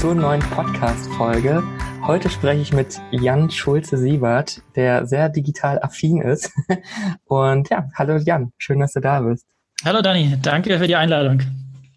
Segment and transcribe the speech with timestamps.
[0.00, 1.62] zur neuen Podcast-Folge.
[2.06, 6.50] Heute spreche ich mit Jan Schulze-Siebert, der sehr digital affin ist.
[7.26, 9.46] Und ja, hallo Jan, schön, dass du da bist.
[9.84, 11.42] Hallo Dani, danke für die Einladung.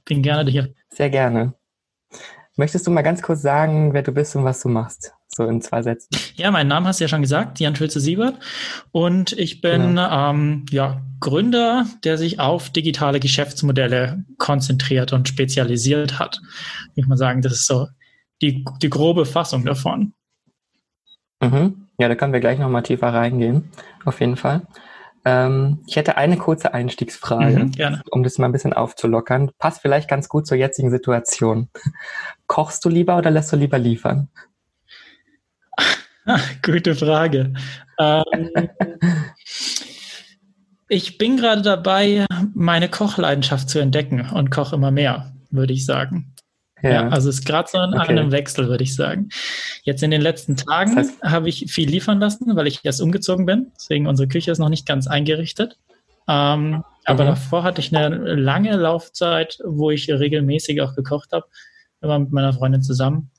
[0.03, 0.73] Bin gerne hier.
[0.89, 1.53] Sehr gerne.
[2.57, 5.12] Möchtest du mal ganz kurz sagen, wer du bist und was du machst?
[5.35, 6.09] So in zwei Sätzen.
[6.35, 8.37] Ja, meinen Namen hast du ja schon gesagt, Jan Schulze-Siebert.
[8.91, 10.29] Und ich bin genau.
[10.29, 16.39] ähm, ja, Gründer, der sich auf digitale Geschäftsmodelle konzentriert und spezialisiert hat.
[16.95, 17.87] Ich mal sagen, das ist so
[18.41, 20.13] die, die grobe Fassung davon.
[21.41, 21.87] Mhm.
[21.97, 23.69] Ja, da können wir gleich nochmal tiefer reingehen,
[24.05, 24.61] auf jeden Fall.
[25.25, 29.51] Ähm, ich hätte eine kurze Einstiegsfrage, mhm, um das mal ein bisschen aufzulockern.
[29.57, 31.69] Passt vielleicht ganz gut zur jetzigen Situation.
[32.47, 34.29] Kochst du lieber oder lässt du lieber liefern?
[36.61, 37.53] Gute Frage.
[37.99, 38.35] Ähm,
[40.87, 46.33] ich bin gerade dabei, meine Kochleidenschaft zu entdecken und koche immer mehr, würde ich sagen.
[46.81, 46.91] Ja.
[46.91, 48.09] ja also es ist gerade so in okay.
[48.09, 49.29] einem Wechsel, würde ich sagen.
[49.83, 53.01] Jetzt in den letzten Tagen das heißt, habe ich viel liefern lassen, weil ich erst
[53.01, 53.71] umgezogen bin.
[53.75, 55.77] Deswegen unsere Küche ist noch nicht ganz eingerichtet.
[56.27, 57.29] Ähm, aber mhm.
[57.29, 61.45] davor hatte ich eine lange Laufzeit, wo ich regelmäßig auch gekocht habe,
[62.01, 63.29] immer mit meiner Freundin zusammen.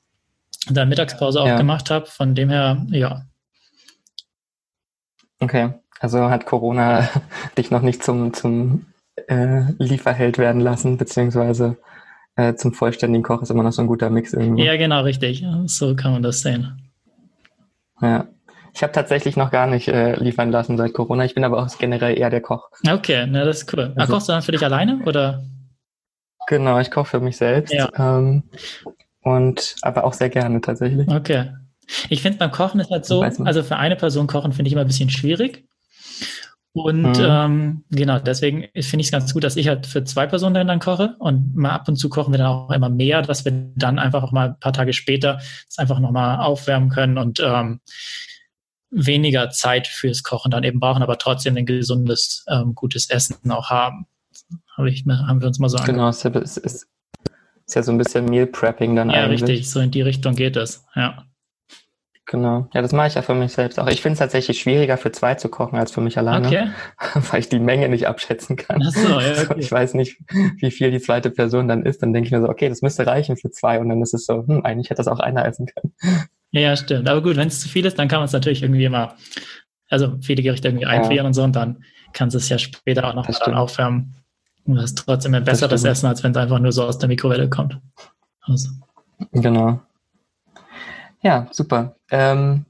[0.69, 1.57] Dann Mittagspause auch ja.
[1.57, 2.05] gemacht habe.
[2.05, 3.23] Von dem her, ja.
[5.39, 7.09] Okay, also hat Corona
[7.57, 8.85] dich noch nicht zum, zum
[9.27, 11.77] äh, Lieferheld werden lassen, beziehungsweise
[12.35, 14.65] äh, zum vollständigen Koch ist immer noch so ein guter Mix irgendwie.
[14.65, 15.45] Ja, genau, richtig.
[15.65, 16.91] So kann man das sehen.
[18.01, 18.27] Ja.
[18.73, 21.23] Ich habe tatsächlich noch gar nicht äh, liefern lassen seit Corona.
[21.23, 22.69] Ich bin aber auch generell eher der Koch.
[22.85, 23.93] Okay, na, das ist cool.
[23.95, 25.45] Also, kochst du dann für dich alleine oder?
[26.47, 27.73] Genau, ich koche für mich selbst.
[27.73, 27.89] Ja.
[27.97, 28.43] Ähm,
[29.25, 31.09] und aber auch sehr gerne tatsächlich.
[31.09, 31.51] Okay.
[32.09, 34.81] Ich finde beim Kochen ist halt so, also für eine Person kochen finde ich immer
[34.81, 35.67] ein bisschen schwierig.
[36.73, 37.25] Und mhm.
[37.27, 40.79] ähm, genau, deswegen finde ich es ganz gut, dass ich halt für zwei Personen dann
[40.79, 43.97] koche und mal ab und zu kochen wir dann auch immer mehr, dass wir dann
[43.97, 47.79] einfach auch mal ein paar Tage später es einfach nochmal aufwärmen können und ähm,
[48.91, 53.69] weniger Zeit fürs Kochen dann eben brauchen, aber trotzdem ein gesundes, ähm, gutes Essen auch
[53.69, 54.05] haben.
[54.77, 56.23] Habe ich, haben wir uns mal so Genau, es
[56.57, 56.87] ist,
[57.65, 59.41] ist, ist, ja so ein bisschen Meal Prepping dann ja, eigentlich.
[59.41, 61.25] Ja, richtig, so in die Richtung geht es, ja.
[62.27, 62.67] Genau.
[62.73, 63.87] Ja, das mache ich ja für mich selbst auch.
[63.87, 66.67] Ich finde es tatsächlich schwieriger für zwei zu kochen als für mich alleine, okay.
[67.31, 68.81] weil ich die Menge nicht abschätzen kann.
[68.83, 69.59] Ach so, ja, okay.
[69.59, 70.17] Ich weiß nicht,
[70.57, 72.01] wie viel die zweite Person dann ist.
[72.01, 73.79] Dann denke ich mir so, okay, das müsste reichen für zwei.
[73.79, 75.93] Und dann ist es so, hm, eigentlich hätte das auch einer essen können.
[76.49, 77.07] Ja, stimmt.
[77.07, 79.15] Aber gut, wenn es zu viel ist, dann kann man es natürlich irgendwie immer,
[79.89, 81.27] also viele Gerichte irgendwie einfrieren ja.
[81.27, 81.83] und so und dann
[82.13, 84.15] kannst du es ja später auch noch mal aufwärmen.
[84.65, 87.07] Und das ist trotzdem ein besseres Essen, als wenn es einfach nur so aus der
[87.07, 87.79] Mikrowelle kommt.
[88.41, 88.69] Also.
[89.31, 89.79] Genau.
[91.21, 91.95] Ja, super.
[92.11, 92.65] Ähm,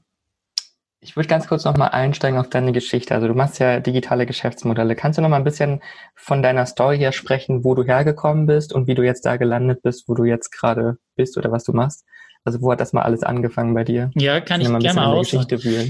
[1.00, 3.14] ich würde ganz kurz nochmal einsteigen auf deine Geschichte.
[3.14, 4.96] Also du machst ja digitale Geschäftsmodelle.
[4.96, 5.80] Kannst du nochmal ein bisschen
[6.14, 9.82] von deiner Story her sprechen, wo du hergekommen bist und wie du jetzt da gelandet
[9.82, 12.04] bist, wo du jetzt gerade bist oder was du machst?
[12.44, 14.10] Also wo hat das mal alles angefangen bei dir?
[14.14, 15.34] Ja, kann ich gerne mal aus.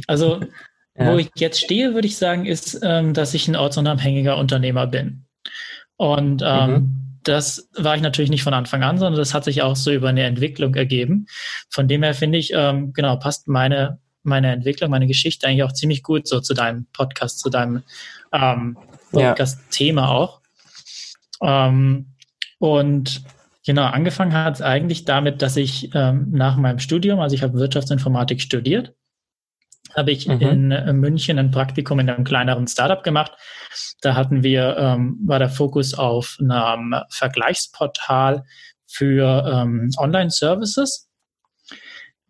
[0.07, 0.41] Also
[0.99, 1.13] ja.
[1.13, 5.27] wo ich jetzt stehe, würde ich sagen, ist, ähm, dass ich ein ortsunabhängiger Unternehmer bin.
[5.97, 9.63] Und ähm, mhm das war ich natürlich nicht von Anfang an, sondern das hat sich
[9.63, 11.27] auch so über eine Entwicklung ergeben.
[11.71, 15.73] Von dem her finde ich, ähm, genau, passt meine, meine Entwicklung, meine Geschichte eigentlich auch
[15.73, 17.83] ziemlich gut so zu deinem Podcast, zu deinem
[18.33, 18.79] ähm,
[19.11, 20.09] Podcast-Thema ja.
[20.09, 20.41] auch.
[21.43, 22.13] Ähm,
[22.59, 23.23] und
[23.65, 27.59] genau, angefangen hat es eigentlich damit, dass ich ähm, nach meinem Studium, also ich habe
[27.59, 28.95] Wirtschaftsinformatik studiert,
[29.97, 30.41] habe ich mhm.
[30.41, 33.33] in äh, München ein Praktikum in einem kleineren Startup gemacht.
[34.03, 38.45] Da hatten wir, ähm, war der Fokus auf einem Vergleichsportal
[38.87, 41.09] für ähm, Online-Services.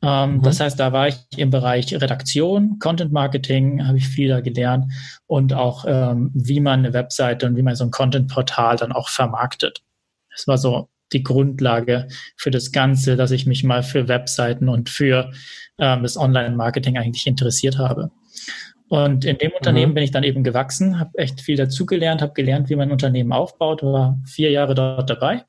[0.02, 0.42] Ähm, mhm.
[0.42, 4.92] Das heißt, da war ich im Bereich Redaktion, Content Marketing, habe ich viel da gelernt
[5.26, 9.08] und auch, ähm, wie man eine Webseite und wie man so ein Content-Portal dann auch
[9.08, 9.82] vermarktet.
[10.30, 14.90] Das war so die Grundlage für das Ganze, dass ich mich mal für Webseiten und
[14.90, 15.32] für
[15.78, 18.10] ähm, das Online-Marketing eigentlich interessiert habe.
[18.88, 19.94] Und in dem Unternehmen mhm.
[19.94, 23.32] bin ich dann eben gewachsen, habe echt viel dazugelernt, habe gelernt, wie man ein Unternehmen
[23.32, 25.44] aufbaut, war vier Jahre dort dabei.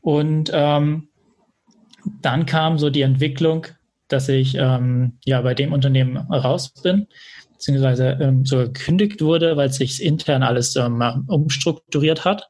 [0.00, 1.08] Und ähm,
[2.20, 3.66] dann kam so die Entwicklung,
[4.08, 7.06] dass ich ähm, ja bei dem Unternehmen raus bin,
[7.52, 12.48] beziehungsweise ähm, so gekündigt wurde, weil sich intern alles ähm, umstrukturiert hat.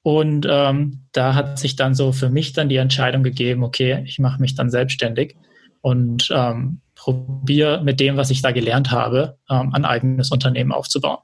[0.00, 4.18] Und ähm, da hat sich dann so für mich dann die Entscheidung gegeben, okay, ich
[4.18, 5.36] mache mich dann selbstständig
[5.82, 11.18] und ähm, probiere mit dem, was ich da gelernt habe, ähm, ein eigenes Unternehmen aufzubauen.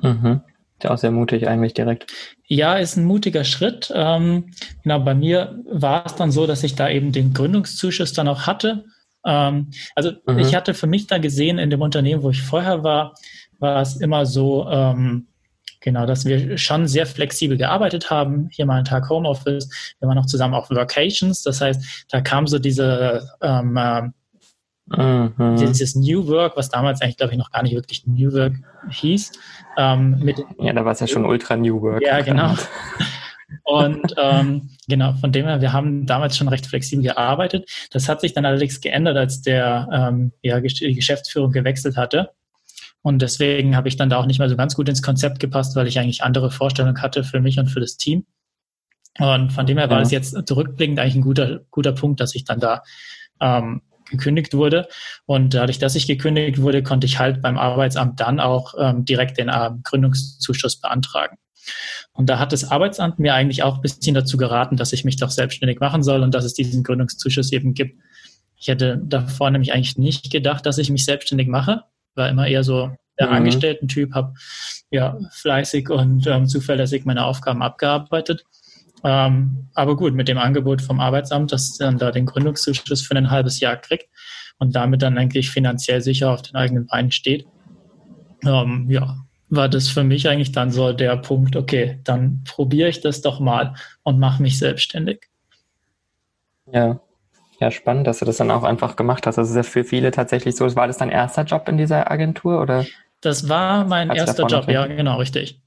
[0.00, 0.40] Mhm.
[0.78, 2.12] Ist ja auch sehr mutig eigentlich direkt.
[2.46, 3.92] Ja, ist ein mutiger Schritt.
[3.94, 4.52] Ähm,
[4.82, 8.46] genau, bei mir war es dann so, dass ich da eben den Gründungszuschuss dann auch
[8.46, 8.84] hatte.
[9.24, 10.38] Ähm, also mhm.
[10.38, 13.14] ich hatte für mich da gesehen, in dem Unternehmen, wo ich vorher war,
[13.58, 15.28] war es immer so, ähm,
[15.82, 18.48] Genau, dass wir schon sehr flexibel gearbeitet haben.
[18.52, 19.68] Hier mal einen Tag Homeoffice.
[19.98, 21.42] Wir waren auch zusammen auf Vacations.
[21.42, 27.32] Das heißt, da kam so diese ähm, äh, dieses New Work, was damals eigentlich, glaube
[27.32, 28.54] ich, noch gar nicht wirklich New Work
[28.90, 29.32] hieß.
[29.76, 32.02] Ähm, mit ja, da war es ja schon ultra New Work.
[32.02, 32.54] Ja, genau.
[33.64, 37.70] Und ähm, genau, von dem her, wir haben damals schon recht flexibel gearbeitet.
[37.90, 42.30] Das hat sich dann allerdings geändert, als der ähm, ja, die Geschäftsführung gewechselt hatte.
[43.02, 45.74] Und deswegen habe ich dann da auch nicht mehr so ganz gut ins Konzept gepasst,
[45.74, 48.26] weil ich eigentlich andere Vorstellungen hatte für mich und für das Team.
[49.18, 50.02] Und von dem her war ja.
[50.02, 52.82] das jetzt zurückblickend eigentlich ein guter, guter Punkt, dass ich dann da
[53.40, 54.88] ähm, gekündigt wurde.
[55.26, 59.38] Und dadurch, dass ich gekündigt wurde, konnte ich halt beim Arbeitsamt dann auch ähm, direkt
[59.38, 61.36] den äh, Gründungszuschuss beantragen.
[62.12, 65.16] Und da hat das Arbeitsamt mir eigentlich auch ein bisschen dazu geraten, dass ich mich
[65.16, 68.00] doch selbstständig machen soll und dass es diesen Gründungszuschuss eben gibt.
[68.56, 71.82] Ich hätte davor nämlich eigentlich nicht gedacht, dass ich mich selbstständig mache.
[72.14, 73.34] War immer eher so der mhm.
[73.34, 74.34] Angestellten-Typ, habe
[74.90, 78.44] ja fleißig und ähm, zuverlässig meine Aufgaben abgearbeitet.
[79.04, 83.30] Ähm, aber gut, mit dem Angebot vom Arbeitsamt, dass dann da den Gründungszuschuss für ein
[83.30, 84.08] halbes Jahr kriegt
[84.58, 87.46] und damit dann eigentlich finanziell sicher auf den eigenen Beinen steht,
[88.44, 89.16] ähm, ja,
[89.48, 93.38] war das für mich eigentlich dann so der Punkt, okay, dann probiere ich das doch
[93.40, 95.28] mal und mache mich selbstständig.
[96.72, 97.00] Ja.
[97.62, 99.38] Ja, spannend, dass du das dann auch einfach gemacht hast.
[99.38, 100.74] Also ist ja für viele tatsächlich so.
[100.74, 102.84] War das dein erster Job in dieser Agentur oder?
[103.20, 105.62] Das war mein erster Job, ja, genau, richtig.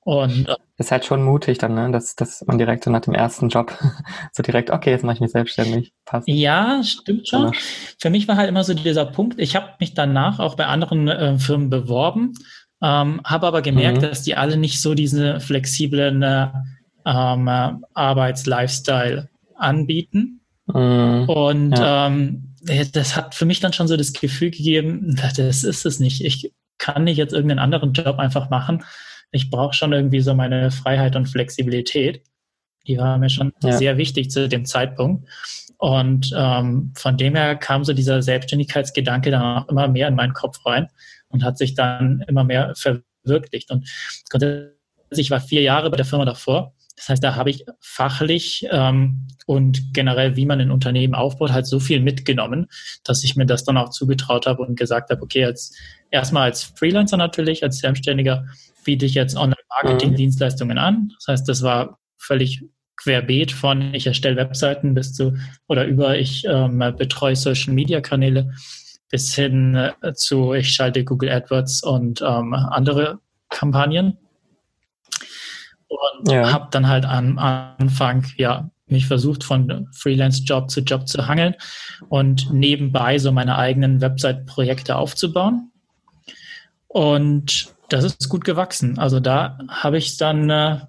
[0.00, 1.90] Und äh, ist halt schon mutig dann, ne?
[1.90, 3.72] dass, dass man direkt so nach dem ersten Job
[4.32, 5.94] so direkt, okay, jetzt mache ich mich selbstständig.
[6.04, 6.28] Passt.
[6.28, 7.44] Ja, stimmt schon.
[7.44, 7.60] Danach.
[7.98, 11.08] Für mich war halt immer so dieser Punkt, ich habe mich danach auch bei anderen
[11.08, 12.34] äh, Firmen beworben,
[12.82, 14.08] ähm, habe aber gemerkt, mhm.
[14.08, 16.48] dass die alle nicht so diese flexiblen äh,
[17.06, 17.48] ähm,
[17.94, 20.42] Arbeits-Lifestyle anbieten.
[20.66, 21.28] Mhm.
[21.28, 22.06] Und ja.
[22.06, 22.54] ähm,
[22.92, 26.24] das hat für mich dann schon so das Gefühl gegeben, das ist es nicht.
[26.24, 28.82] Ich kann nicht jetzt irgendeinen anderen Job einfach machen
[29.34, 32.22] ich brauche schon irgendwie so meine Freiheit und Flexibilität.
[32.86, 33.72] Die war mir schon ja.
[33.72, 35.28] sehr wichtig zu dem Zeitpunkt.
[35.78, 40.34] Und ähm, von dem her kam so dieser Selbstständigkeitsgedanke dann auch immer mehr in meinen
[40.34, 40.88] Kopf rein
[41.28, 43.72] und hat sich dann immer mehr verwirklicht.
[43.72, 43.88] Und
[45.10, 46.72] ich war vier Jahre bei der Firma davor.
[46.96, 51.66] Das heißt, da habe ich fachlich ähm, und generell, wie man ein Unternehmen aufbaut, halt
[51.66, 52.66] so viel mitgenommen,
[53.02, 55.76] dass ich mir das dann auch zugetraut habe und gesagt habe, okay, jetzt
[56.10, 58.46] erstmal als Freelancer natürlich, als Selbstständiger
[58.84, 61.10] biete ich jetzt Online-Marketing-Dienstleistungen an.
[61.18, 62.62] Das heißt, das war völlig
[62.96, 65.36] querbeet von ich erstelle Webseiten bis zu
[65.66, 68.52] oder über ich ähm, betreue Social-Media-Kanäle
[69.10, 73.18] bis hin äh, zu ich schalte Google AdWords und ähm, andere
[73.48, 74.18] Kampagnen.
[75.88, 76.52] Und ja.
[76.52, 81.54] habe dann halt am Anfang ja mich versucht von Freelance-Job zu Job zu hangeln
[82.08, 85.70] und nebenbei so meine eigenen Website-Projekte aufzubauen.
[86.88, 88.98] Und das ist gut gewachsen.
[88.98, 90.80] Also da habe ich dann, äh,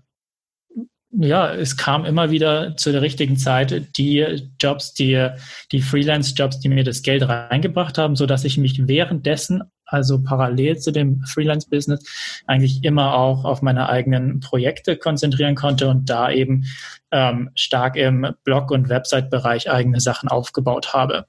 [1.18, 5.30] ja, es kam immer wieder zu der richtigen Zeit die Jobs, die,
[5.72, 10.78] die Freelance-Jobs, die mir das Geld reingebracht haben, so dass ich mich währenddessen, also parallel
[10.78, 16.66] zu dem Freelance-Business, eigentlich immer auch auf meine eigenen Projekte konzentrieren konnte und da eben
[17.12, 21.26] ähm, stark im Blog- und Website-Bereich eigene Sachen aufgebaut habe.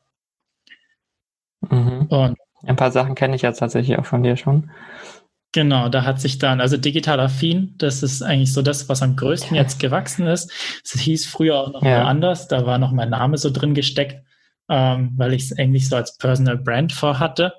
[1.71, 2.07] Mhm.
[2.07, 4.71] Und ein paar Sachen kenne ich jetzt tatsächlich auch von dir schon.
[5.57, 9.17] Genau, da hat sich dann, also digital affin, das ist eigentlich so das, was am
[9.17, 10.53] größten jetzt gewachsen ist.
[10.85, 12.01] Es hieß früher auch noch ja.
[12.01, 14.23] mal anders, da war noch mein Name so drin gesteckt,
[14.69, 17.55] ähm, weil ich es eigentlich so als Personal Brand vorhatte.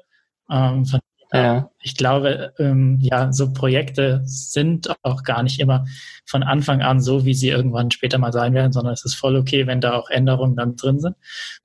[0.47, 0.99] Ähm, von,
[1.33, 1.71] ja.
[1.81, 5.85] Ich glaube, ähm, ja, so Projekte sind auch gar nicht immer
[6.23, 9.35] von Anfang an so, wie sie irgendwann später mal sein werden, sondern es ist voll
[9.35, 11.15] okay, wenn da auch Änderungen dann drin sind.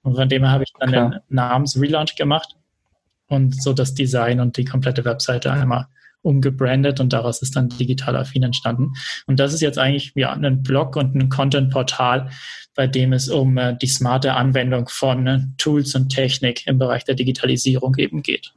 [0.01, 1.11] Und von dem her habe ich dann Klar.
[1.11, 2.57] den Namens-Relaunch gemacht
[3.29, 5.89] und so das Design und die komplette Webseite einmal
[6.23, 8.93] umgebrandet und daraus ist dann digital affin entstanden.
[9.27, 12.31] Und das ist jetzt eigentlich ja ein Blog und ein Content-Portal,
[12.75, 17.05] bei dem es um äh, die smarte Anwendung von äh, Tools und Technik im Bereich
[17.05, 18.53] der Digitalisierung eben geht.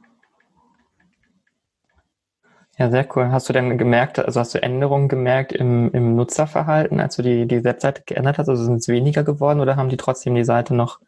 [2.78, 3.30] Ja, sehr cool.
[3.30, 7.46] Hast du denn gemerkt, also hast du Änderungen gemerkt im, im Nutzerverhalten, als du die,
[7.46, 8.50] die Webseite geändert hast?
[8.50, 11.00] Also sind es weniger geworden oder haben die trotzdem die Seite noch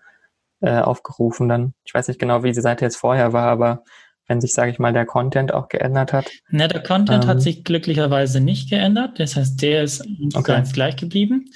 [0.63, 1.75] äh, aufgerufen dann?
[1.85, 3.85] Ich weiß nicht genau, wie die Seite jetzt vorher war, aber
[4.29, 6.27] wenn sich, sage ich mal, der Content auch geändert hat?
[6.51, 9.19] Na, der Content ähm, hat sich glücklicherweise nicht geändert.
[9.19, 10.53] Das heißt, der ist okay.
[10.53, 11.47] ganz gleich geblieben.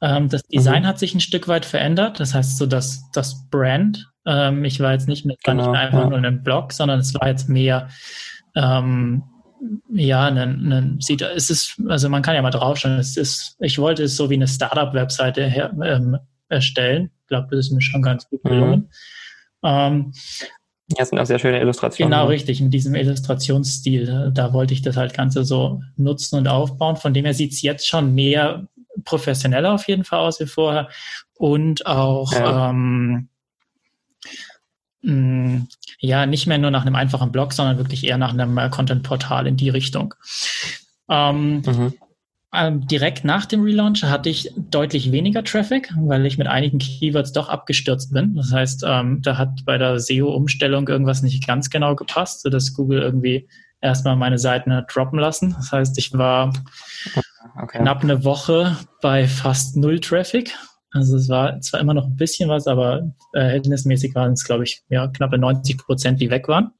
[0.00, 0.86] Ähm, das Design mhm.
[0.86, 2.18] hat sich ein Stück weit verändert.
[2.18, 6.00] Das heißt, so dass das Brand, ähm, ich war jetzt nicht mit genau, nicht einfach
[6.00, 6.08] ja.
[6.08, 7.88] nur einem Blog, sondern es war jetzt mehr
[8.56, 9.22] ähm,
[9.90, 13.78] ja, einen, einen, sieht, es ist, also man kann ja mal draufschauen, es ist, ich
[13.78, 16.16] wollte es so wie eine Startup-Webseite ähm,
[16.48, 17.10] erstellen.
[17.22, 18.80] Ich glaube, das ist mir schon ganz gut gelungen.
[18.80, 18.88] Mhm.
[19.64, 20.12] Ähm,
[20.96, 22.10] Ja, sind auch sehr schöne Illustrationen.
[22.10, 24.30] Genau, richtig, in diesem Illustrationsstil.
[24.32, 26.96] Da wollte ich das halt Ganze so nutzen und aufbauen.
[26.96, 28.66] Von dem her sieht es jetzt schon mehr
[29.04, 30.88] professioneller auf jeden Fall aus wie vorher.
[31.36, 32.70] Und auch ja.
[32.70, 33.28] ähm,
[35.02, 35.68] mh, mm,
[36.00, 39.46] ja, nicht mehr nur nach einem einfachen Blog, sondern wirklich eher nach einem äh, Content-Portal
[39.46, 40.14] in die Richtung.
[41.10, 41.94] Ähm, mhm.
[42.54, 47.32] Ähm, direkt nach dem Relaunch hatte ich deutlich weniger Traffic, weil ich mit einigen Keywords
[47.32, 48.34] doch abgestürzt bin.
[48.36, 53.02] Das heißt, ähm, da hat bei der SEO-Umstellung irgendwas nicht ganz genau gepasst, sodass Google
[53.02, 53.46] irgendwie
[53.82, 55.54] erstmal meine Seiten hat droppen lassen.
[55.58, 56.54] Das heißt, ich war
[57.62, 57.80] okay.
[57.82, 60.54] knapp eine Woche bei fast null Traffic.
[60.90, 64.64] Also es war zwar immer noch ein bisschen was, aber äh, verhältnismäßig waren es, glaube
[64.64, 66.72] ich, ja, knappe 90 Prozent, die weg waren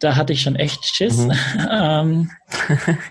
[0.00, 1.18] da hatte ich schon echt Schiss.
[1.18, 1.32] Mhm.
[1.70, 2.30] ähm,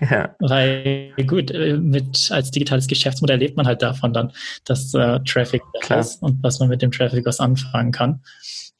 [0.10, 0.34] ja.
[0.38, 4.32] Weil gut, äh, mit als digitales Geschäftsmodell lebt man halt davon dann,
[4.64, 8.22] dass äh, Traffic da ist und was man mit dem Traffic was anfangen kann.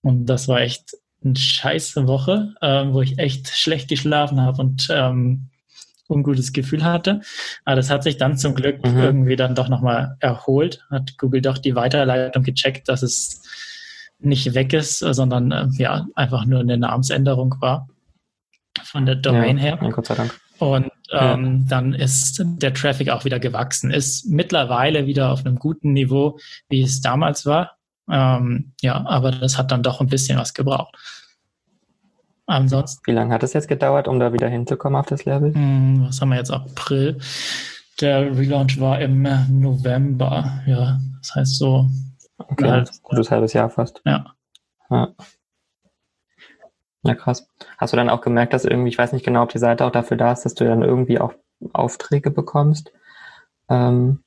[0.02, 4.88] Und das war echt eine scheiße Woche, äh, wo ich echt schlecht geschlafen habe und
[4.90, 5.48] ähm,
[6.06, 7.22] ungutes Gefühl hatte.
[7.64, 8.98] Aber das hat sich dann zum Glück mhm.
[8.98, 10.84] irgendwie dann doch nochmal erholt.
[10.90, 13.42] Hat Google doch die Weiterleitung gecheckt, dass es
[14.18, 17.88] nicht weg ist, sondern äh, ja einfach nur eine Namensänderung war
[18.82, 19.90] von der Domain ja, her.
[19.90, 20.38] Gott sei Dank.
[20.58, 21.68] Und ähm, ja.
[21.68, 23.90] dann ist der Traffic auch wieder gewachsen.
[23.90, 26.38] Ist mittlerweile wieder auf einem guten Niveau,
[26.68, 27.76] wie es damals war.
[28.10, 30.94] Ähm, ja, aber das hat dann doch ein bisschen was gebraucht.
[32.46, 33.02] Ansonsten.
[33.06, 35.54] Wie lange hat es jetzt gedauert, um da wieder hinzukommen auf das Level?
[35.54, 36.50] Hm, was haben wir jetzt?
[36.50, 37.18] April.
[38.00, 40.62] Der Relaunch war im November.
[40.66, 41.88] Ja, das heißt so.
[42.36, 44.02] Okay, halt, gutes halbes Jahr fast.
[44.04, 44.34] Ja.
[44.90, 45.08] ja.
[47.04, 47.48] Ja, krass.
[47.78, 49.92] Hast du dann auch gemerkt, dass irgendwie, ich weiß nicht genau, ob die Seite auch
[49.92, 51.34] dafür da ist, dass du dann irgendwie auch
[51.72, 52.92] Aufträge bekommst?
[53.68, 54.20] Ähm,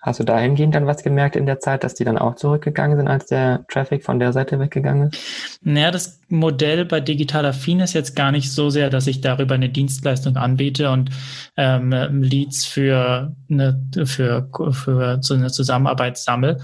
[0.00, 3.08] hast du dahingehend dann was gemerkt in der Zeit, dass die dann auch zurückgegangen sind,
[3.08, 5.58] als der Traffic von der Seite weggegangen ist?
[5.62, 9.54] Naja, das Modell bei Digital Affin ist jetzt gar nicht so sehr, dass ich darüber
[9.54, 11.10] eine Dienstleistung anbiete und
[11.56, 11.92] ähm,
[12.22, 16.58] Leads für eine, für, für so eine Zusammenarbeit sammle.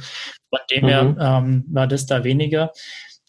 [0.50, 0.88] Von dem mhm.
[0.88, 2.73] her ähm, war das da weniger.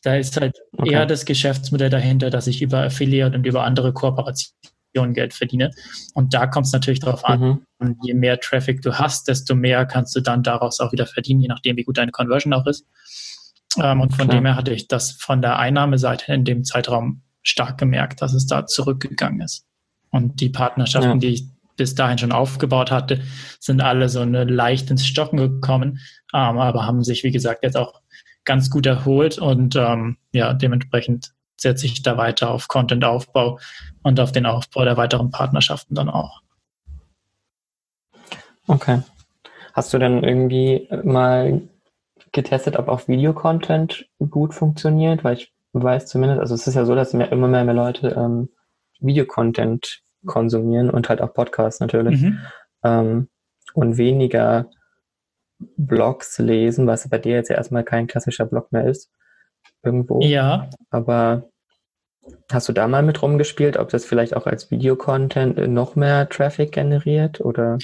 [0.03, 0.91] Da ist halt okay.
[0.91, 5.72] eher das Geschäftsmodell dahinter, dass ich über Affiliate und über andere Kooperationen Geld verdiene.
[6.13, 7.98] Und da kommt es natürlich darauf an, mhm.
[8.03, 11.48] je mehr Traffic du hast, desto mehr kannst du dann daraus auch wieder verdienen, je
[11.48, 12.86] nachdem, wie gut deine Conversion auch ist.
[13.77, 14.39] Ähm, und von Klar.
[14.39, 18.48] dem her hatte ich das von der Einnahmeseite in dem Zeitraum stark gemerkt, dass es
[18.48, 19.65] da zurückgegangen ist.
[20.10, 21.18] Und die Partnerschaften, ja.
[21.18, 21.44] die ich
[21.80, 23.22] bis dahin schon aufgebaut hatte,
[23.60, 26.00] sind alle so eine leicht ins Stocken gekommen,
[26.34, 28.02] ähm, aber haben sich, wie gesagt, jetzt auch
[28.44, 33.60] ganz gut erholt und ähm, ja, dementsprechend setze ich da weiter auf Content-Aufbau
[34.04, 36.42] und auf den Aufbau der weiteren Partnerschaften dann auch.
[38.68, 39.02] Okay.
[39.74, 41.62] Hast du dann irgendwie mal
[42.34, 45.24] getestet, ob auch Videocontent gut funktioniert?
[45.24, 48.50] Weil ich weiß zumindest, also es ist ja so, dass immer mehr, mehr Leute ähm,
[49.00, 52.22] Videocontent konsumieren und halt auch Podcasts natürlich.
[52.22, 52.40] Mhm.
[52.84, 53.28] Ähm,
[53.74, 54.70] und weniger
[55.78, 59.12] Blogs lesen, was bei dir jetzt ja erstmal kein klassischer Blog mehr ist.
[59.84, 60.22] Irgendwo.
[60.22, 60.70] Ja.
[60.90, 61.50] Aber
[62.52, 66.72] hast du da mal mit rumgespielt, ob das vielleicht auch als Videocontent noch mehr Traffic
[66.72, 67.78] generiert oder?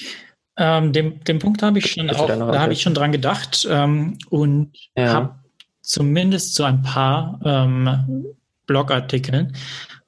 [0.57, 3.67] Ähm, dem, dem Punkt habe ich schon auch, da, da habe ich schon dran gedacht
[3.69, 5.13] ähm, und ja.
[5.13, 5.35] habe
[5.81, 8.25] zumindest so ein paar ähm,
[8.65, 9.53] Blogartikeln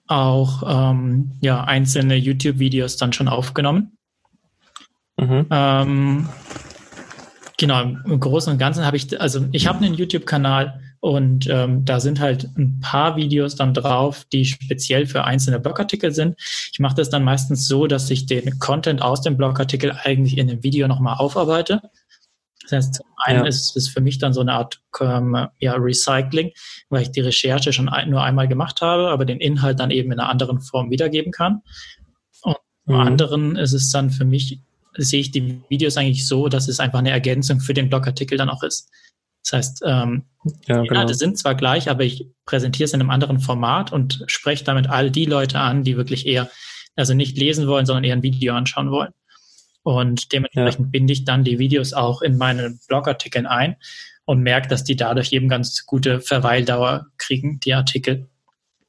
[0.07, 3.97] auch ähm, ja, einzelne YouTube-Videos dann schon aufgenommen.
[5.17, 5.45] Mhm.
[5.49, 6.29] Ähm,
[7.57, 11.99] Genau, im Großen und Ganzen habe ich, also ich habe einen YouTube-Kanal und ähm, da
[11.99, 16.35] sind halt ein paar Videos dann drauf, die speziell für einzelne Blogartikel sind.
[16.71, 20.47] Ich mache das dann meistens so, dass ich den Content aus dem Blogartikel eigentlich in
[20.47, 21.81] dem Video nochmal aufarbeite.
[22.69, 23.45] Das heißt, zum einen ja.
[23.47, 26.51] ist es für mich dann so eine Art ähm, ja, Recycling,
[26.89, 30.12] weil ich die Recherche schon ein, nur einmal gemacht habe, aber den Inhalt dann eben
[30.12, 31.62] in einer anderen Form wiedergeben kann.
[32.41, 33.01] Und zum mhm.
[33.01, 34.59] anderen ist es dann für mich
[34.97, 38.50] sehe ich die Videos eigentlich so, dass es einfach eine Ergänzung für den Blogartikel dann
[38.50, 38.89] auch ist.
[39.43, 40.24] Das heißt, ähm,
[40.67, 41.17] ja, die Inhalte genau.
[41.17, 45.09] sind zwar gleich, aber ich präsentiere es in einem anderen Format und spreche damit all
[45.09, 46.50] die Leute an, die wirklich eher,
[46.95, 49.13] also nicht lesen wollen, sondern eher ein Video anschauen wollen.
[49.88, 50.89] Und dementsprechend ja.
[50.91, 53.77] binde ich dann die Videos auch in meinen Blogartikeln ein
[54.25, 58.27] und merke, dass die dadurch eben ganz gute Verweildauer kriegen, die Artikel,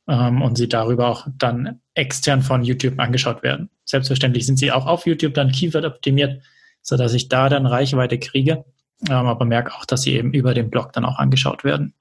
[0.09, 3.71] ähm, und sie darüber auch dann extern von YouTube angeschaut werden.
[3.85, 6.43] Selbstverständlich sind sie auch auf YouTube dann Keyword optimiert,
[6.83, 8.65] sodass ich da dann Reichweite kriege,
[9.09, 11.95] ähm, aber merke auch, dass sie eben über den Blog dann auch angeschaut werden.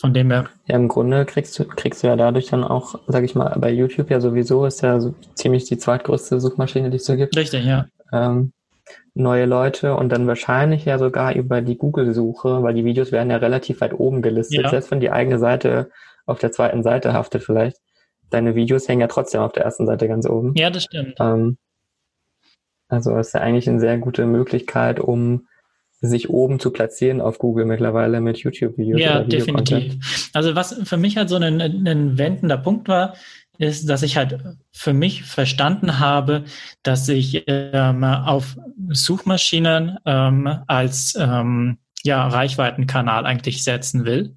[0.00, 0.48] Von dem her.
[0.66, 3.70] Ja, im Grunde kriegst du, kriegst du ja dadurch dann auch, sag ich mal, bei
[3.70, 7.36] YouTube ja sowieso ist ja so ziemlich die zweitgrößte Suchmaschine, die es so gibt.
[7.36, 7.86] Richtig, ja.
[8.12, 8.52] Ähm,
[9.14, 13.38] neue Leute und dann wahrscheinlich ja sogar über die Google-Suche, weil die Videos werden ja
[13.38, 14.68] relativ weit oben gelistet, ja.
[14.68, 15.90] selbst wenn die eigene Seite
[16.26, 17.78] auf der zweiten Seite haftet vielleicht.
[18.30, 20.54] Deine Videos hängen ja trotzdem auf der ersten Seite ganz oben.
[20.54, 21.14] Ja, das stimmt.
[21.18, 21.58] Ähm,
[22.88, 25.48] also ist ja eigentlich eine sehr gute Möglichkeit, um
[26.00, 29.00] sich oben zu platzieren auf Google mittlerweile mit YouTube-Videos.
[29.00, 30.30] Ja, definitiv.
[30.32, 33.14] Also was für mich halt so ein, ein wendender Punkt war,
[33.58, 34.38] ist, dass ich halt
[34.70, 36.44] für mich verstanden habe,
[36.84, 38.56] dass ich ähm, auf
[38.90, 44.36] Suchmaschinen ähm, als ähm, ja, Reichweitenkanal eigentlich setzen will.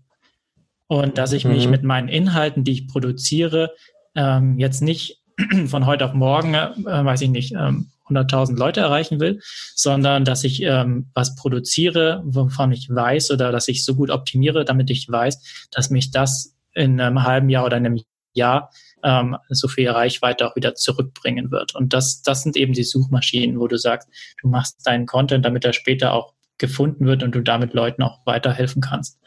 [0.87, 1.51] Und dass ich mhm.
[1.51, 3.71] mich mit meinen Inhalten, die ich produziere,
[4.15, 5.21] ähm, jetzt nicht
[5.67, 9.41] von heute auf morgen, äh, weiß ich nicht, ähm, 100.000 Leute erreichen will,
[9.75, 14.65] sondern dass ich ähm, was produziere, wovon ich weiß oder dass ich so gut optimiere,
[14.65, 17.99] damit ich weiß, dass mich das in einem halben Jahr oder einem
[18.33, 18.71] Jahr
[19.03, 21.75] ähm, so viel Reichweite auch wieder zurückbringen wird.
[21.75, 24.09] Und das, das sind eben die Suchmaschinen, wo du sagst,
[24.41, 28.19] du machst deinen Content, damit er später auch gefunden wird und du damit Leuten auch
[28.25, 29.19] weiterhelfen kannst.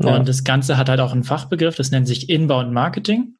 [0.00, 0.16] Ja.
[0.16, 3.34] Und das Ganze hat halt auch einen Fachbegriff, das nennt sich Inbound Marketing.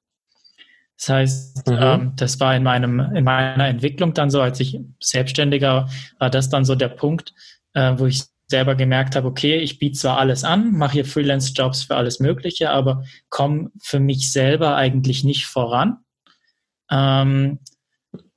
[0.98, 1.78] Das heißt, mhm.
[1.80, 5.88] ähm, das war in meinem, in meiner Entwicklung dann so, als ich Selbstständiger
[6.18, 7.34] war das dann so der Punkt,
[7.74, 11.84] äh, wo ich selber gemerkt habe, okay, ich biete zwar alles an, mache hier Freelance-Jobs
[11.84, 15.98] für alles Mögliche, aber komme für mich selber eigentlich nicht voran.
[16.90, 17.58] Ähm,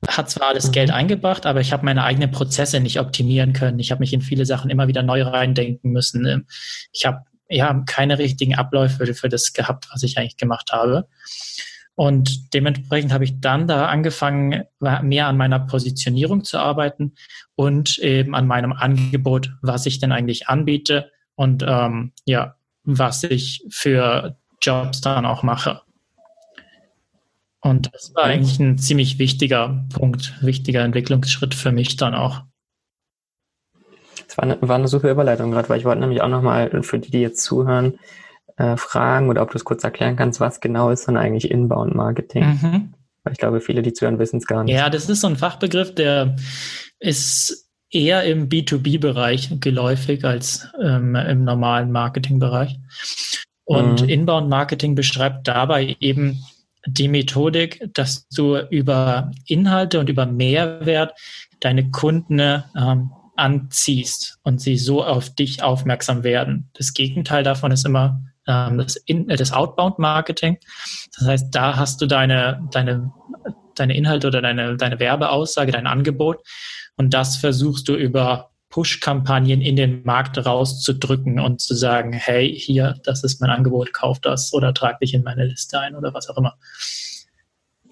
[0.08, 0.72] hat zwar alles mhm.
[0.74, 3.80] Geld eingebracht, aber ich habe meine eigenen Prozesse nicht optimieren können.
[3.80, 6.48] Ich habe mich in viele Sachen immer wieder neu reindenken müssen.
[6.92, 11.08] Ich habe ja keine richtigen Abläufe für das gehabt, was ich eigentlich gemacht habe.
[11.96, 17.14] Und dementsprechend habe ich dann da angefangen, mehr an meiner Positionierung zu arbeiten
[17.56, 23.66] und eben an meinem Angebot, was ich denn eigentlich anbiete und ähm, ja, was ich
[23.70, 25.82] für Jobs dann auch mache.
[27.62, 32.42] Und das war eigentlich ein ziemlich wichtiger Punkt, wichtiger Entwicklungsschritt für mich dann auch.
[34.28, 37.00] Das war eine, war eine super Überleitung gerade, weil ich wollte nämlich auch nochmal für
[37.00, 38.00] die, die jetzt zuhören,
[38.58, 41.96] äh, fragen oder ob du es kurz erklären kannst, was genau ist dann eigentlich Inbound
[41.96, 42.60] Marketing?
[42.62, 42.94] Mhm.
[43.24, 44.74] Weil ich glaube, viele, die zuhören, wissen es gar nicht.
[44.74, 46.36] Ja, das ist so ein Fachbegriff, der
[47.00, 52.80] ist eher im B2B-Bereich geläufig als ähm, im normalen Marketing-Bereich.
[53.64, 54.10] Und mhm.
[54.10, 56.44] Inbound Marketing beschreibt dabei eben
[56.88, 61.14] die Methodik, dass du über Inhalte und über Mehrwert
[61.60, 66.70] deine Kunden ähm, anziehst und sie so auf dich aufmerksam werden.
[66.74, 70.58] Das Gegenteil davon ist immer ähm, das, In äh, das Outbound-Marketing.
[71.18, 73.12] Das heißt, da hast du deine, deine,
[73.76, 76.40] deine Inhalte oder deine, deine Werbeaussage, dein Angebot
[76.98, 82.96] und das versuchst du über Push-Kampagnen in den Markt rauszudrücken und zu sagen, hey, hier,
[83.04, 86.30] das ist mein Angebot, kauf das oder trag dich in meine Liste ein oder was
[86.30, 86.58] auch immer.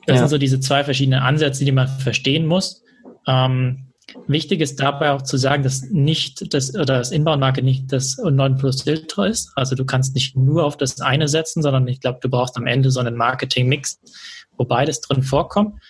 [0.06, 0.20] Das ja.
[0.20, 2.84] sind so diese zwei verschiedenen Ansätze, die man verstehen muss.
[3.28, 3.89] Ähm,
[4.28, 9.28] Wichtig ist dabei auch zu sagen, dass nicht das oder das Inbound-Market nicht das Nonplusultra
[9.28, 9.52] ist.
[9.56, 12.68] Also du kannst nicht nur auf das eine setzen, sondern ich glaube, du brauchst am
[12.68, 14.00] Ende so einen Marketing-Mix,
[14.58, 15.82] wo beides drin vorkommt.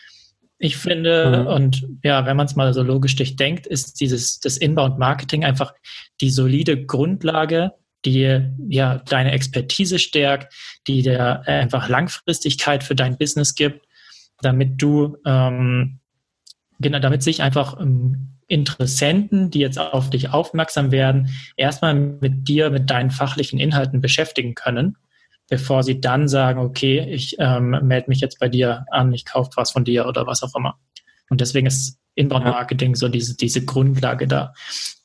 [0.57, 1.47] Ich finde, mhm.
[1.47, 5.73] und ja, wenn man es mal so logisch durchdenkt, ist dieses das Inbound-Marketing einfach
[6.19, 7.71] die solide Grundlage,
[8.05, 10.53] die ja deine Expertise stärkt,
[10.87, 13.85] die dir einfach Langfristigkeit für dein Business gibt,
[14.41, 15.99] damit du ähm,
[16.79, 22.71] genau, damit sich einfach ähm, Interessenten, die jetzt auf dich aufmerksam werden, erstmal mit dir,
[22.71, 24.97] mit deinen fachlichen Inhalten beschäftigen können,
[25.49, 29.51] bevor sie dann sagen, okay, ich ähm, melde mich jetzt bei dir an, ich kaufe
[29.55, 30.79] was von dir oder was auch immer.
[31.29, 34.53] Und deswegen ist Inbound Marketing so diese, diese Grundlage da.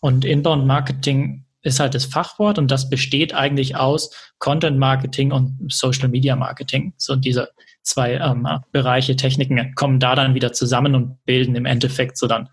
[0.00, 5.56] Und Inbound Marketing ist halt das Fachwort und das besteht eigentlich aus Content Marketing und
[5.72, 6.94] Social Media Marketing.
[6.96, 7.50] So diese
[7.84, 12.48] zwei ähm, Bereiche, Techniken kommen da dann wieder zusammen und bilden im Endeffekt so dann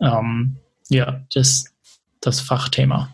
[0.00, 0.56] ähm,
[0.88, 1.66] ja das,
[2.20, 3.10] das Fachthema.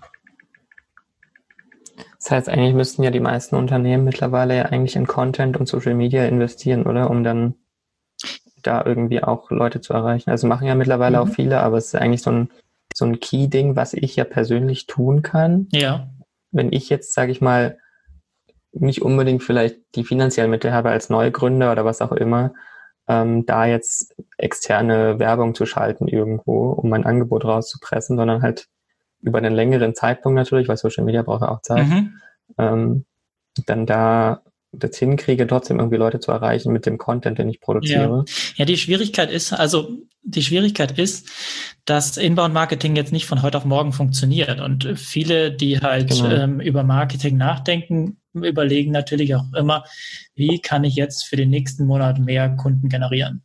[2.18, 5.94] Das heißt, eigentlich müssten ja die meisten Unternehmen mittlerweile ja eigentlich in Content und Social
[5.94, 7.10] Media investieren, oder?
[7.10, 7.54] Um dann
[8.62, 10.30] da irgendwie auch Leute zu erreichen.
[10.30, 11.22] Also machen ja mittlerweile mhm.
[11.22, 12.48] auch viele, aber es ist eigentlich so ein
[12.96, 15.68] so ein Key-Ding, was ich ja persönlich tun kann.
[15.72, 16.08] Ja.
[16.52, 17.78] Wenn ich jetzt, sage ich mal,
[18.74, 22.52] nicht unbedingt vielleicht die finanziellen Mittel habe als Neugründer oder was auch immer,
[23.08, 28.66] ähm, da jetzt externe Werbung zu schalten irgendwo, um mein Angebot rauszupressen, sondern halt
[29.20, 32.20] über einen längeren Zeitpunkt natürlich, weil Social Media braucht ja auch Zeit, mhm.
[32.58, 33.06] ähm,
[33.66, 34.42] dann da
[34.78, 38.24] das hinkriege, trotzdem irgendwie Leute zu erreichen mit dem Content, den ich produziere.
[38.26, 38.34] Ja.
[38.56, 41.28] ja, die Schwierigkeit ist, also die Schwierigkeit ist,
[41.84, 44.60] dass Inbound-Marketing jetzt nicht von heute auf morgen funktioniert.
[44.60, 46.30] Und viele, die halt genau.
[46.30, 49.84] ähm, über Marketing nachdenken, überlegen natürlich auch immer,
[50.34, 53.42] wie kann ich jetzt für den nächsten Monat mehr Kunden generieren?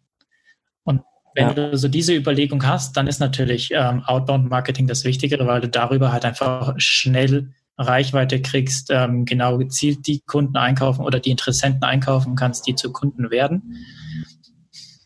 [0.84, 1.02] Und
[1.36, 1.54] wenn ja.
[1.54, 6.12] du so diese Überlegung hast, dann ist natürlich ähm, Outbound-Marketing das Wichtigere, weil du darüber
[6.12, 12.36] halt einfach schnell Reichweite kriegst, ähm, genau gezielt die Kunden einkaufen oder die Interessenten einkaufen
[12.36, 13.78] kannst, die zu Kunden werden.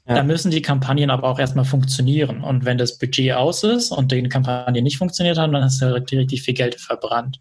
[0.08, 0.16] Ja.
[0.16, 2.44] Da müssen die Kampagnen aber auch erstmal funktionieren.
[2.44, 5.94] Und wenn das Budget aus ist und die Kampagne nicht funktioniert hat, dann hast du
[5.94, 7.40] richtig viel Geld verbrannt.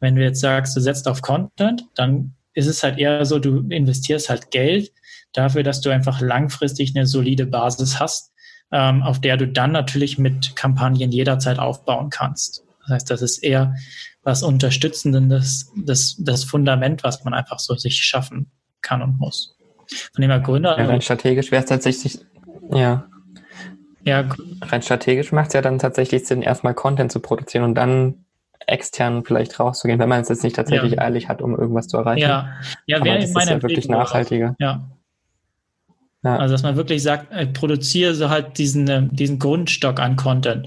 [0.00, 3.60] Wenn du jetzt sagst, du setzt auf Content, dann ist es halt eher so, du
[3.68, 4.92] investierst halt Geld
[5.32, 8.32] dafür, dass du einfach langfristig eine solide Basis hast,
[8.72, 12.64] ähm, auf der du dann natürlich mit Kampagnen jederzeit aufbauen kannst.
[12.82, 13.74] Das heißt, das ist eher
[14.24, 19.56] was Unterstützendes, das, das Fundament, was man einfach so sich schaffen kann und muss.
[20.14, 20.78] Von dem her Gründer.
[20.78, 22.18] Ja, rein strategisch wäre es tatsächlich,
[22.72, 23.06] ja.
[24.02, 24.28] Ja.
[24.62, 28.24] Rein strategisch macht es ja dann tatsächlich Sinn, erstmal Content zu produzieren und dann
[28.66, 30.98] extern vielleicht rauszugehen, wenn man es jetzt nicht tatsächlich ja.
[31.02, 32.22] eilig hat, um irgendwas zu erreichen.
[32.22, 32.54] Ja,
[32.86, 34.56] ja wäre in meiner ja wirklich nachhaltiger.
[34.58, 34.88] Ja.
[36.22, 36.36] ja.
[36.36, 40.66] Also dass man wirklich sagt, äh, produziere so halt diesen, äh, diesen Grundstock an Content.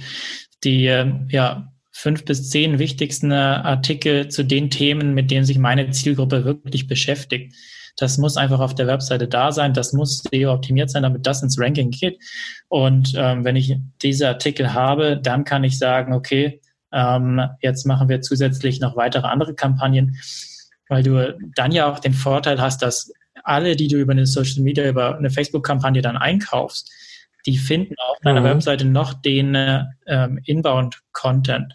[0.63, 5.89] Die äh, ja fünf bis zehn wichtigsten Artikel zu den Themen, mit denen sich meine
[5.89, 7.55] Zielgruppe wirklich beschäftigt.
[7.95, 9.73] Das muss einfach auf der Webseite da sein.
[9.73, 12.19] Das muss SEO optimiert sein, damit das ins Ranking geht.
[12.67, 18.09] Und ähm, wenn ich diese Artikel habe, dann kann ich sagen, okay, ähm, jetzt machen
[18.09, 20.17] wir zusätzlich noch weitere andere Kampagnen,
[20.89, 23.11] weil du dann ja auch den Vorteil hast, dass
[23.43, 26.91] alle, die du über eine Social Media, über eine Facebook-Kampagne dann einkaufst,
[27.47, 28.45] die finden auf deiner mhm.
[28.45, 29.55] Webseite noch den
[30.05, 31.73] ähm, Inbound-Content,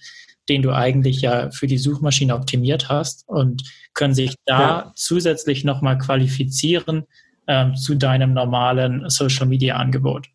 [0.48, 3.62] den du eigentlich ja für die Suchmaschine optimiert hast und
[3.94, 4.92] können sich da ja.
[4.94, 7.06] zusätzlich nochmal qualifizieren
[7.46, 10.28] ähm, zu deinem normalen Social-Media-Angebot.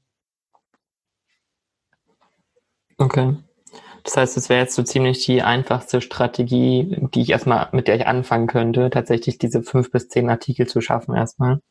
[2.97, 3.35] Okay.
[4.03, 7.97] Das heißt, es wäre jetzt so ziemlich die einfachste Strategie, die ich erstmal, mit der
[7.97, 11.61] ich anfangen könnte, tatsächlich diese fünf bis zehn Artikel zu schaffen erstmal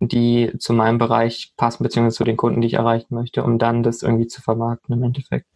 [0.00, 3.82] die zu meinem Bereich passen, beziehungsweise zu den Kunden, die ich erreichen möchte, um dann
[3.82, 5.46] das irgendwie zu vermarkten im Endeffekt.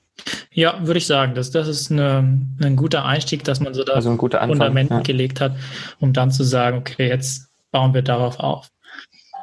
[0.52, 3.96] Ja, würde ich sagen, das, das ist eine, ein guter Einstieg, dass man so das
[3.96, 5.00] also Anfang, Fundament ja.
[5.00, 5.56] gelegt hat,
[6.00, 8.70] um dann zu sagen, okay, jetzt bauen wir darauf auf.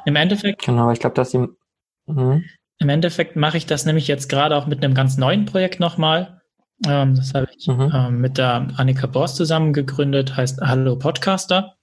[0.06, 0.62] Im Endeffekt.
[0.64, 1.46] Genau, ich glaube, dass die.
[2.06, 2.44] Mhm.
[2.78, 6.40] Im Endeffekt mache ich das nämlich jetzt gerade auch mit einem ganz neuen Projekt nochmal.
[6.86, 7.92] Ähm, das habe ich mhm.
[7.94, 11.74] ähm, mit der Annika Boss zusammen gegründet, heißt Hallo Podcaster.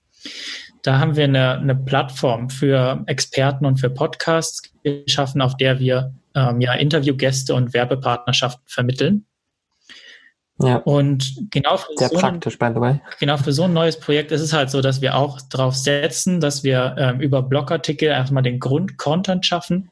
[0.87, 6.13] Da haben wir eine, eine Plattform für Experten und für Podcasts geschaffen, auf der wir
[6.33, 9.25] ähm, ja Interviewgäste und Werbepartnerschaften vermitteln.
[10.61, 10.77] Ja.
[10.77, 13.01] Und genau für, Sehr so praktisch, by the way.
[13.19, 16.39] genau für so ein neues Projekt ist es halt so, dass wir auch darauf setzen,
[16.39, 19.91] dass wir ähm, über Blogartikel erstmal den Grundcontent schaffen,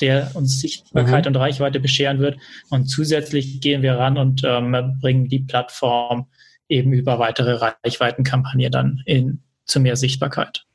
[0.00, 1.32] der uns Sichtbarkeit mhm.
[1.32, 2.38] und Reichweite bescheren wird.
[2.70, 6.28] Und zusätzlich gehen wir ran und ähm, bringen die Plattform
[6.66, 10.66] eben über weitere Reichweitenkampagne dann in zu mehr Sichtbarkeit.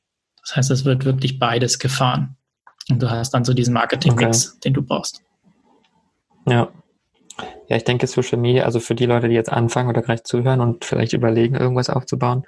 [0.41, 2.37] Das heißt, es wird wirklich beides gefahren.
[2.89, 4.59] Und du hast dann so diesen Marketing-Mix, okay.
[4.65, 5.21] den du brauchst.
[6.47, 6.69] Ja.
[7.67, 10.61] Ja, ich denke, Social Media, also für die Leute, die jetzt anfangen oder gleich zuhören
[10.61, 12.45] und vielleicht überlegen, irgendwas aufzubauen,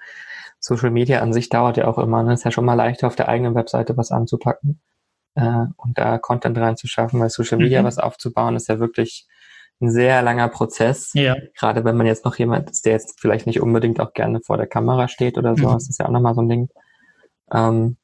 [0.60, 2.24] Social Media an sich dauert ja auch immer.
[2.24, 2.34] Ne?
[2.34, 4.80] Ist ja schon mal leichter, auf der eigenen Webseite was anzupacken
[5.36, 7.86] äh, und da Content reinzuschaffen, weil Social Media mhm.
[7.86, 9.28] was aufzubauen ist ja wirklich
[9.82, 11.12] ein sehr langer Prozess.
[11.14, 11.36] Ja.
[11.58, 14.58] Gerade wenn man jetzt noch jemand ist, der jetzt vielleicht nicht unbedingt auch gerne vor
[14.58, 15.74] der Kamera steht oder so, mhm.
[15.74, 16.70] das ist ja auch nochmal so ein Ding.
[17.52, 17.98] Ähm,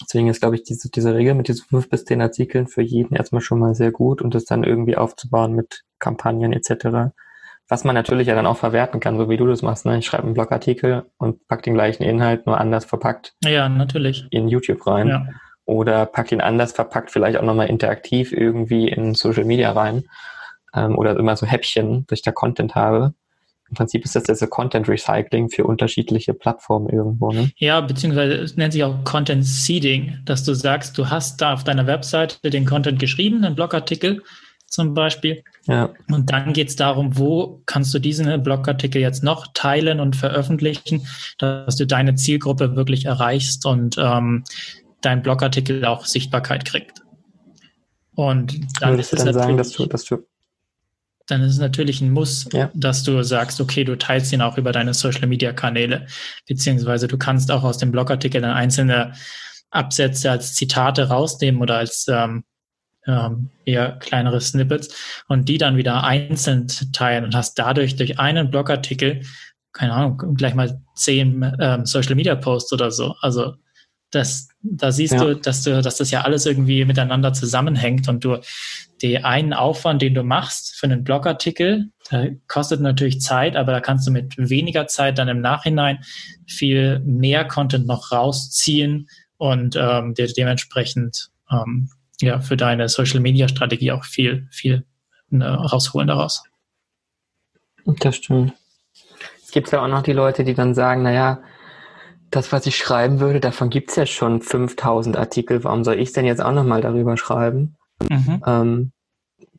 [0.00, 3.16] deswegen ist, glaube ich, diese, diese Regel mit diesen fünf bis zehn Artikeln für jeden
[3.16, 7.12] erstmal schon mal sehr gut und das dann irgendwie aufzubauen mit Kampagnen etc.
[7.68, 9.86] Was man natürlich ja dann auch verwerten kann, so wie du das machst.
[9.86, 9.98] Ne?
[9.98, 13.34] Ich schreibe einen Blogartikel und pack den gleichen Inhalt nur anders verpackt.
[13.42, 14.26] Ja, natürlich.
[14.30, 15.08] In YouTube rein.
[15.08, 15.26] Ja.
[15.66, 20.04] Oder pack ihn anders verpackt, vielleicht auch nochmal interaktiv irgendwie in Social Media rein
[20.74, 23.14] ähm, oder immer so Häppchen, dass ich da Content habe.
[23.70, 27.32] Im Prinzip ist das ja so Content Recycling für unterschiedliche Plattformen irgendwo.
[27.32, 27.50] Ne?
[27.56, 31.64] Ja, beziehungsweise es nennt sich auch Content Seeding, dass du sagst, du hast da auf
[31.64, 34.22] deiner Webseite den Content geschrieben, einen Blogartikel
[34.66, 35.42] zum Beispiel.
[35.66, 35.90] Ja.
[36.10, 41.06] Und dann geht es darum, wo kannst du diesen Blogartikel jetzt noch teilen und veröffentlichen,
[41.38, 44.44] dass du deine Zielgruppe wirklich erreichst und ähm,
[45.00, 47.00] dein Blogartikel auch Sichtbarkeit kriegt.
[48.14, 50.18] Und dann Würdest ist es dann sagen, dass du, dass du
[51.26, 52.70] dann ist es natürlich ein Muss, ja.
[52.74, 56.06] dass du sagst, okay, du teilst ihn auch über deine Social Media Kanäle,
[56.46, 59.14] beziehungsweise du kannst auch aus dem Blogartikel dann einzelne
[59.70, 62.44] Absätze als Zitate rausnehmen oder als ähm,
[63.06, 68.50] ähm, eher kleinere Snippets und die dann wieder einzeln teilen und hast dadurch durch einen
[68.50, 69.22] Blogartikel,
[69.72, 73.14] keine Ahnung, gleich mal zehn ähm, Social Media Posts oder so.
[73.20, 73.54] Also
[74.14, 75.24] das, da siehst ja.
[75.24, 78.38] du, dass du, dass das ja alles irgendwie miteinander zusammenhängt und du
[79.02, 83.80] den einen Aufwand, den du machst für einen Blogartikel, der kostet natürlich Zeit, aber da
[83.80, 85.98] kannst du mit weniger Zeit dann im Nachhinein
[86.46, 93.48] viel mehr Content noch rausziehen und ähm, dir dementsprechend ähm, ja, für deine Social Media
[93.48, 94.84] Strategie auch viel, viel
[95.30, 96.44] ne, rausholen daraus.
[97.84, 98.54] Das stimmt.
[99.42, 101.42] Es gibt ja auch noch die Leute, die dann sagen, naja,
[102.34, 105.62] das, was ich schreiben würde, davon gibt es ja schon 5000 Artikel.
[105.64, 107.76] Warum soll ich denn jetzt auch nochmal darüber schreiben?
[108.10, 108.42] Mhm.
[108.46, 108.92] Ähm,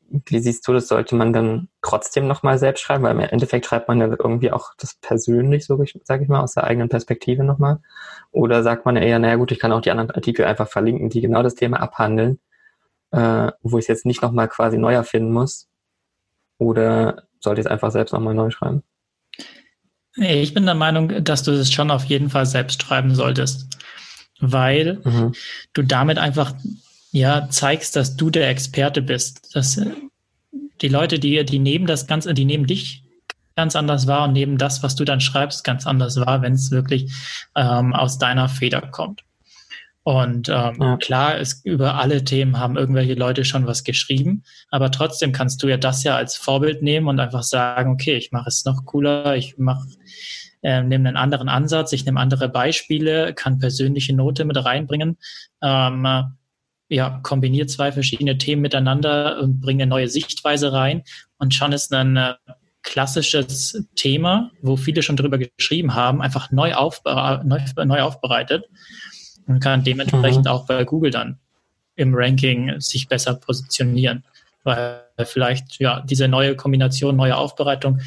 [0.09, 3.03] wie siehst du, das sollte man dann trotzdem nochmal selbst schreiben?
[3.03, 6.53] Weil im Endeffekt schreibt man ja irgendwie auch das persönlich, so sage ich mal, aus
[6.53, 7.79] der eigenen Perspektive nochmal.
[8.31, 11.21] Oder sagt man eher, naja gut, ich kann auch die anderen Artikel einfach verlinken, die
[11.21, 12.39] genau das Thema abhandeln,
[13.11, 15.67] äh, wo ich es jetzt nicht nochmal quasi neu erfinden muss.
[16.57, 18.83] Oder sollte ich es einfach selbst nochmal neu schreiben?
[20.17, 23.67] Ich bin der Meinung, dass du es schon auf jeden Fall selbst schreiben solltest,
[24.39, 25.33] weil mhm.
[25.73, 26.53] du damit einfach
[27.11, 29.55] ja zeigst, dass du der Experte bist.
[29.55, 29.91] Dass äh,
[30.81, 33.03] die Leute, die, die nehmen das Ganze, die nehmen dich
[33.55, 36.71] ganz anders wahr und nehmen das, was du dann schreibst, ganz anders wahr, wenn es
[36.71, 37.11] wirklich
[37.55, 39.21] ähm, aus deiner Feder kommt.
[40.05, 40.97] Und ähm, ja.
[40.97, 45.67] klar, es, über alle Themen haben irgendwelche Leute schon was geschrieben, aber trotzdem kannst du
[45.67, 49.35] ja das ja als Vorbild nehmen und einfach sagen, okay, ich mache es noch cooler,
[49.35, 49.87] ich mache
[50.61, 55.17] äh, nehme einen anderen Ansatz, ich nehme andere Beispiele, kann persönliche Note mit reinbringen,
[55.63, 56.07] ähm,
[56.87, 61.01] ja, kombiniere zwei verschiedene Themen miteinander und bringe eine neue Sichtweise rein
[61.39, 62.35] und schon ist ein äh,
[62.83, 68.65] klassisches Thema, wo viele schon drüber geschrieben haben, einfach neu, aufbe neu, neu aufbereitet
[69.47, 70.51] und kann dementsprechend mhm.
[70.51, 71.39] auch bei Google dann
[71.95, 74.23] im Ranking sich besser positionieren.
[74.63, 78.01] Weil vielleicht, ja, diese neue Kombination, neue Aufbereitung,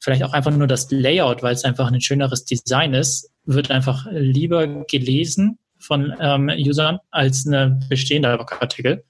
[0.00, 4.06] vielleicht auch einfach nur das Layout, weil es einfach ein schöneres Design ist, wird einfach
[4.10, 9.04] lieber gelesen von ähm, Usern als eine bestehende Blogartikel.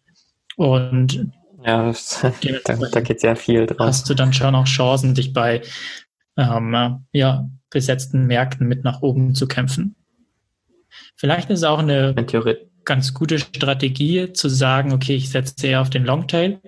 [0.56, 1.32] Und
[1.64, 2.24] ja, das,
[2.64, 3.88] da, da geht sehr viel drauf.
[3.88, 5.62] Hast du dann schon auch Chancen, dich bei
[6.36, 9.96] ähm, ja, besetzten Märkten mit nach oben zu kämpfen.
[11.16, 12.14] Vielleicht ist es auch eine
[12.84, 16.60] ganz gute Strategie zu sagen, okay, ich setze eher auf den Longtail,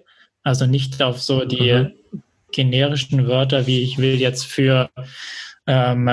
[0.43, 2.23] also nicht auf so die mhm.
[2.53, 4.89] generischen Wörter, wie ich will jetzt für
[5.67, 6.09] ähm,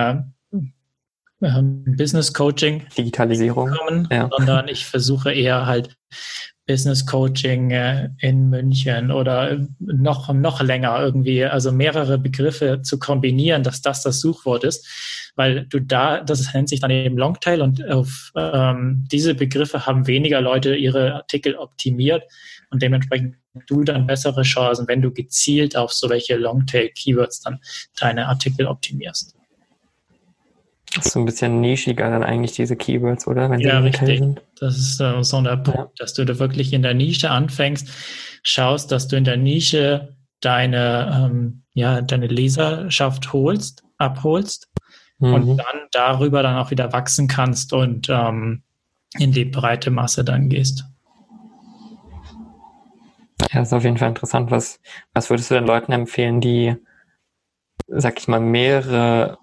[1.41, 4.29] ähm Business Coaching Digitalisierung kommen, ja.
[4.35, 5.95] sondern ich versuche eher halt
[6.65, 13.63] Business Coaching äh, in München oder noch, noch länger irgendwie, also mehrere Begriffe zu kombinieren,
[13.63, 14.87] dass das das Suchwort ist,
[15.35, 20.07] weil du da, das nennt sich dann eben Longtail und auf ähm, diese Begriffe haben
[20.07, 22.23] weniger Leute ihre Artikel optimiert
[22.69, 23.35] und dementsprechend
[23.67, 27.59] du dann bessere Chancen, wenn du gezielt auf solche Longtail-Keywords dann
[27.99, 29.35] deine Artikel optimierst.
[30.95, 33.49] Das ist so ein bisschen nischiger dann eigentlich diese Keywords, oder?
[33.49, 34.19] Wenn ja, richtig.
[34.19, 34.41] Sind.
[34.59, 35.89] Das ist äh, so der Punkt, ja.
[35.97, 37.89] dass du da wirklich in der Nische anfängst,
[38.43, 44.67] schaust, dass du in der Nische deine, ähm, ja, deine Leserschaft holst, abholst
[45.19, 45.33] mhm.
[45.33, 48.63] und dann darüber dann auch wieder wachsen kannst und ähm,
[49.17, 50.85] in die breite Masse dann gehst.
[53.51, 54.51] Ja, ist auf jeden Fall interessant.
[54.51, 54.79] Was,
[55.13, 56.75] was würdest du den Leuten empfehlen, die,
[57.87, 59.37] sag ich mal, mehrere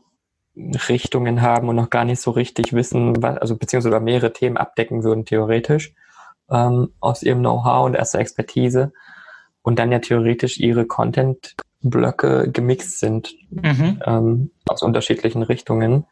[0.56, 5.04] Richtungen haben und noch gar nicht so richtig wissen, was, also beziehungsweise mehrere Themen abdecken
[5.04, 5.94] würden, theoretisch,
[6.50, 8.92] ähm, aus ihrem Know-how und erster Expertise
[9.62, 10.87] und dann ja theoretisch ihre
[11.80, 14.00] Content-Blöcke gemixt sind mhm.
[14.04, 16.06] ähm, aus unterschiedlichen Richtungen.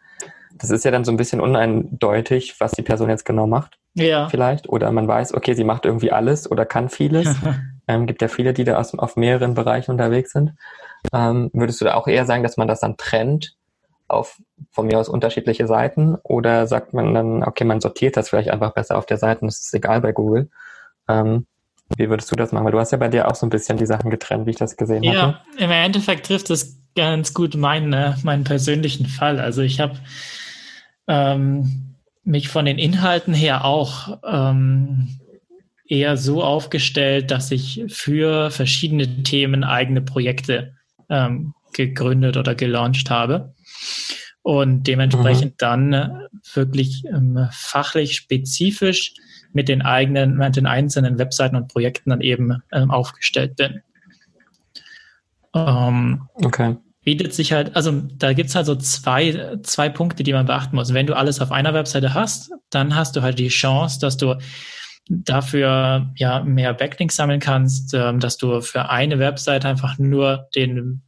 [0.57, 3.79] Das ist ja dann so ein bisschen uneindeutig, was die Person jetzt genau macht.
[3.95, 4.29] Ja.
[4.29, 4.69] Vielleicht.
[4.69, 7.35] Oder man weiß, okay, sie macht irgendwie alles oder kann vieles.
[7.89, 10.55] ähm, gibt ja viele, die da aus, auf mehreren Bereichen unterwegs sind.
[11.13, 13.55] Ähm, würdest du da auch eher sagen, dass man das dann trennt
[14.09, 14.39] auf
[14.71, 18.73] von mir aus unterschiedliche Seiten oder sagt man dann, okay, man sortiert das vielleicht einfach
[18.73, 20.49] besser auf der Seite und es ist egal bei Google.
[21.09, 21.47] Ähm,
[21.97, 22.65] wie würdest du das machen?
[22.65, 24.57] Weil du hast ja bei dir auch so ein bisschen die Sachen getrennt, wie ich
[24.57, 25.17] das gesehen habe.
[25.17, 29.41] Ja, im Endeffekt trifft es ganz gut meinen, äh, meinen persönlichen Fall.
[29.41, 29.95] Also ich habe
[31.07, 35.19] ähm, mich von den Inhalten her auch ähm,
[35.87, 40.75] eher so aufgestellt, dass ich für verschiedene Themen eigene Projekte
[41.09, 43.55] ähm, gegründet oder gelauncht habe
[44.43, 45.59] und dementsprechend mhm.
[45.59, 46.23] dann
[46.55, 49.15] wirklich ähm, fachlich spezifisch
[49.59, 53.83] mit den eigenen, mit den einzelnen Webseiten und Projekten dann eben ähm, aufgestellt bin.
[55.53, 56.77] Ähm, okay.
[57.03, 60.77] Bietet sich halt, also da gibt es halt so zwei, zwei Punkte, die man beachten
[60.77, 60.95] muss.
[60.95, 64.37] Wenn du alles auf einer Webseite hast, dann hast du halt die Chance, dass du
[65.09, 71.03] dafür ja mehr Backlinks sammeln kannst, ähm, dass du für eine Webseite einfach nur den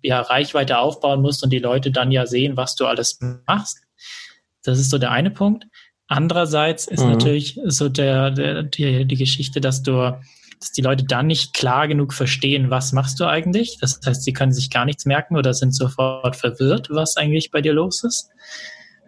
[0.00, 3.80] ja, Reichweite aufbauen musst und die Leute dann ja sehen, was du alles machst.
[4.62, 5.66] Das ist so der eine Punkt.
[6.10, 7.12] Andererseits ist mhm.
[7.12, 10.18] natürlich so der, der, die, die Geschichte, dass du,
[10.58, 13.78] dass die Leute dann nicht klar genug verstehen, was machst du eigentlich.
[13.80, 17.60] Das heißt, sie können sich gar nichts merken oder sind sofort verwirrt, was eigentlich bei
[17.60, 18.28] dir los ist.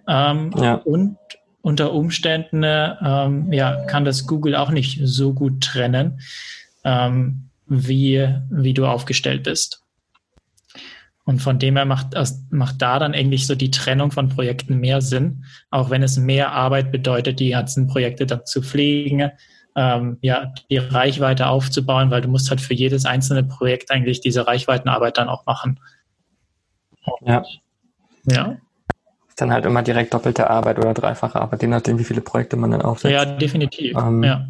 [0.07, 0.75] Ähm, ja.
[0.75, 1.17] Und
[1.61, 6.21] unter Umständen ähm, ja, kann das Google auch nicht so gut trennen,
[6.85, 9.83] ähm, wie, wie du aufgestellt bist.
[11.25, 12.15] Und von dem her macht,
[12.51, 16.51] macht da dann eigentlich so die Trennung von Projekten mehr Sinn, auch wenn es mehr
[16.51, 19.31] Arbeit bedeutet, die ganzen Projekte dann zu pflegen,
[19.77, 24.47] ähm, ja, die Reichweite aufzubauen, weil du musst halt für jedes einzelne Projekt eigentlich diese
[24.47, 25.79] Reichweitenarbeit dann auch machen.
[27.23, 27.45] Ja.
[28.27, 28.57] Ja.
[29.29, 32.57] Ist dann halt immer direkt doppelte Arbeit oder dreifache Arbeit, je nachdem, wie viele Projekte
[32.57, 33.13] man dann aufsetzt.
[33.13, 33.97] Ja, definitiv.
[33.97, 34.47] Ähm, ja.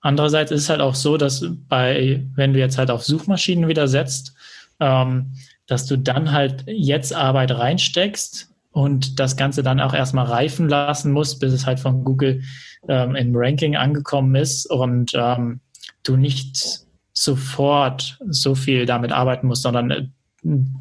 [0.00, 3.88] Andererseits ist es halt auch so, dass bei, wenn du jetzt halt auf Suchmaschinen wieder
[3.88, 4.34] setzt,
[4.80, 5.32] ähm,
[5.66, 11.12] dass du dann halt jetzt Arbeit reinsteckst und das Ganze dann auch erstmal reifen lassen
[11.12, 12.42] musst, bis es halt von Google
[12.88, 15.60] ähm, im Ranking angekommen ist und ähm,
[16.02, 20.06] du nicht sofort so viel damit arbeiten musst, sondern äh,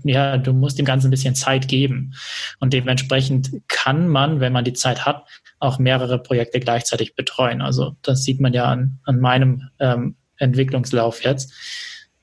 [0.04, 2.13] ja, du musst dem Ganzen ein bisschen Zeit geben.
[2.60, 5.26] Und dementsprechend kann man, wenn man die Zeit hat,
[5.60, 7.62] auch mehrere Projekte gleichzeitig betreuen.
[7.62, 11.54] Also das sieht man ja an, an meinem ähm, Entwicklungslauf jetzt,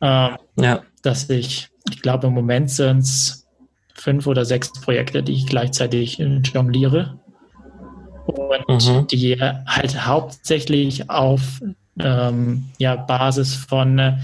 [0.02, 0.82] ähm, ja.
[1.02, 3.46] dass ich ich glaube, im Moment sind es
[3.94, 7.18] fünf oder sechs Projekte, die ich gleichzeitig jongliere.
[8.26, 9.06] Und mhm.
[9.08, 11.60] die halt hauptsächlich auf
[11.98, 14.18] ähm, ja, Basis von äh,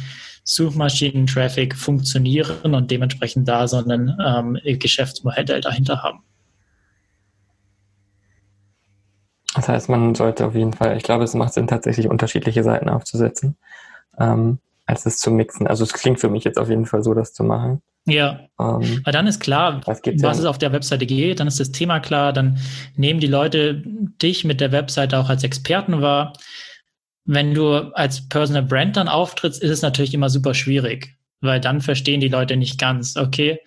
[0.45, 6.21] Suchmaschinen-Traffic funktionieren und dementsprechend da so ein ähm, Geschäftsmodell dahinter haben.
[9.57, 12.89] Das heißt, man sollte auf jeden Fall, ich glaube, es macht Sinn, tatsächlich unterschiedliche Seiten
[12.89, 13.57] aufzusetzen.
[14.19, 15.67] Ähm, als es zu mixen.
[15.67, 17.83] Also es klingt für mich jetzt auf jeden Fall so, das zu machen.
[18.09, 21.59] Ja, ähm, weil dann ist klar, was ja es auf der Webseite geht, dann ist
[21.59, 22.59] das Thema klar, dann
[22.95, 26.33] nehmen die Leute dich mit der Webseite auch als Experten wahr.
[27.25, 31.81] Wenn du als Personal Brand dann auftrittst, ist es natürlich immer super schwierig, weil dann
[31.81, 33.59] verstehen die Leute nicht ganz, okay,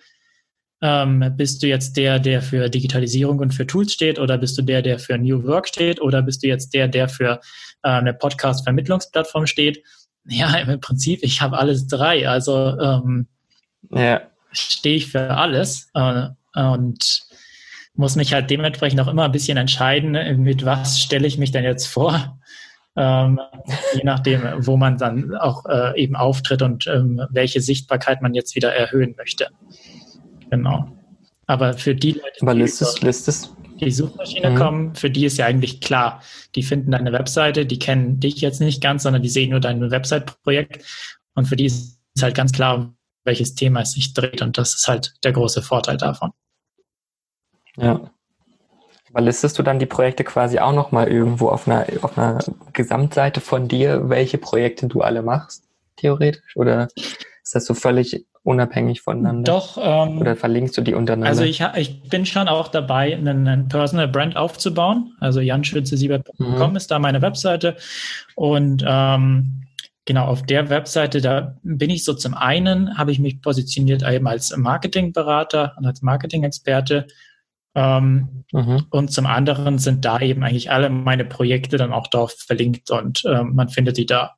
[0.80, 4.62] ähm, bist du jetzt der, der für Digitalisierung und für Tools steht oder bist du
[4.62, 7.40] der, der für New Work steht oder bist du jetzt der, der für
[7.82, 9.82] äh, eine Podcast-Vermittlungsplattform steht?
[10.26, 12.28] Ja, im Prinzip, ich habe alles drei.
[12.28, 13.26] Also ähm,
[13.90, 14.22] ja.
[14.52, 17.22] stehe ich für alles äh, und
[17.94, 21.64] muss mich halt dementsprechend auch immer ein bisschen entscheiden, mit was stelle ich mich denn
[21.64, 22.38] jetzt vor.
[22.96, 23.40] Ähm,
[23.94, 28.54] je nachdem, wo man dann auch äh, eben auftritt und ähm, welche Sichtbarkeit man jetzt
[28.54, 29.48] wieder erhöhen möchte.
[30.50, 30.88] Genau.
[31.46, 33.52] Aber für die Leute, Aber listest, listest,
[33.86, 34.56] die Suchmaschine mhm.
[34.56, 36.22] kommen, für die ist ja eigentlich klar,
[36.54, 39.90] die finden deine Webseite, die kennen dich jetzt nicht ganz, sondern die sehen nur dein
[39.90, 40.84] Website-Projekt
[41.34, 44.74] und für die ist halt ganz klar, um welches Thema es sich dreht und das
[44.74, 46.30] ist halt der große Vorteil davon.
[47.76, 48.10] Ja.
[49.12, 52.38] Aber listest du dann die Projekte quasi auch nochmal irgendwo auf einer, auf einer
[52.72, 55.64] Gesamtseite von dir, welche Projekte du alle machst,
[55.96, 56.56] theoretisch?
[56.56, 56.88] Oder
[57.50, 59.54] ist das so völlig unabhängig voneinander?
[59.54, 59.76] Doch.
[59.82, 61.30] Ähm, Oder verlinkst du die untereinander?
[61.30, 65.16] Also ich, ich bin schon auch dabei, einen, einen Personal Brand aufzubauen.
[65.18, 66.76] Also janschütze7.com mhm.
[66.76, 67.74] ist da meine Webseite.
[68.36, 69.64] Und ähm,
[70.04, 74.28] genau auf der Webseite, da bin ich so zum einen, habe ich mich positioniert eben
[74.28, 77.08] als Marketingberater und als Marketing-Experte.
[77.74, 78.86] Ähm, mhm.
[78.90, 83.24] Und zum anderen sind da eben eigentlich alle meine Projekte dann auch dort verlinkt und
[83.26, 84.36] ähm, man findet die da.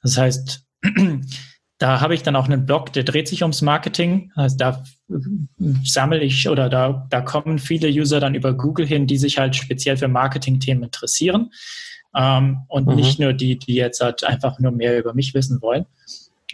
[0.00, 0.64] Das heißt,
[1.80, 4.30] Da habe ich dann auch einen Blog, der dreht sich ums Marketing.
[4.34, 4.84] Also da
[5.82, 9.56] sammle ich oder da, da kommen viele User dann über Google hin, die sich halt
[9.56, 11.50] speziell für Marketing-Themen interessieren.
[12.14, 12.96] Ähm, und mhm.
[12.96, 15.86] nicht nur die, die jetzt halt einfach nur mehr über mich wissen wollen.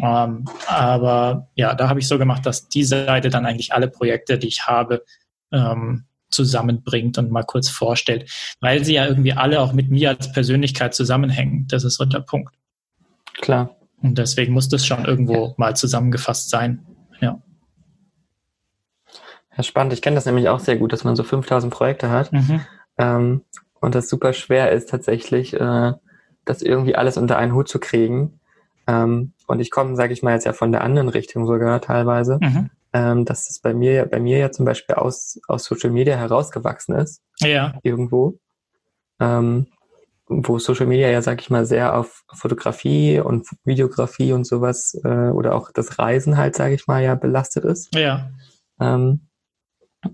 [0.01, 4.39] Ähm, aber ja, da habe ich so gemacht, dass diese Seite dann eigentlich alle Projekte,
[4.39, 5.05] die ich habe,
[5.51, 10.31] ähm, zusammenbringt und mal kurz vorstellt, weil sie ja irgendwie alle auch mit mir als
[10.33, 11.67] Persönlichkeit zusammenhängen.
[11.69, 12.55] Das ist so der Punkt.
[13.41, 13.76] Klar.
[14.03, 16.85] Und deswegen muss das schon irgendwo mal zusammengefasst sein.
[17.21, 17.41] Ja.
[19.57, 19.93] Ja, spannend.
[19.93, 22.33] Ich kenne das nämlich auch sehr gut, dass man so 5000 Projekte hat.
[22.33, 22.61] Mhm.
[22.99, 23.43] Ähm,
[23.81, 25.93] und das super schwer ist tatsächlich, äh,
[26.45, 28.41] das irgendwie alles unter einen Hut zu kriegen.
[28.87, 32.39] Ähm, und ich komme, sage ich mal, jetzt ja von der anderen Richtung sogar teilweise,
[32.41, 32.71] mhm.
[32.93, 36.95] ähm, dass es bei mir, bei mir ja zum Beispiel aus, aus Social Media herausgewachsen
[36.97, 37.23] ist.
[37.41, 37.79] Ja.
[37.83, 38.39] Irgendwo.
[39.21, 39.67] Ähm,
[40.29, 45.31] wo Social Media ja, sag ich mal, sehr auf Fotografie und Videografie und sowas äh,
[45.31, 47.95] oder auch das Reisen halt, sage ich mal, ja belastet ist.
[47.95, 48.31] Ja.
[48.81, 49.21] Ähm,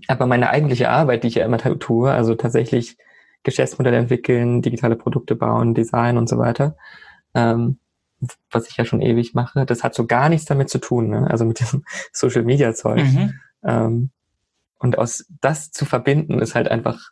[0.07, 2.97] aber meine eigentliche Arbeit, die ich ja immer tue, also tatsächlich
[3.43, 6.77] Geschäftsmodelle entwickeln, digitale Produkte bauen, Design und so weiter,
[7.33, 7.79] ähm,
[8.51, 11.29] was ich ja schon ewig mache, das hat so gar nichts damit zu tun, ne?
[11.29, 11.83] also mit diesem
[12.13, 13.03] Social Media Zeug.
[13.03, 13.33] Mhm.
[13.65, 14.09] Ähm,
[14.79, 17.11] und aus das zu verbinden ist halt einfach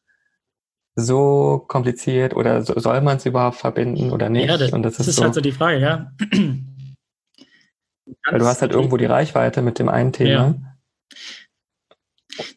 [0.96, 4.48] so kompliziert oder so, soll man es überhaupt verbinden oder nicht?
[4.48, 6.12] Ja, das, und das, das ist, so, halt so die Frage, ja.
[8.30, 10.30] Weil du hast halt irgendwo die Reichweite mit dem einen Thema.
[10.30, 10.56] Ja.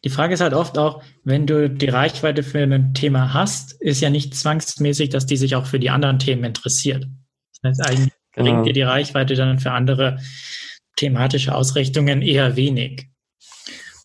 [0.03, 4.01] Die Frage ist halt oft auch, wenn du die Reichweite für ein Thema hast, ist
[4.01, 7.07] ja nicht zwangsmäßig, dass die sich auch für die anderen Themen interessiert.
[7.61, 8.51] Das heißt, eigentlich genau.
[8.51, 10.19] bringt dir die Reichweite dann für andere
[10.95, 13.09] thematische Ausrichtungen eher wenig.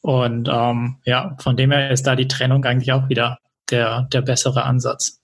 [0.02, 3.38] Und ähm, ja, von dem her ist da die Trennung eigentlich auch wieder
[3.70, 5.20] der, der bessere Ansatz.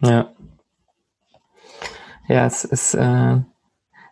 [0.00, 0.32] Ja.
[2.28, 3.38] Ja, es ist, äh,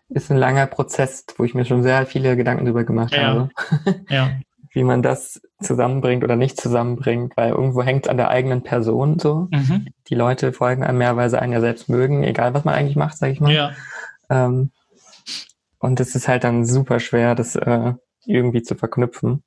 [0.08, 3.22] ist ein langer Prozess, wo ich mir schon sehr viele Gedanken drüber gemacht ja.
[3.22, 3.50] habe.
[4.08, 4.30] Ja.
[4.70, 9.18] Wie man das zusammenbringt oder nicht zusammenbringt, weil irgendwo hängt es an der eigenen Person
[9.18, 9.48] so.
[9.50, 9.88] Mhm.
[10.08, 13.30] Die Leute folgen einem mehrweise einen ja selbst mögen, egal was man eigentlich macht, sag
[13.30, 13.50] ich mal.
[13.50, 13.72] Ja.
[14.28, 14.70] Ähm,
[15.78, 17.94] und es ist halt dann super schwer, das äh,
[18.26, 19.42] irgendwie zu verknüpfen.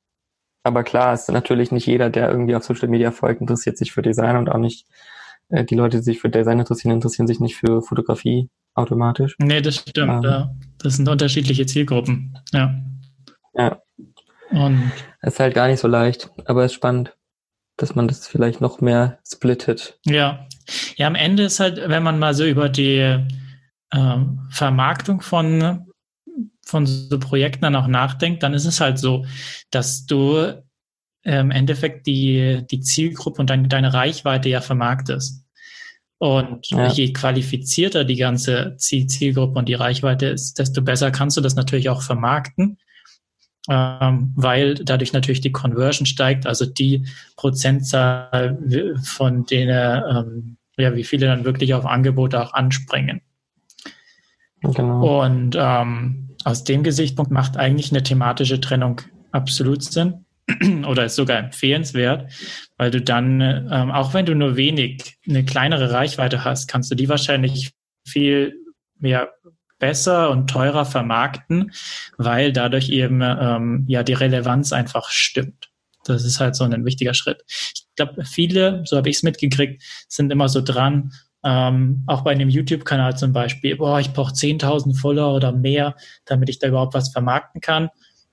[0.63, 4.01] Aber klar, ist natürlich nicht jeder, der irgendwie auf Social Media folgt, interessiert sich für
[4.01, 4.85] Design und auch nicht
[5.49, 9.35] äh, die Leute, die sich für Design interessieren, interessieren sich nicht für Fotografie automatisch.
[9.39, 10.23] Nee, das stimmt.
[10.25, 10.55] Ähm, ja.
[10.77, 12.37] Das sind unterschiedliche Zielgruppen.
[12.51, 12.75] Ja.
[13.53, 13.81] Ja.
[14.51, 14.91] Und
[15.21, 17.15] es ist halt gar nicht so leicht, aber es ist spannend,
[17.77, 19.99] dass man das vielleicht noch mehr splittet.
[20.05, 20.47] Ja.
[20.95, 23.17] Ja, am Ende ist halt, wenn man mal so über die
[23.93, 25.90] ähm, Vermarktung von
[26.71, 29.25] von so Projekten dann auch nachdenkt, dann ist es halt so,
[29.69, 30.63] dass du
[31.23, 35.45] im Endeffekt die, die Zielgruppe und dein, deine Reichweite ja vermarktest.
[36.17, 36.87] Und ja.
[36.87, 41.89] je qualifizierter die ganze Zielgruppe und die Reichweite ist, desto besser kannst du das natürlich
[41.89, 42.77] auch vermarkten,
[43.69, 47.07] ähm, weil dadurch natürlich die Conversion steigt, also die
[47.37, 48.57] Prozentzahl
[49.03, 53.21] von denen, ähm, ja, wie viele dann wirklich auf Angebote auch anspringen.
[54.61, 55.23] Genau.
[55.23, 60.25] Und ähm, aus dem Gesichtspunkt macht eigentlich eine thematische Trennung absolut Sinn
[60.87, 62.31] oder ist sogar empfehlenswert,
[62.77, 66.95] weil du dann, ähm, auch wenn du nur wenig, eine kleinere Reichweite hast, kannst du
[66.95, 67.71] die wahrscheinlich
[68.05, 68.55] viel
[68.99, 69.29] mehr
[69.79, 71.71] besser und teurer vermarkten,
[72.17, 75.69] weil dadurch eben ähm, ja die Relevanz einfach stimmt.
[76.05, 77.43] Das ist halt so ein wichtiger Schritt.
[77.47, 81.11] Ich glaube, viele, so habe ich es mitgekriegt, sind immer so dran,
[81.43, 86.49] ähm, auch bei einem YouTube-Kanal zum Beispiel, boah, ich brauche 10.000 Follower oder mehr, damit
[86.49, 87.89] ich da überhaupt was vermarkten kann.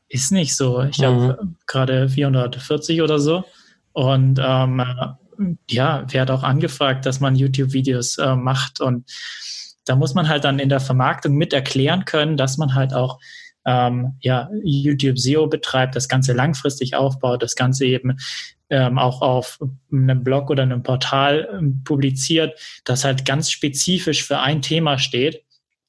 [0.08, 0.82] Ist nicht so.
[0.82, 1.04] Ich mhm.
[1.04, 3.44] habe gerade 440 oder so.
[3.92, 4.82] Und ähm,
[5.70, 8.80] ja, werde auch angefragt, dass man YouTube-Videos äh, macht.
[8.80, 9.10] Und
[9.84, 13.18] da muss man halt dann in der Vermarktung mit erklären können, dass man halt auch
[13.66, 18.16] ähm, ja, YouTube SEO betreibt, das Ganze langfristig aufbaut, das Ganze eben
[18.70, 19.58] ähm, auch auf
[19.90, 25.42] einem Blog oder einem Portal ähm, publiziert, das halt ganz spezifisch für ein Thema steht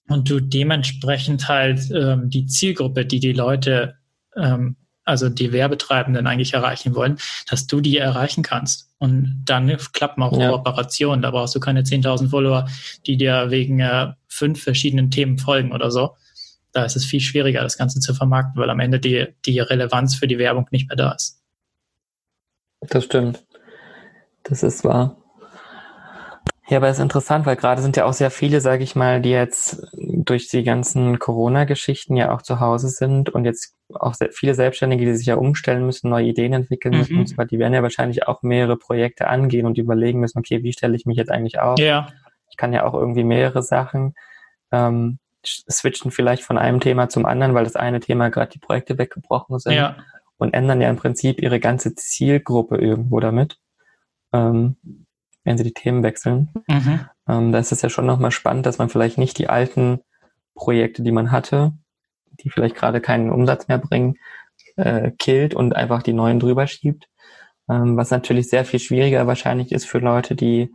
[0.08, 3.96] und du dementsprechend halt ähm, die Zielgruppe, die die Leute,
[4.36, 4.76] ähm,
[5.06, 7.18] also die Werbetreibenden eigentlich erreichen wollen,
[7.50, 8.90] dass du die erreichen kannst.
[8.98, 10.50] Und dann klappen auch ja.
[10.50, 11.22] Kooperationen.
[11.22, 12.68] Da brauchst du keine 10.000 Follower,
[13.08, 16.16] die dir wegen äh, fünf verschiedenen Themen folgen oder so.
[16.72, 20.16] Da ist es viel schwieriger, das Ganze zu vermarkten, weil am Ende die, die Relevanz
[20.16, 21.39] für die Werbung nicht mehr da ist.
[22.82, 23.46] Das stimmt.
[24.44, 25.16] Das ist wahr.
[26.70, 29.22] Ja, aber es ist interessant, weil gerade sind ja auch sehr viele, sage ich mal,
[29.22, 34.32] die jetzt durch die ganzen Corona-Geschichten ja auch zu Hause sind und jetzt auch sehr
[34.32, 37.20] viele Selbstständige, die sich ja umstellen müssen, neue Ideen entwickeln müssen mhm.
[37.22, 40.72] und zwar, die werden ja wahrscheinlich auch mehrere Projekte angehen und überlegen müssen, okay, wie
[40.72, 41.80] stelle ich mich jetzt eigentlich auf?
[41.80, 42.10] Ja.
[42.52, 44.14] Ich kann ja auch irgendwie mehrere Sachen
[44.72, 49.00] ähm, switchen vielleicht von einem Thema zum anderen, weil das eine Thema gerade die Projekte
[49.00, 49.74] weggebrochen sind.
[49.74, 49.96] Ja
[50.40, 53.60] und ändern ja im Prinzip ihre ganze Zielgruppe irgendwo damit,
[54.34, 54.78] ähm,
[55.44, 56.50] wenn sie die Themen wechseln.
[56.68, 57.02] Mhm.
[57.28, 60.00] Ähm, da ist es ja schon nochmal spannend, dass man vielleicht nicht die alten
[60.56, 61.74] Projekte, die man hatte,
[62.40, 64.16] die vielleicht gerade keinen Umsatz mehr bringen,
[64.78, 67.08] äh, killt und einfach die neuen drüber schiebt.
[67.70, 70.74] Ähm, was natürlich sehr viel schwieriger wahrscheinlich ist für Leute, die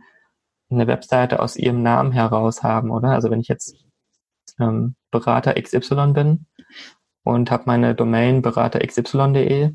[0.69, 3.09] eine Webseite aus ihrem Namen heraus haben, oder?
[3.09, 3.75] Also wenn ich jetzt
[4.59, 6.45] ähm, Berater XY bin
[7.25, 9.71] und habe meine Domain beraterxy.de,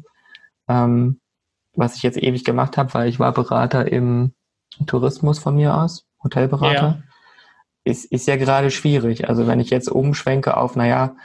[0.68, 1.20] ähm,
[1.74, 4.32] was ich jetzt ewig gemacht habe, weil ich war Berater im
[4.86, 6.72] Tourismus von mir aus, Hotelberater.
[6.72, 7.03] Ja.
[7.84, 9.28] Ist, ist ja gerade schwierig.
[9.28, 11.16] Also wenn ich jetzt umschwenke auf, naja,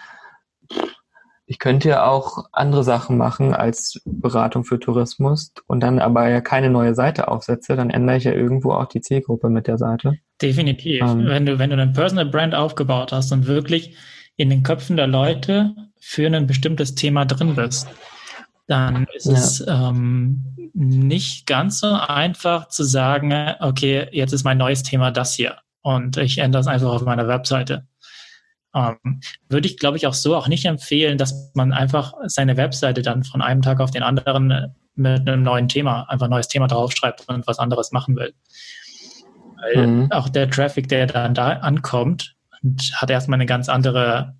[1.45, 6.41] ich könnte ja auch andere Sachen machen als Beratung für Tourismus und dann aber ja
[6.41, 10.17] keine neue Seite aufsetze, dann ändere ich ja irgendwo auch die Zielgruppe mit der Seite.
[10.41, 11.03] Definitiv.
[11.03, 13.95] Ähm, wenn du, wenn du einen Personal Brand aufgebaut hast und wirklich
[14.37, 15.75] in den Köpfen der Leute
[16.07, 17.87] für ein bestimmtes Thema drin bist,
[18.67, 19.33] dann ist ja.
[19.33, 25.33] es ähm, nicht ganz so einfach zu sagen, okay, jetzt ist mein neues Thema das
[25.33, 27.87] hier und ich ändere es einfach auf meiner Webseite.
[28.75, 33.01] Ähm, würde ich, glaube ich, auch so auch nicht empfehlen, dass man einfach seine Webseite
[33.01, 36.67] dann von einem Tag auf den anderen mit einem neuen Thema, einfach ein neues Thema
[36.67, 38.35] draufschreibt und was anderes machen will.
[39.59, 40.11] Weil mhm.
[40.11, 42.35] auch der Traffic, der dann da ankommt,
[42.93, 44.35] hat erstmal eine ganz andere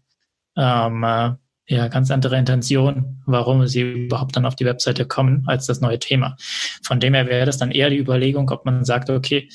[0.55, 1.37] ähm,
[1.67, 5.99] ja, ganz andere Intention, warum sie überhaupt dann auf die Webseite kommen, als das neue
[5.99, 6.35] Thema.
[6.83, 9.49] Von dem her wäre das dann eher die Überlegung, ob man sagt, okay,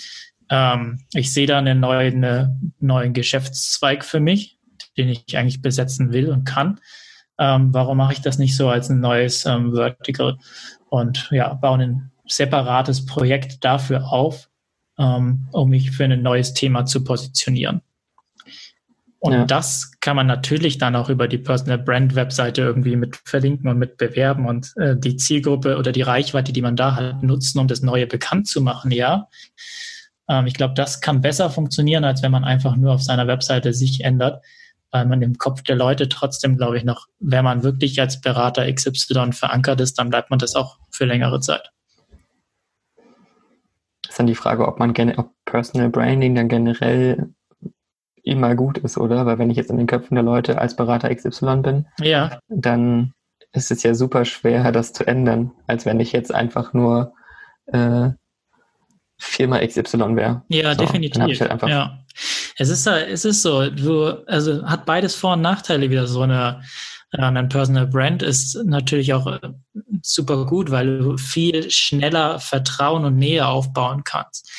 [0.50, 4.58] ähm, ich sehe da einen neuen, einen neuen Geschäftszweig für mich,
[4.96, 6.80] den ich eigentlich besetzen will und kann.
[7.38, 10.36] Ähm, warum mache ich das nicht so als ein neues ähm, Vertical
[10.88, 14.50] und ja, baue ein separates Projekt dafür auf,
[14.98, 17.82] ähm, um mich für ein neues Thema zu positionieren.
[19.20, 19.44] Und ja.
[19.44, 23.78] das kann man natürlich dann auch über die Personal Brand Webseite irgendwie mit verlinken und
[23.78, 27.68] mit bewerben und äh, die Zielgruppe oder die Reichweite, die man da hat, nutzen, um
[27.68, 29.28] das Neue bekannt zu machen, ja.
[30.26, 33.74] Ähm, ich glaube, das kann besser funktionieren, als wenn man einfach nur auf seiner Webseite
[33.74, 34.42] sich ändert,
[34.90, 38.72] weil man im Kopf der Leute trotzdem, glaube ich, noch, wenn man wirklich als Berater
[38.72, 41.70] XY verankert ist, dann bleibt man das auch für längere Zeit.
[44.00, 47.34] Das ist dann die Frage, ob man gerne, ob Personal Branding dann generell
[48.22, 49.26] immer gut ist, oder?
[49.26, 52.38] Weil wenn ich jetzt in den Köpfen der Leute als Berater XY bin, ja.
[52.48, 53.12] dann
[53.52, 57.14] ist es ja super schwer, das zu ändern, als wenn ich jetzt einfach nur
[57.66, 58.10] äh,
[59.18, 60.42] Firma XY wäre.
[60.48, 61.40] Ja, so, definitiv.
[61.40, 61.98] Halt ja.
[62.56, 66.06] Es ist, es ist so, du, also hat beides Vor- und Nachteile wieder.
[66.06, 66.62] So eine,
[67.12, 69.40] äh, ein Personal Brand ist natürlich auch äh,
[70.02, 74.50] super gut, weil du viel schneller Vertrauen und Nähe aufbauen kannst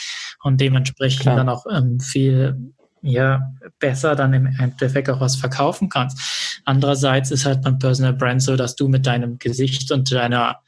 [0.43, 1.37] und dementsprechend Klar.
[1.37, 3.41] dann auch ähm, viel ja,
[3.79, 6.61] besser dann im Endeffekt auch was verkaufen kannst.
[6.65, 10.59] Andererseits ist halt beim Personal Brand so, dass du mit deinem Gesicht und deiner,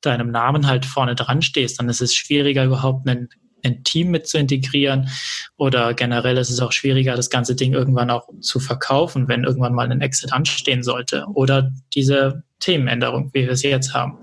[0.00, 1.78] deinem Namen halt vorne dran stehst.
[1.78, 3.28] Dann ist es schwieriger, überhaupt ein,
[3.64, 5.08] ein Team mit zu integrieren
[5.56, 9.74] oder generell ist es auch schwieriger, das ganze Ding irgendwann auch zu verkaufen, wenn irgendwann
[9.74, 14.18] mal ein Exit anstehen sollte oder diese Themenänderung, wie wir es jetzt haben.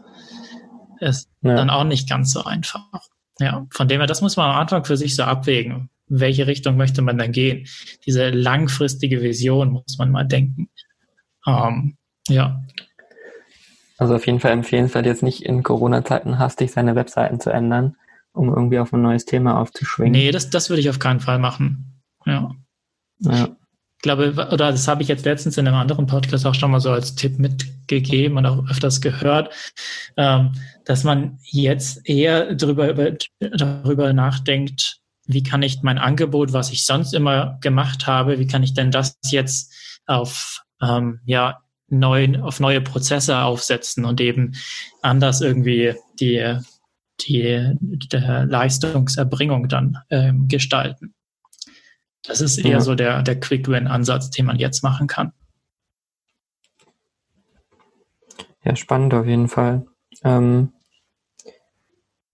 [0.99, 1.55] Ist ja.
[1.55, 2.83] dann auch nicht ganz so einfach.
[3.39, 6.75] Ja, von dem her, das muss man am Anfang für sich so abwägen welche Richtung
[6.75, 7.67] möchte man dann gehen?
[8.05, 10.69] Diese langfristige Vision muss man mal denken.
[11.47, 11.95] Ähm,
[12.27, 12.61] ja.
[13.97, 17.95] Also auf jeden Fall empfehlenswert, jetzt nicht in Corona-Zeiten hastig seine Webseiten zu ändern,
[18.33, 20.11] um irgendwie auf ein neues Thema aufzuschwingen.
[20.11, 22.01] Nee, das, das würde ich auf keinen Fall machen.
[22.25, 22.55] Ja.
[23.19, 23.49] ja.
[23.97, 26.79] Ich glaube, oder das habe ich jetzt letztens in einem anderen Podcast auch schon mal
[26.79, 27.37] so als Tipp
[27.89, 29.53] mitgegeben und auch öfters gehört,
[30.17, 30.51] ähm,
[30.85, 32.93] dass man jetzt eher darüber,
[33.39, 38.63] darüber nachdenkt, wie kann ich mein Angebot, was ich sonst immer gemacht habe, wie kann
[38.63, 39.73] ich denn das jetzt
[40.05, 44.53] auf ähm, ja neuen auf neue Prozesse aufsetzen und eben
[45.01, 46.57] anders irgendwie die
[47.27, 47.75] die
[48.11, 51.13] der Leistungserbringung dann ähm, gestalten.
[52.23, 52.81] Das ist eher ja.
[52.81, 55.33] so der der Quick Win Ansatz, den man jetzt machen kann.
[58.63, 59.85] Ja, spannend auf jeden Fall.
[60.23, 60.73] Ähm,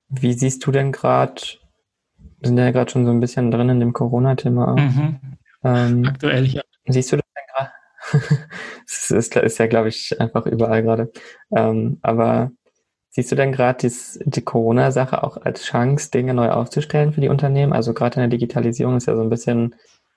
[0.10, 1.42] wie siehst du denn gerade
[2.46, 4.76] wir sind ja gerade schon so ein bisschen drin in dem Corona-Thema.
[4.76, 5.20] Mhm.
[5.64, 6.62] Ähm, Aktuell, ja.
[6.86, 8.40] Siehst du das denn gerade?
[8.88, 11.12] Es ist, ist, ja, glaube ich, einfach überall gerade.
[11.56, 12.52] Ähm, aber
[13.10, 17.74] siehst du denn gerade die Corona-Sache auch als Chance, Dinge neu aufzustellen für die Unternehmen?
[17.74, 19.74] Also gerade in der Digitalisierung ist ja so ein bisschen,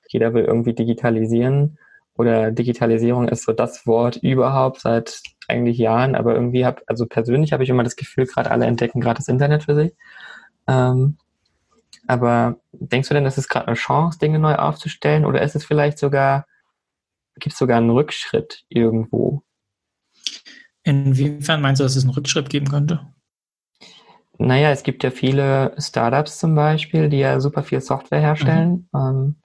[0.09, 1.79] jeder will irgendwie digitalisieren
[2.15, 7.53] oder Digitalisierung ist so das Wort überhaupt seit eigentlich Jahren, aber irgendwie habe, also persönlich
[7.53, 9.93] habe ich immer das Gefühl, gerade alle entdecken gerade das Internet für sich.
[10.67, 11.17] Ähm,
[12.07, 15.65] aber denkst du denn, das ist gerade eine Chance, Dinge neu aufzustellen oder ist es
[15.65, 16.47] vielleicht sogar,
[17.39, 19.43] gibt es sogar einen Rückschritt irgendwo?
[20.83, 23.07] Inwiefern meinst du, dass es einen Rückschritt geben könnte?
[24.39, 29.01] Naja, es gibt ja viele Startups zum Beispiel, die ja super viel Software herstellen, mhm.
[29.01, 29.37] ähm,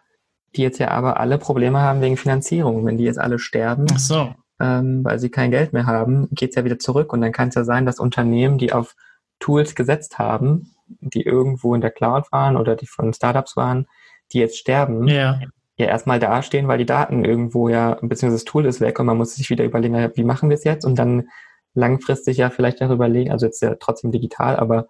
[0.56, 2.86] die jetzt ja aber alle Probleme haben wegen Finanzierung.
[2.86, 4.36] Wenn die jetzt alle sterben, so.
[4.64, 7.12] Ähm, weil sie kein Geld mehr haben, geht es ja wieder zurück.
[7.12, 8.96] Und dann kann es ja sein, dass Unternehmen, die auf
[9.40, 13.88] Tools gesetzt haben, die irgendwo in der Cloud waren oder die von Startups waren,
[14.32, 15.42] die jetzt sterben, ja,
[15.76, 19.18] ja erstmal dastehen, weil die Daten irgendwo ja, beziehungsweise das Tool ist weg und man
[19.18, 21.28] muss sich wieder überlegen, wie machen wir es jetzt und dann
[21.74, 24.88] langfristig ja vielleicht darüber überlegen, also jetzt ja trotzdem digital, aber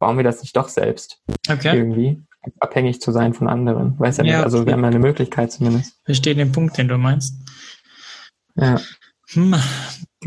[0.00, 1.76] bauen wir das nicht doch selbst okay.
[1.76, 2.22] irgendwie?
[2.60, 3.98] Abhängig zu sein von anderen.
[3.98, 6.00] Weiß ja, ja nicht, also wir haben ja eine Möglichkeit zumindest.
[6.04, 7.34] Verstehe den Punkt, den du meinst.
[8.58, 8.76] Ja.
[9.30, 9.54] Hm.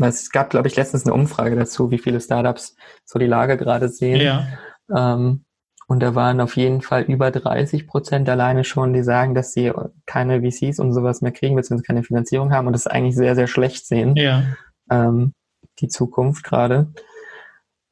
[0.00, 3.88] Es gab, glaube ich, letztens eine Umfrage dazu, wie viele Startups so die Lage gerade
[3.88, 4.20] sehen.
[4.20, 4.46] Ja.
[4.94, 5.44] Ähm,
[5.86, 9.72] und da waren auf jeden Fall über 30 Prozent alleine schon, die sagen, dass sie
[10.06, 13.46] keine VCs und sowas mehr kriegen, beziehungsweise keine Finanzierung haben und das eigentlich sehr, sehr
[13.46, 14.16] schlecht sehen.
[14.16, 14.44] Ja.
[14.90, 15.34] Ähm,
[15.80, 16.92] die Zukunft gerade.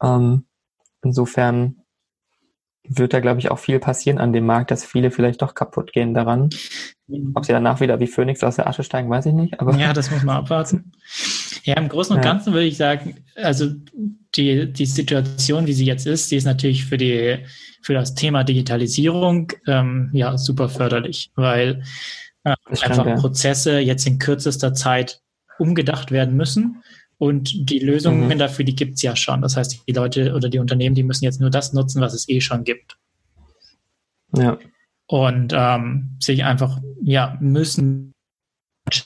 [0.03, 0.47] Ähm,
[1.03, 1.80] insofern
[2.89, 5.93] wird da, glaube ich, auch viel passieren an dem Markt, dass viele vielleicht doch kaputt
[5.93, 6.51] gehen daran.
[7.35, 9.61] Ob sie danach wieder wie Phoenix aus der Asche steigen, weiß ich nicht.
[9.61, 10.93] Aber ja, das muss man abwarten.
[11.65, 13.67] Ja, im Großen und Ganzen würde ich sagen, also
[14.35, 17.45] die, die Situation, wie sie jetzt ist, die ist natürlich für die
[17.83, 21.83] für das Thema Digitalisierung ähm, ja super förderlich, weil
[22.45, 23.17] äh, einfach stimmt, ja.
[23.17, 25.21] Prozesse jetzt in kürzester Zeit
[25.59, 26.83] umgedacht werden müssen.
[27.21, 28.39] Und die Lösungen mhm.
[28.39, 29.43] dafür, die gibt es ja schon.
[29.43, 32.27] Das heißt, die Leute oder die Unternehmen, die müssen jetzt nur das nutzen, was es
[32.31, 32.97] eh schon gibt.
[34.35, 34.57] Ja.
[35.07, 38.15] Und ähm, sich einfach, ja, müssen.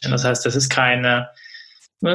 [0.02, 1.28] Das heißt, das ist keine,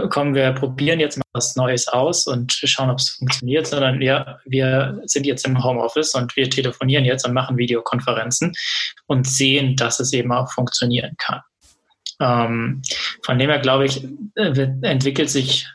[0.10, 4.40] kommen wir probieren jetzt mal was Neues aus und schauen, ob es funktioniert, sondern ja,
[4.46, 8.54] wir sind jetzt im Homeoffice und wir telefonieren jetzt und machen Videokonferenzen
[9.08, 11.42] und sehen, dass es eben auch funktionieren kann.
[12.22, 12.82] Ähm,
[13.26, 15.68] von dem her glaube ich, äh, entwickelt sich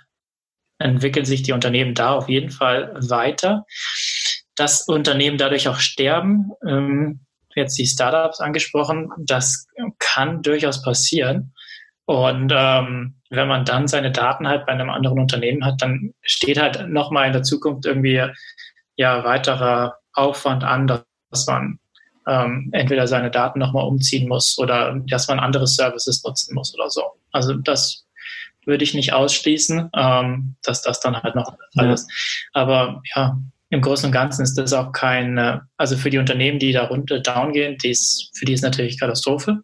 [0.85, 3.65] entwickeln sich die Unternehmen da auf jeden Fall weiter.
[4.55, 7.21] Dass Unternehmen dadurch auch sterben, ähm,
[7.57, 9.67] jetzt die Startups angesprochen, das
[9.99, 11.55] kann durchaus passieren.
[12.05, 16.61] Und ähm, wenn man dann seine Daten halt bei einem anderen Unternehmen hat, dann steht
[16.61, 18.23] halt nochmal in der Zukunft irgendwie
[18.97, 21.79] ja weiterer Aufwand an, dass man
[22.29, 26.91] ähm, entweder seine Daten nochmal umziehen muss oder dass man andere Services nutzen muss oder
[26.91, 27.03] so.
[27.33, 28.04] Also das
[28.67, 32.07] würde ich nicht ausschließen, ähm, dass das dann halt noch alles.
[32.09, 32.61] Ja.
[32.63, 33.39] Aber ja,
[33.71, 37.21] im Großen und Ganzen ist das auch kein, also für die Unternehmen, die da runter
[37.21, 39.63] down gehen, die ist, für die ist natürlich Katastrophe.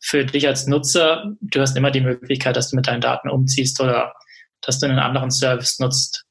[0.00, 3.80] Für dich als Nutzer, du hast immer die Möglichkeit, dass du mit deinen Daten umziehst
[3.80, 4.12] oder
[4.60, 6.24] dass du einen anderen Service nutzt.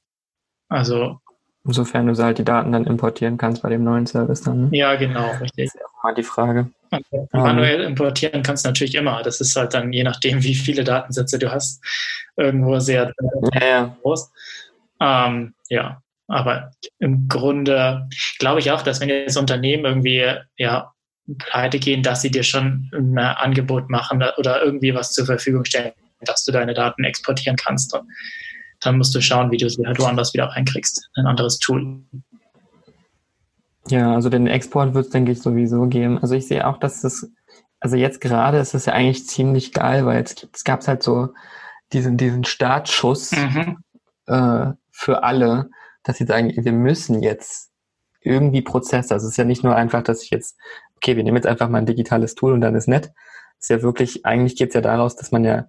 [0.69, 1.19] Also
[1.67, 4.69] Insofern du halt die Daten dann importieren kannst bei dem neuen Service dann.
[4.69, 4.77] Ne?
[4.77, 5.65] Ja, genau, richtig.
[5.65, 6.69] Das ist auch mal die Frage.
[6.89, 7.27] Okay.
[7.33, 9.21] Manuell importieren kannst du natürlich immer.
[9.23, 11.83] Das ist halt dann je nachdem, wie viele Datensätze du hast,
[12.35, 13.13] irgendwo sehr
[13.53, 13.97] ja, ja.
[14.01, 14.31] groß.
[15.01, 18.07] Ähm, ja, aber im Grunde
[18.39, 20.25] glaube ich auch, dass wenn jetzt Unternehmen irgendwie
[20.57, 20.93] ja
[21.39, 25.91] pleite gehen, dass sie dir schon ein Angebot machen oder irgendwie was zur Verfügung stellen,
[26.21, 27.93] dass du deine Daten exportieren kannst.
[27.93, 28.07] Und
[28.79, 31.09] dann musst du schauen, wie du sie halt woanders wieder reinkriegst.
[31.15, 32.01] Ein anderes Tool.
[33.89, 36.19] Ja, also den Export wird es, denke ich, sowieso geben.
[36.19, 37.31] Also ich sehe auch, dass das,
[37.79, 41.03] also jetzt gerade ist es ja eigentlich ziemlich geil, weil jetzt es gab es halt
[41.03, 41.29] so
[41.93, 43.77] diesen, diesen Startschuss mhm.
[44.27, 45.69] äh, für alle,
[46.03, 47.71] dass sie sagen, wir müssen jetzt
[48.21, 49.13] irgendwie Prozesse.
[49.13, 50.57] Also es ist ja nicht nur einfach, dass ich jetzt,
[50.97, 53.11] okay, wir nehmen jetzt einfach mal ein digitales Tool und dann ist nett.
[53.59, 55.65] Es ist ja wirklich, eigentlich geht es ja daraus, dass man ja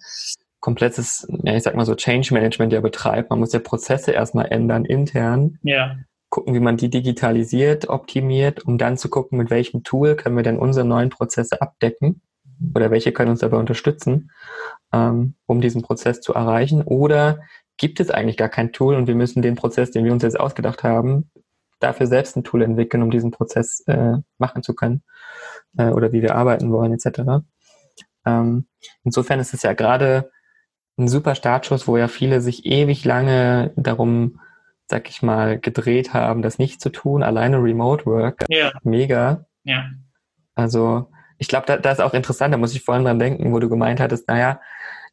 [0.60, 3.30] komplettes, ja, ich sag mal so Change Management ja betreibt.
[3.30, 5.58] Man muss ja Prozesse erstmal ändern intern.
[5.62, 5.96] Ja.
[6.30, 10.42] Gucken, wie man die digitalisiert, optimiert, um dann zu gucken, mit welchem Tool können wir
[10.42, 12.20] denn unsere neuen Prozesse abdecken
[12.74, 14.30] oder welche können uns dabei unterstützen,
[14.92, 16.82] ähm, um diesen Prozess zu erreichen.
[16.82, 17.40] Oder
[17.76, 20.38] gibt es eigentlich gar kein Tool und wir müssen den Prozess, den wir uns jetzt
[20.38, 21.30] ausgedacht haben,
[21.78, 25.02] dafür selbst ein Tool entwickeln, um diesen Prozess äh, machen zu können
[25.76, 27.44] äh, oder wie wir arbeiten wollen etc.
[28.26, 28.66] Ähm,
[29.04, 30.30] insofern ist es ja gerade
[30.98, 34.40] ein super Startschuss, wo ja viele sich ewig lange darum,
[34.88, 37.22] sag ich mal, gedreht haben, das nicht zu tun.
[37.22, 38.72] Alleine Remote Work, ja.
[38.82, 39.46] mega.
[39.64, 39.90] Ja.
[40.54, 43.58] Also ich glaube, da, da ist auch interessant, da muss ich vorhin dran denken, wo
[43.60, 44.60] du gemeint hattest, naja,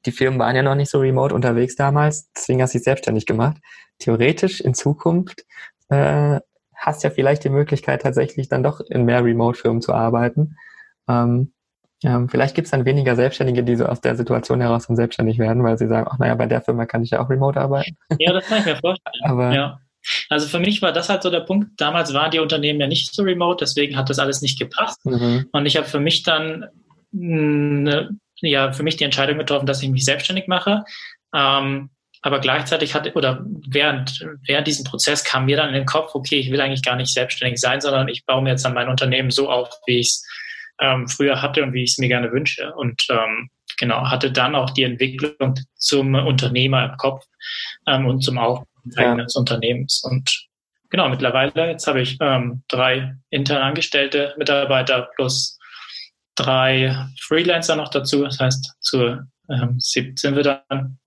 [0.06, 3.26] die Firmen waren ja noch nicht so remote unterwegs damals, deswegen hast du dich selbstständig
[3.26, 3.58] gemacht.
[4.00, 5.46] Theoretisch in Zukunft
[5.90, 6.40] äh,
[6.76, 10.58] hast ja vielleicht die Möglichkeit, tatsächlich dann doch in mehr Remote-Firmen zu arbeiten.
[11.08, 11.54] Ähm,
[12.04, 15.40] ja, vielleicht gibt es dann weniger Selbstständige, die so aus der Situation heraus dann selbstständig
[15.40, 17.98] werden, weil sie sagen, ach naja, bei der Firma kann ich ja auch remote arbeiten.
[18.20, 19.16] Ja, das kann ich mir vorstellen.
[19.24, 19.80] Aber ja.
[20.30, 21.70] Also für mich war das halt so der Punkt.
[21.78, 25.04] Damals waren die Unternehmen ja nicht so remote, deswegen hat das alles nicht gepasst.
[25.06, 25.48] Mhm.
[25.52, 26.68] Und ich habe für mich dann
[27.12, 30.84] eine, ja für mich die Entscheidung getroffen, dass ich mich selbstständig mache.
[31.34, 31.90] Ähm,
[32.22, 36.40] aber gleichzeitig hatte oder während während diesem Prozess kam mir dann in den Kopf, okay,
[36.40, 39.32] ich will eigentlich gar nicht selbstständig sein, sondern ich baue mir jetzt dann mein Unternehmen
[39.32, 40.28] so auf, wie ich es
[40.80, 42.74] ähm, früher hatte und wie ich es mir gerne wünsche.
[42.76, 47.26] Und ähm, genau, hatte dann auch die Entwicklung zum Unternehmer im Kopf
[47.88, 48.68] ähm, und zum Aufbau
[48.98, 49.12] ja.
[49.12, 50.04] eines Unternehmens.
[50.04, 50.48] Und
[50.90, 55.60] genau, mittlerweile, jetzt habe ich ähm, drei intern angestellte Mitarbeiter plus
[56.36, 58.24] drei Freelancer noch dazu.
[58.24, 59.20] Das heißt, zu
[59.50, 60.98] ähm, 17 wir dann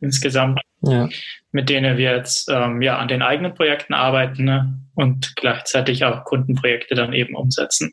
[0.00, 1.08] insgesamt, ja.
[1.52, 4.80] mit denen wir jetzt ähm, ja an den eigenen Projekten arbeiten ne?
[4.94, 7.92] und gleichzeitig auch Kundenprojekte dann eben umsetzen.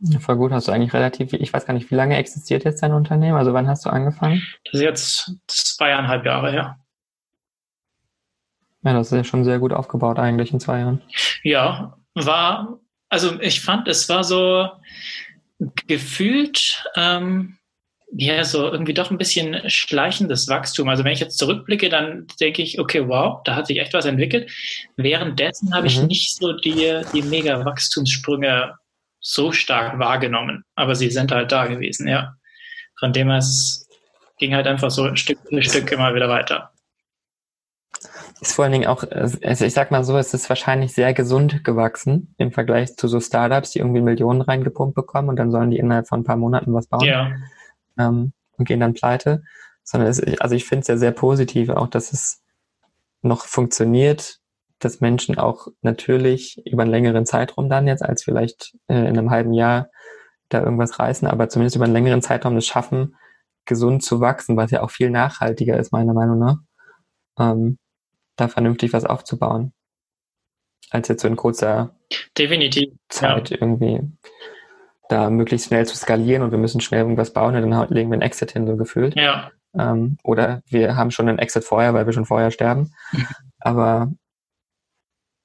[0.00, 2.82] Ja, voll gut, hast du eigentlich relativ, ich weiß gar nicht, wie lange existiert jetzt
[2.82, 3.36] dein Unternehmen?
[3.36, 4.42] Also wann hast du angefangen?
[4.64, 6.78] Das ist jetzt zweieinhalb Jahre her.
[8.84, 11.02] Ja, das ist ja schon sehr gut aufgebaut eigentlich in zwei Jahren.
[11.42, 12.78] Ja, war,
[13.08, 14.68] also ich fand, es war so
[15.86, 17.58] gefühlt, ähm,
[18.12, 20.88] ja, so irgendwie doch ein bisschen schleichendes Wachstum.
[20.88, 24.06] Also wenn ich jetzt zurückblicke, dann denke ich, okay, wow, da hat sich echt was
[24.06, 24.50] entwickelt.
[24.96, 26.06] Währenddessen habe ich mhm.
[26.06, 28.74] nicht so die, die mega Wachstumssprünge
[29.30, 32.36] so stark wahrgenommen, aber sie sind halt da gewesen, ja.
[32.98, 33.86] Von dem her es
[34.38, 36.72] ging halt einfach so Stück für Stück immer wieder weiter.
[38.40, 41.62] Ist vor allen Dingen auch, also ich sag mal so, es ist wahrscheinlich sehr gesund
[41.62, 45.78] gewachsen im Vergleich zu so Startups, die irgendwie Millionen reingepumpt bekommen und dann sollen die
[45.78, 47.04] innerhalb von ein paar Monaten was bauen.
[47.04, 47.32] Ja.
[47.98, 49.42] Ähm, und gehen dann pleite,
[49.82, 52.42] sondern es, also ich finde es ja sehr positiv auch, dass es
[53.20, 54.38] noch funktioniert,
[54.78, 59.30] dass Menschen auch natürlich über einen längeren Zeitraum dann jetzt als vielleicht äh, in einem
[59.30, 59.88] halben Jahr
[60.48, 63.16] da irgendwas reißen, aber zumindest über einen längeren Zeitraum es schaffen,
[63.66, 66.56] gesund zu wachsen, was ja auch viel nachhaltiger ist, meiner Meinung nach,
[67.38, 67.78] ähm,
[68.36, 69.72] da vernünftig was aufzubauen,
[70.90, 71.96] als jetzt so in kurzer
[72.36, 73.58] Definitiv, Zeit ja.
[73.60, 74.00] irgendwie
[75.08, 78.14] da möglichst schnell zu skalieren und wir müssen schnell irgendwas bauen und dann legen wir
[78.14, 79.16] einen Exit hin, so gefühlt.
[79.16, 79.50] Ja.
[79.76, 82.92] Ähm, oder wir haben schon einen Exit vorher, weil wir schon vorher sterben.
[83.58, 84.12] Aber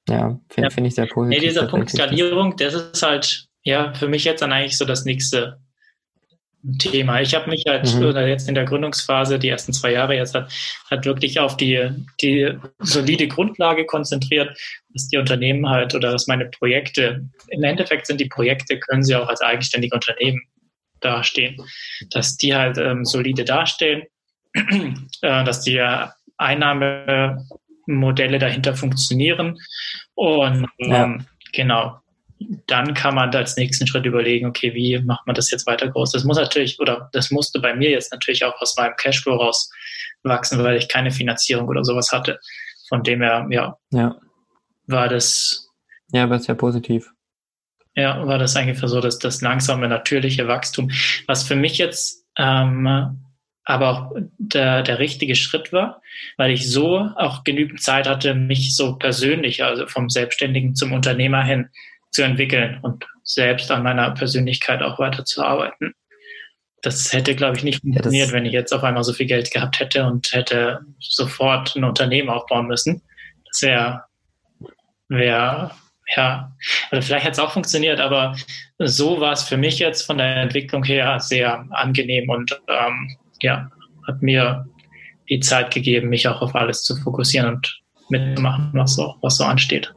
[0.08, 0.70] ja, finde ja.
[0.70, 1.40] find ich sehr positiv.
[1.40, 5.04] Nee, dieser Punkt Skalierung, das ist halt ja für mich jetzt dann eigentlich so das
[5.04, 5.58] nächste
[6.78, 7.20] Thema.
[7.20, 8.06] Ich habe mich halt mhm.
[8.06, 10.50] oder jetzt in der Gründungsphase, die ersten zwei Jahre jetzt hat,
[10.90, 11.90] hat wirklich auf die,
[12.22, 14.56] die solide Grundlage konzentriert,
[14.90, 19.14] dass die Unternehmen halt oder dass meine Projekte, im Endeffekt sind die Projekte, können sie
[19.14, 20.40] auch als eigenständige Unternehmen
[21.00, 21.56] dastehen,
[22.10, 24.04] dass die halt ähm, solide dastehen,
[24.54, 25.78] äh, dass die
[27.86, 29.58] Einnahmemodelle dahinter funktionieren
[30.14, 31.04] und ja.
[31.04, 31.98] ähm, genau,
[32.66, 36.12] dann kann man als nächsten Schritt überlegen, okay, wie macht man das jetzt weiter groß?
[36.12, 39.70] Das muss natürlich, oder das musste bei mir jetzt natürlich auch aus meinem Cashflow raus
[40.22, 42.38] wachsen, weil ich keine Finanzierung oder sowas hatte.
[42.88, 44.16] Von dem her, ja, ja.
[44.86, 45.68] war das.
[46.12, 47.10] Ja, aber ist ja positiv.
[47.96, 50.90] Ja, war das eigentlich so, dass das langsame, natürliche Wachstum,
[51.26, 53.24] was für mich jetzt ähm,
[53.64, 56.02] aber auch der, der richtige Schritt war,
[56.36, 61.42] weil ich so auch genügend Zeit hatte, mich so persönlich, also vom Selbstständigen zum Unternehmer
[61.42, 61.68] hin,
[62.10, 65.94] zu entwickeln und selbst an meiner Persönlichkeit auch weiterzuarbeiten.
[66.82, 69.50] Das hätte, glaube ich, nicht funktioniert, ja, wenn ich jetzt auf einmal so viel Geld
[69.50, 73.00] gehabt hätte und hätte sofort ein Unternehmen aufbauen müssen.
[73.46, 74.04] Das wäre,
[75.08, 75.70] wäre,
[76.14, 76.52] ja,
[76.92, 78.36] oder vielleicht hätte es auch funktioniert, aber
[78.78, 83.70] so war es für mich jetzt von der Entwicklung her sehr angenehm und ähm, ja,
[84.06, 84.66] hat mir
[85.28, 89.44] die Zeit gegeben, mich auch auf alles zu fokussieren und mitzumachen, was so, was so
[89.44, 89.94] ansteht.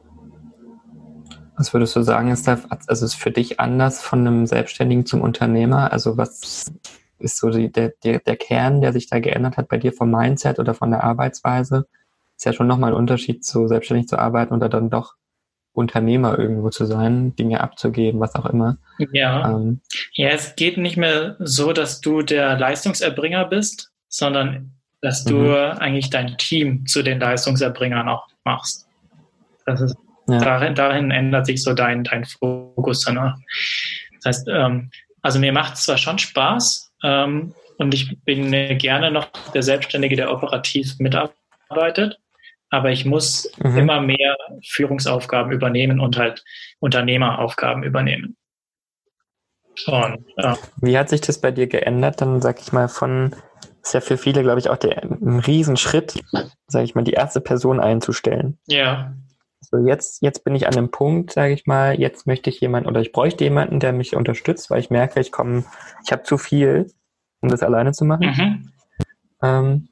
[1.56, 5.22] Was würdest du sagen, ist da, also ist für dich anders von einem Selbstständigen zum
[5.22, 5.92] Unternehmer?
[5.92, 6.72] Also was
[7.18, 10.10] ist so die, der, der, der Kern, der sich da geändert hat bei dir vom
[10.10, 11.88] Mindset oder von der Arbeitsweise?
[12.36, 15.14] Ist ja schon nochmal ein Unterschied zu selbstständig zu arbeiten oder dann doch
[15.78, 18.76] Unternehmer irgendwo zu sein, Dinge abzugeben, was auch immer.
[19.12, 19.50] Ja.
[19.50, 19.80] Ähm,
[20.12, 25.78] ja, es geht nicht mehr so, dass du der Leistungserbringer bist, sondern dass du mhm.
[25.78, 28.86] eigentlich dein Team zu den Leistungserbringern auch machst.
[29.64, 29.96] Das ist
[30.28, 30.38] ja.
[30.40, 33.14] Darin, darin, ändert sich so dein, dein Fokus dann.
[33.14, 33.34] Ne?
[34.16, 34.90] Das heißt, ähm,
[35.22, 40.16] also mir macht es zwar schon Spaß ähm, und ich bin gerne noch der Selbstständige,
[40.16, 42.18] der operativ mitarbeitet,
[42.70, 43.78] aber ich muss mhm.
[43.78, 46.44] immer mehr Führungsaufgaben übernehmen und halt
[46.80, 48.36] Unternehmeraufgaben übernehmen.
[49.86, 50.56] Und, ja.
[50.80, 52.20] Wie hat sich das bei dir geändert?
[52.20, 53.34] Dann sag ich mal von
[53.88, 56.22] ist ja für viele, glaube ich, auch der, ein Riesenschritt,
[56.66, 58.58] sage ich mal, die erste Person einzustellen.
[58.66, 59.14] Ja.
[59.60, 62.88] So jetzt, jetzt bin ich an einem Punkt, sage ich mal, jetzt möchte ich jemanden
[62.88, 65.64] oder ich bräuchte jemanden, der mich unterstützt, weil ich merke, ich komme,
[66.04, 66.92] ich habe zu viel,
[67.40, 68.26] um das alleine zu machen.
[68.26, 68.72] Mhm.
[69.42, 69.87] Ähm,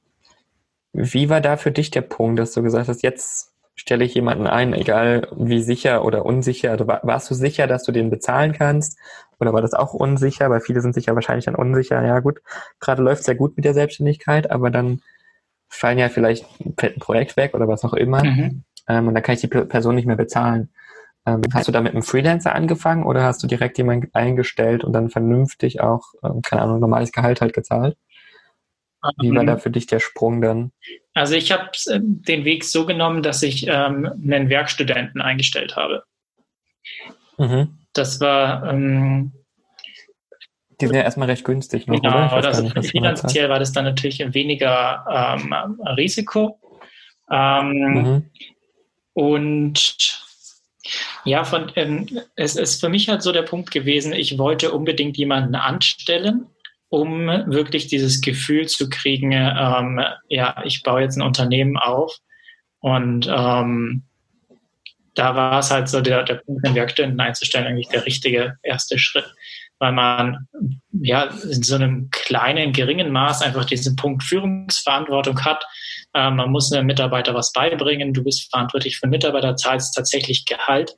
[0.97, 4.47] wie war da für dich der Punkt, dass du gesagt hast, jetzt stelle ich jemanden
[4.47, 6.71] ein, egal wie sicher oder unsicher.
[6.71, 8.99] Also warst du sicher, dass du den bezahlen kannst?
[9.39, 10.49] Oder war das auch unsicher?
[10.49, 12.03] Weil viele sind sich ja wahrscheinlich dann unsicher.
[12.05, 12.41] Ja gut,
[12.81, 15.03] gerade läuft es ja gut mit der Selbstständigkeit, aber dann
[15.69, 18.25] fallen ja vielleicht ein Projekt weg oder was auch immer.
[18.25, 20.71] Mhm ähm, und dann kann ich die Person nicht mehr bezahlen.
[21.27, 24.93] Ähm, hast du da mit einem Freelancer angefangen oder hast du direkt jemanden eingestellt und
[24.93, 27.97] dann vernünftig auch, ähm, keine Ahnung, normales Gehalt halt gezahlt?
[29.21, 30.73] Wie war da ähm, für dich der Sprung dann?
[31.15, 36.05] Also ich habe äh, den Weg so genommen, dass ich ähm, einen Werkstudenten eingestellt habe.
[37.39, 37.79] Mhm.
[37.93, 39.33] Das war ähm,
[40.81, 41.87] die sind ja erstmal recht günstig.
[41.87, 45.53] Noch, genau, also nicht, finanziell war das dann natürlich weniger ähm,
[45.97, 46.61] Risiko.
[47.31, 48.31] Ähm, mhm.
[49.15, 50.23] Und
[51.25, 55.17] ja, von, ähm, es ist für mich halt so der Punkt gewesen, ich wollte unbedingt
[55.17, 56.47] jemanden anstellen,
[56.89, 62.17] um wirklich dieses Gefühl zu kriegen, ähm, ja, ich baue jetzt ein Unternehmen auf.
[62.81, 64.05] Und ähm,
[65.15, 68.99] da war es halt so der, der Punkt, den Werkstätten einzustellen, eigentlich der richtige erste
[68.99, 69.27] Schritt,
[69.79, 70.47] weil man
[70.93, 75.65] ja in so einem kleinen, geringen Maß einfach diesen Punkt Führungsverantwortung hat
[76.17, 78.15] äh, man muss einem Mitarbeiter was beibringen.
[78.15, 80.97] Du bist verantwortlich für Mitarbeiter, zahlst tatsächlich Gehalt.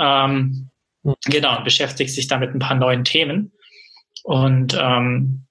[0.00, 0.70] Ähm,
[1.02, 1.14] mhm.
[1.26, 3.52] Genau, und beschäftigst dich damit ein paar neuen Themen.
[4.24, 5.44] Und ähm,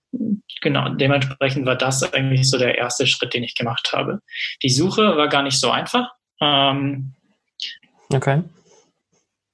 [0.61, 4.19] genau, dementsprechend war das eigentlich so der erste Schritt, den ich gemacht habe.
[4.61, 6.11] Die Suche war gar nicht so einfach.
[6.41, 7.13] Ähm,
[8.11, 8.43] okay.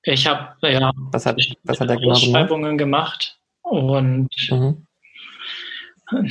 [0.04, 4.88] Ich habe ja, was hat, was hat er genau Ausschreibungen gemacht und mhm.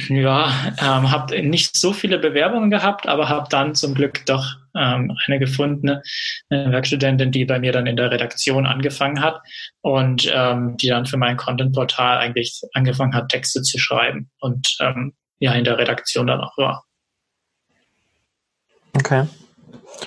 [0.08, 5.16] Ja, ähm, habe nicht so viele Bewerbungen gehabt, aber habe dann zum Glück doch ähm,
[5.26, 6.00] eine gefunden,
[6.50, 9.40] eine Werkstudentin, die bei mir dann in der Redaktion angefangen hat
[9.80, 15.14] und ähm, die dann für mein Content-Portal eigentlich angefangen hat, Texte zu schreiben und ähm,
[15.40, 16.84] ja in der Redaktion dann auch war.
[18.94, 19.26] Okay.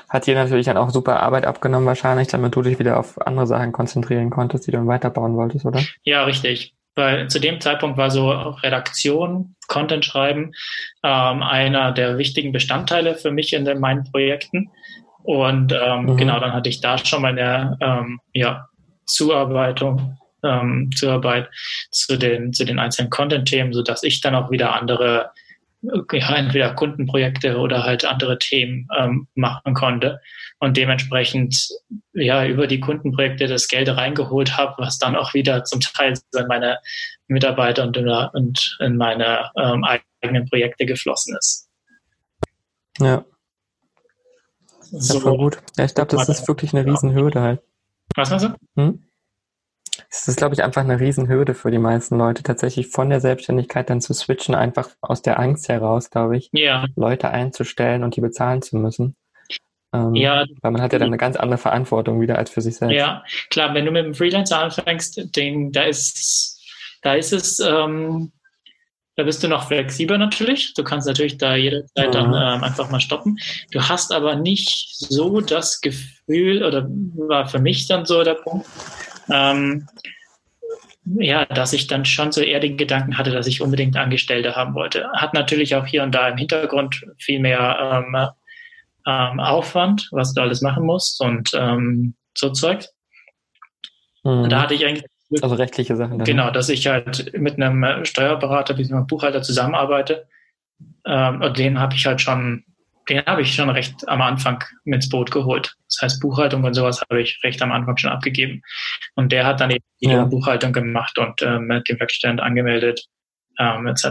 [0.09, 3.47] Hat dir natürlich dann auch super Arbeit abgenommen wahrscheinlich, damit du dich wieder auf andere
[3.47, 5.81] Sachen konzentrieren konntest, die du dann weiterbauen wolltest, oder?
[6.03, 6.75] Ja, richtig.
[6.95, 10.51] Weil zu dem Zeitpunkt war so Redaktion, Content schreiben
[11.03, 14.69] ähm, einer der wichtigen Bestandteile für mich in den, meinen Projekten.
[15.23, 16.17] Und ähm, mhm.
[16.17, 18.67] genau, dann hatte ich da schon meine ähm, ja,
[19.05, 21.49] Zuarbeitung, ähm, Zuarbeit
[21.91, 25.31] zu den, zu den einzelnen Content-Themen, sodass ich dann auch wieder andere
[25.81, 30.19] ja, entweder Kundenprojekte oder halt andere Themen ähm, machen konnte
[30.59, 31.69] und dementsprechend
[32.13, 36.47] ja über die Kundenprojekte das Geld reingeholt habe, was dann auch wieder zum Teil in
[36.47, 36.77] meine
[37.27, 39.83] Mitarbeiter und in, und in meine ähm,
[40.21, 41.67] eigenen Projekte geflossen ist.
[42.99, 43.25] Ja.
[44.91, 45.57] So, ja, voll gut.
[45.77, 47.61] Ja, ich glaube, das ist wirklich eine Riesenhürde halt.
[48.15, 48.55] Was meinst du?
[48.75, 49.10] Hm?
[50.13, 53.89] Es ist, glaube ich, einfach eine Riesenhürde für die meisten Leute, tatsächlich von der Selbstständigkeit
[53.89, 56.85] dann zu switchen, einfach aus der Angst heraus, glaube ich, ja.
[56.97, 59.15] Leute einzustellen und die bezahlen zu müssen.
[59.93, 60.45] Ähm, ja.
[60.61, 62.93] Weil man hat ja dann eine ganz andere Verantwortung wieder als für sich selbst.
[62.93, 66.59] Ja, klar, wenn du mit dem Freelancer anfängst, den, da ist,
[67.03, 68.33] da ist es, ähm,
[69.15, 70.73] da bist du noch flexibler natürlich.
[70.73, 72.11] Du kannst natürlich da jederzeit mhm.
[72.11, 73.37] dann ähm, einfach mal stoppen.
[73.71, 78.67] Du hast aber nicht so das Gefühl, oder war für mich dann so der Punkt,
[79.31, 79.87] ähm,
[81.05, 84.75] ja, dass ich dann schon so eher den Gedanken hatte, dass ich unbedingt Angestellte haben
[84.75, 85.09] wollte.
[85.13, 88.27] Hat natürlich auch hier und da im Hintergrund viel mehr ähm,
[89.07, 92.85] ähm, Aufwand, was du alles machen musst und ähm, so Zeug.
[94.23, 94.49] Mhm.
[94.49, 95.05] Da hatte ich eigentlich
[95.41, 96.17] also rechtliche Sachen.
[96.17, 96.25] Dann.
[96.25, 99.05] Genau, dass ich halt mit einem Steuerberater bzw.
[99.07, 100.27] Buchhalter zusammenarbeite.
[101.05, 102.65] Ähm, und den habe ich halt schon
[103.11, 105.75] den habe ich schon recht am Anfang mit ins Boot geholt.
[105.87, 108.61] Das heißt, Buchhaltung und sowas habe ich recht am Anfang schon abgegeben.
[109.15, 110.23] Und der hat dann eben die ja.
[110.23, 113.05] Buchhaltung gemacht und ähm, den Werkstätten angemeldet,
[113.59, 114.05] ähm, etc.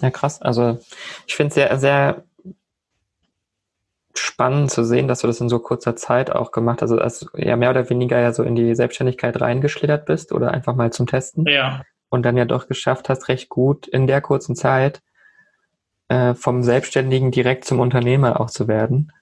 [0.00, 0.40] Ja, krass.
[0.40, 0.78] Also
[1.26, 2.24] ich finde es sehr, sehr
[4.16, 6.92] spannend zu sehen, dass du das in so kurzer Zeit auch gemacht hast.
[6.92, 10.76] Also als ja mehr oder weniger ja so in die Selbstständigkeit reingeschlittert bist oder einfach
[10.76, 11.46] mal zum Testen.
[11.48, 11.82] Ja.
[12.10, 15.02] Und dann ja doch geschafft hast, recht gut in der kurzen Zeit
[16.08, 19.12] äh, vom Selbstständigen direkt zum Unternehmer auch zu werden,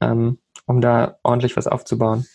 [0.00, 2.26] ähm, um da ordentlich was aufzubauen.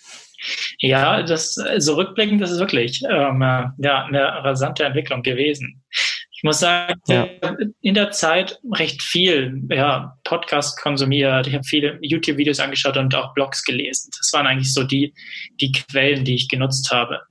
[0.79, 5.83] Ja, das so rückblickend das ist wirklich ähm, äh, ja, eine rasante Entwicklung gewesen.
[6.37, 7.27] Ich muss sagen, ja.
[7.81, 13.33] in der Zeit recht viel ja, Podcast konsumiert, ich habe viele YouTube-Videos angeschaut und auch
[13.33, 14.11] Blogs gelesen.
[14.17, 15.13] Das waren eigentlich so die,
[15.61, 17.21] die Quellen, die ich genutzt habe.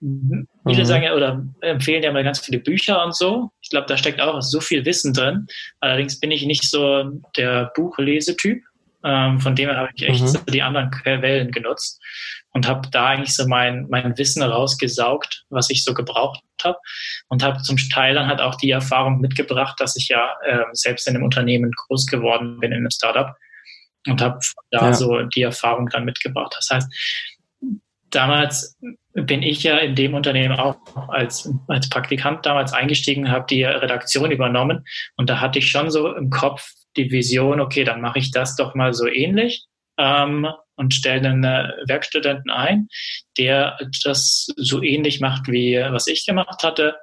[0.00, 0.84] Viele mhm.
[0.84, 3.50] sagen ja oder empfehlen ja mal ganz viele Bücher und so.
[3.60, 5.46] Ich glaube, da steckt auch so viel Wissen drin.
[5.80, 8.62] Allerdings bin ich nicht so der Buchlesetyp.
[9.04, 10.26] Ähm, von dem her habe ich echt mhm.
[10.26, 12.00] so die anderen Quellen genutzt
[12.52, 16.78] und habe da eigentlich so mein, mein Wissen rausgesaugt, was ich so gebraucht habe
[17.28, 21.06] und habe zum Teil dann halt auch die Erfahrung mitgebracht, dass ich ja äh, selbst
[21.06, 23.36] in einem Unternehmen groß geworden bin, in einem Startup
[24.08, 24.40] und habe
[24.70, 24.92] da ja.
[24.92, 26.54] so die Erfahrung dann mitgebracht.
[26.56, 26.92] Das heißt,
[28.10, 28.76] damals
[29.22, 30.76] bin ich ja in dem Unternehmen auch
[31.08, 34.84] als, als Praktikant damals eingestiegen, habe die Redaktion übernommen
[35.16, 38.56] und da hatte ich schon so im Kopf die Vision, okay, dann mache ich das
[38.56, 39.66] doch mal so ähnlich
[39.98, 40.46] ähm,
[40.76, 41.42] und stelle einen
[41.86, 42.88] Werkstudenten ein,
[43.36, 46.96] der das so ähnlich macht, wie was ich gemacht hatte.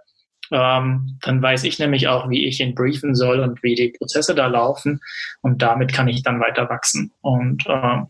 [0.52, 4.36] Ähm, dann weiß ich nämlich auch, wie ich ihn briefen soll und wie die Prozesse
[4.36, 5.00] da laufen
[5.42, 7.12] und damit kann ich dann weiter wachsen.
[7.22, 8.08] Und ähm,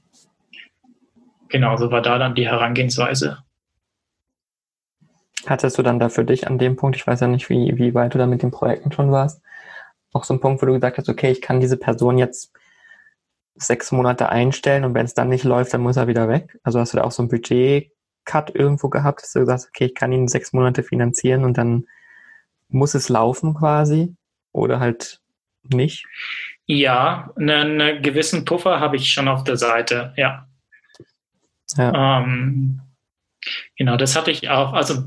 [1.48, 3.45] genau, so war da dann die Herangehensweise.
[5.50, 7.94] Hattest du dann da für dich an dem Punkt, ich weiß ja nicht, wie, wie
[7.94, 9.42] weit du da mit den Projekten schon warst,
[10.14, 12.52] auch so ein Punkt, wo du gesagt hast, okay, ich kann diese Person jetzt
[13.56, 16.58] sechs Monate einstellen und wenn es dann nicht läuft, dann muss er wieder weg?
[16.64, 19.86] Also hast du da auch so ein Budget-Cut irgendwo gehabt, dass du gesagt hast, okay,
[19.86, 21.86] ich kann ihn sechs Monate finanzieren und dann
[22.68, 24.16] muss es laufen quasi
[24.52, 25.22] oder halt
[25.64, 26.06] nicht?
[26.66, 30.48] Ja, einen, einen gewissen Puffer habe ich schon auf der Seite, ja.
[31.78, 32.22] ja.
[32.22, 32.82] Ähm,
[33.78, 35.04] Genau, das hatte ich auch, also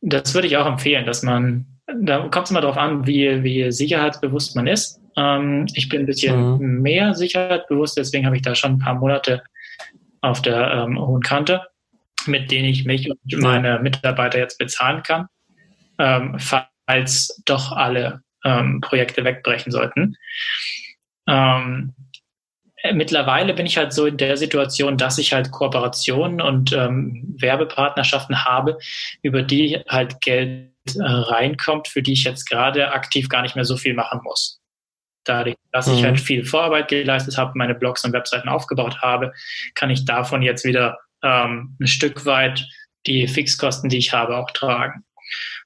[0.00, 3.70] das würde ich auch empfehlen, dass man, da kommt es immer darauf an, wie, wie
[3.72, 5.00] sicherheitsbewusst man ist.
[5.16, 6.82] Ähm, ich bin ein bisschen mhm.
[6.82, 9.42] mehr sicherheitsbewusst, deswegen habe ich da schon ein paar Monate
[10.20, 11.62] auf der ähm, hohen Kante,
[12.26, 15.26] mit denen ich mich und meine Mitarbeiter jetzt bezahlen kann,
[15.98, 20.16] ähm, falls doch alle ähm, Projekte wegbrechen sollten.
[21.26, 22.07] Ähm, äh,
[22.92, 28.44] mittlerweile bin ich halt so in der Situation, dass ich halt Kooperationen und ähm, Werbepartnerschaften
[28.44, 28.78] habe,
[29.22, 33.64] über die halt Geld äh, reinkommt, für die ich jetzt gerade aktiv gar nicht mehr
[33.64, 34.60] so viel machen muss.
[35.24, 35.94] Dadurch, dass mhm.
[35.94, 39.32] ich halt viel Vorarbeit geleistet habe, meine Blogs und Webseiten aufgebaut habe,
[39.74, 42.66] kann ich davon jetzt wieder ähm, ein Stück weit
[43.06, 45.04] die Fixkosten, die ich habe, auch tragen.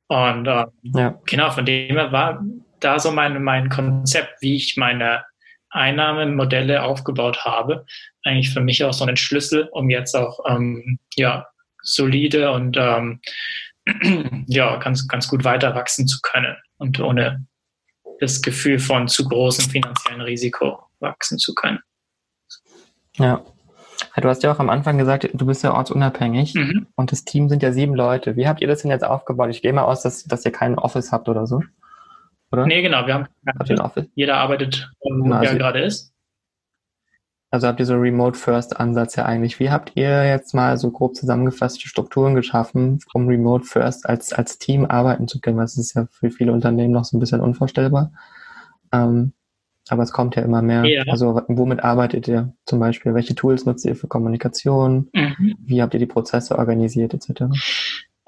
[0.08, 1.20] Und ähm, ja.
[1.26, 2.42] genau, von dem her war
[2.80, 5.24] da so mein, mein Konzept, wie ich meine
[5.72, 7.84] Einnahmemodelle aufgebaut habe,
[8.24, 11.46] eigentlich für mich auch so ein Schlüssel, um jetzt auch ähm, ja,
[11.82, 13.20] solide und ähm,
[14.46, 17.46] ja, ganz, ganz gut weiter wachsen zu können und ohne
[18.20, 21.80] das Gefühl von zu großem finanziellen Risiko wachsen zu können.
[23.16, 23.44] Ja.
[24.16, 26.86] Du hast ja auch am Anfang gesagt, du bist ja ortsunabhängig mhm.
[26.96, 28.36] und das Team sind ja sieben Leute.
[28.36, 29.50] Wie habt ihr das denn jetzt aufgebaut?
[29.50, 31.62] Ich gehe mal aus, dass, dass ihr kein Office habt oder so.
[32.52, 32.66] Oder?
[32.66, 33.06] Nee, genau.
[33.06, 34.06] Wir haben habt ihr ein Office?
[34.14, 36.12] Jeder arbeitet, wo genau, er also, gerade ist.
[37.50, 39.60] Also habt ihr so Remote-First-Ansatz ja eigentlich.
[39.60, 44.86] Wie habt ihr jetzt mal so grob zusammengefasste Strukturen geschaffen, um Remote-First als, als Team
[44.86, 45.58] arbeiten zu können?
[45.58, 48.12] Das ist ja für viele Unternehmen noch so ein bisschen unvorstellbar.
[48.90, 49.32] Ähm,
[49.88, 50.84] aber es kommt ja immer mehr.
[50.84, 51.02] Ja.
[51.08, 53.14] Also womit arbeitet ihr zum Beispiel?
[53.14, 55.10] Welche Tools nutzt ihr für Kommunikation?
[55.12, 55.56] Mhm.
[55.58, 57.44] Wie habt ihr die Prozesse organisiert etc.?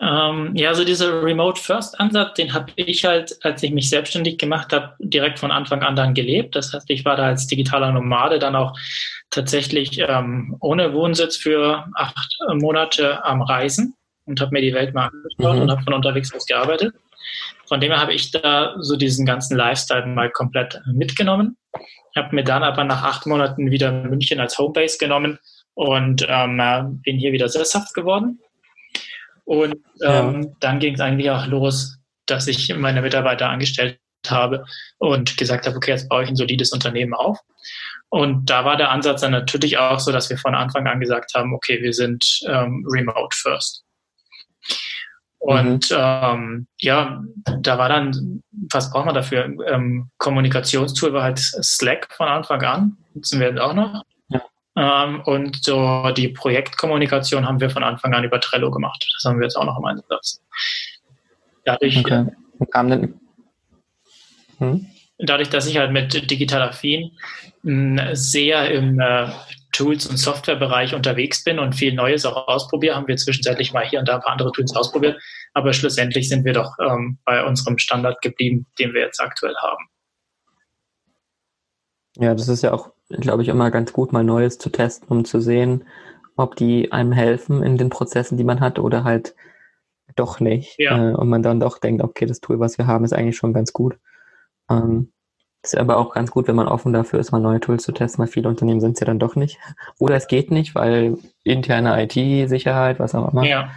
[0.05, 4.36] Ähm, ja, also dieser Remote First Ansatz, den habe ich halt, als ich mich selbstständig
[4.36, 6.55] gemacht habe, direkt von Anfang an dann gelebt.
[6.57, 8.76] Das heißt, ich war da als digitaler Nomade dann auch
[9.30, 13.94] tatsächlich ähm, ohne Wohnsitz für acht Monate am Reisen
[14.26, 15.62] und habe mir die Welt mal angeschaut mhm.
[15.62, 16.94] und habe von unterwegs aus gearbeitet.
[17.66, 21.57] Von dem her habe ich da so diesen ganzen Lifestyle mal komplett mitgenommen.
[22.14, 25.38] Habe mir dann aber nach acht Monaten wieder München als Homebase genommen
[25.72, 28.38] und ähm, bin hier wieder sesshaft geworden.
[29.45, 30.49] Und ähm, ja.
[30.61, 34.64] dann ging es eigentlich auch los, dass ich meine Mitarbeiter angestellt habe
[34.99, 37.38] und gesagt habe, okay, jetzt baue ich ein solides Unternehmen auf.
[38.09, 41.32] Und da war der Ansatz dann natürlich auch so, dass wir von Anfang an gesagt
[41.34, 43.84] haben, okay, wir sind ähm, remote first.
[45.38, 45.97] Und mhm.
[45.99, 47.22] ähm, ja,
[47.61, 48.42] da war dann,
[48.72, 49.45] was braucht man dafür?
[49.66, 54.05] Ähm, Kommunikationstool war halt Slack von Anfang an, nutzen wir auch noch.
[54.76, 59.06] Ähm, und so die Projektkommunikation haben wir von Anfang an über Trello gemacht.
[59.16, 60.42] Das haben wir jetzt auch noch im Einsatz.
[61.64, 62.26] Dadurch, okay.
[64.58, 64.86] hm?
[65.18, 67.12] dadurch, dass ich halt mit digital affin
[68.12, 69.28] sehr im äh,
[69.72, 73.98] Tools- und Softwarebereich unterwegs bin und viel Neues auch ausprobiere, haben wir zwischenzeitlich mal hier
[73.98, 75.20] und da ein paar andere Tools ausprobiert.
[75.52, 79.88] Aber schlussendlich sind wir doch ähm, bei unserem Standard geblieben, den wir jetzt aktuell haben.
[82.16, 85.24] Ja, das ist ja auch, glaube ich, immer ganz gut, mal Neues zu testen, um
[85.24, 85.84] zu sehen,
[86.36, 89.34] ob die einem helfen in den Prozessen, die man hat, oder halt
[90.16, 90.78] doch nicht.
[90.78, 91.11] Ja.
[91.11, 93.52] Äh, und man dann doch denkt, okay, das Tool, was wir haben, ist eigentlich schon
[93.52, 93.98] ganz gut.
[94.70, 95.12] Ähm,
[95.62, 98.22] ist aber auch ganz gut, wenn man offen dafür ist, mal neue Tools zu testen,
[98.22, 99.59] weil viele Unternehmen sind es ja dann doch nicht.
[99.98, 103.44] Oder es geht nicht, weil interne IT-Sicherheit, was auch immer.
[103.44, 103.70] Ja.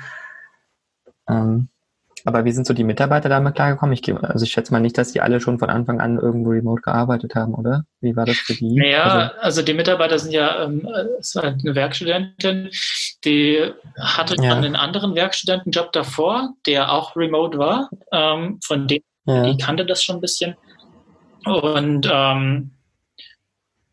[1.30, 1.70] Ähm,
[2.28, 3.94] aber wie sind so die Mitarbeiter damit klargekommen?
[3.94, 6.82] Ich also ich schätze mal nicht, dass die alle schon von Anfang an irgendwo remote
[6.82, 7.86] gearbeitet haben, oder?
[8.02, 8.76] Wie war das für die?
[8.76, 12.70] Naja, also, also die Mitarbeiter sind ja ähm, halt eine Werkstudentin,
[13.24, 14.54] die hatte ja.
[14.54, 17.90] einen anderen Werkstudentenjob davor, der auch remote war.
[18.12, 19.44] Ähm, von dem, ja.
[19.44, 20.58] die kannte das schon ein bisschen.
[21.46, 22.72] Und ähm,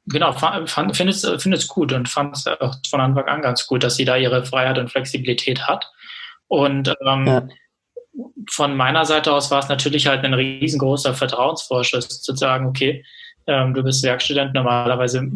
[0.07, 3.95] genau, fand, findet es gut und fand es auch von Anfang an ganz gut, dass
[3.95, 5.89] sie da ihre Freiheit und Flexibilität hat.
[6.49, 7.47] Und ähm, ja.
[8.51, 13.05] Von meiner Seite aus war es natürlich halt ein riesengroßer Vertrauensvorschuss, zu sagen, okay,
[13.47, 15.31] ähm, du bist Werkstudent, normalerweise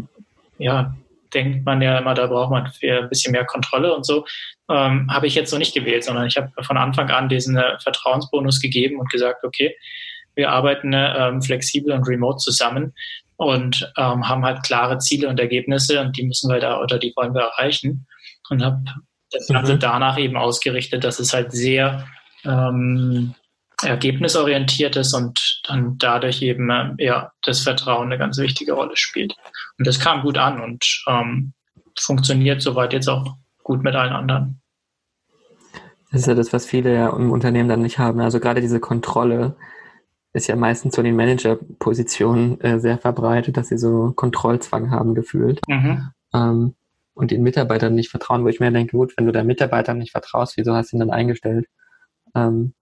[0.59, 0.95] ja,
[1.35, 4.25] denkt man ja immer, da braucht man ein bisschen mehr Kontrolle und so.
[4.71, 7.79] Ähm, habe ich jetzt so nicht gewählt, sondern ich habe von Anfang an diesen äh,
[7.81, 9.77] Vertrauensbonus gegeben und gesagt, okay,
[10.35, 12.95] wir arbeiten ähm, flexibel und remote zusammen
[13.37, 17.13] und ähm, haben halt klare Ziele und Ergebnisse und die müssen wir da oder die
[17.17, 18.07] wollen wir erreichen.
[18.51, 18.83] Und habe
[19.31, 19.81] das Ganze mhm.
[19.81, 22.07] danach eben ausgerichtet, dass es halt sehr
[22.45, 23.35] ähm,
[23.83, 29.35] ergebnisorientiert ist und dann dadurch eben äh, ja das Vertrauen eine ganz wichtige Rolle spielt.
[29.79, 31.53] Und das kam gut an und ähm,
[31.99, 34.61] funktioniert soweit jetzt auch gut mit allen anderen.
[36.11, 38.21] Das ist ja das, was viele ja im Unternehmen dann nicht haben.
[38.21, 39.57] Also gerade diese Kontrolle,
[40.33, 45.15] ist ja meistens so in den Managerpositionen äh, sehr verbreitet, dass sie so Kontrollzwang haben
[45.15, 45.61] gefühlt.
[45.69, 46.11] Mhm.
[46.35, 46.75] Ähm,
[47.15, 50.13] und den Mitarbeitern nicht vertrauen, wo ich mir denke, gut, wenn du deinen Mitarbeitern nicht
[50.13, 51.67] vertraust, wieso hast du ihn dann eingestellt?
[52.47, 52.75] Ähm,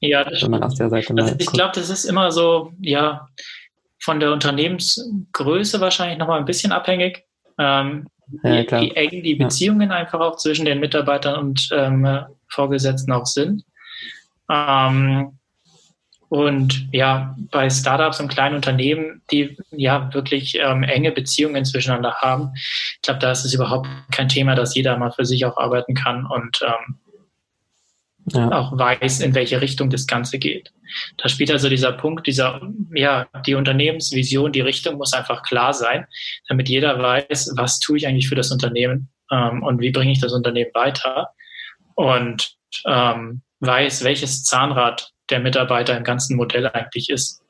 [0.00, 3.28] ja, das wenn man aus der Seite also ich glaube, das ist immer so, ja,
[4.00, 7.24] von der Unternehmensgröße wahrscheinlich nochmal ein bisschen abhängig.
[7.58, 8.06] Ähm,
[8.42, 9.96] ja, wie, wie, eng die Beziehungen ja.
[9.96, 12.06] einfach auch zwischen den Mitarbeitern und ähm,
[12.48, 13.64] Vorgesetzten auch sind.
[14.50, 15.38] Ähm,
[16.28, 22.50] und ja, bei Startups und kleinen Unternehmen, die ja wirklich ähm, enge Beziehungen zwischeneinander haben,
[22.54, 25.94] ich glaube, da ist es überhaupt kein Thema, dass jeder mal für sich auch arbeiten
[25.94, 26.98] kann und ähm,
[28.32, 28.50] ja.
[28.52, 30.72] auch weiß, in welche Richtung das Ganze geht.
[31.18, 32.60] Da spielt also dieser Punkt, dieser,
[32.94, 36.06] ja, die Unternehmensvision, die Richtung muss einfach klar sein,
[36.48, 40.20] damit jeder weiß, was tue ich eigentlich für das Unternehmen ähm, und wie bringe ich
[40.20, 41.30] das Unternehmen weiter
[41.94, 42.54] und
[42.86, 47.42] ähm, weiß, welches Zahnrad der Mitarbeiter im ganzen Modell eigentlich ist.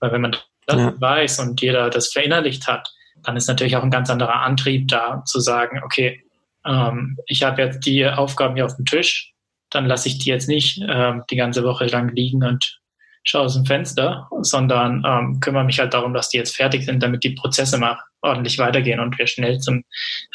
[0.00, 0.36] Weil wenn man
[0.66, 1.00] das ja.
[1.00, 2.88] weiß und jeder das verinnerlicht hat,
[3.22, 6.22] dann ist natürlich auch ein ganz anderer Antrieb da, zu sagen, okay,
[6.64, 9.29] ähm, ich habe jetzt die Aufgaben hier auf dem Tisch,
[9.70, 12.80] dann lasse ich die jetzt nicht ähm, die ganze Woche lang liegen und
[13.22, 17.02] schaue aus dem Fenster, sondern ähm, kümmere mich halt darum, dass die jetzt fertig sind,
[17.02, 19.84] damit die Prozesse mal ordentlich weitergehen und wir schnell zum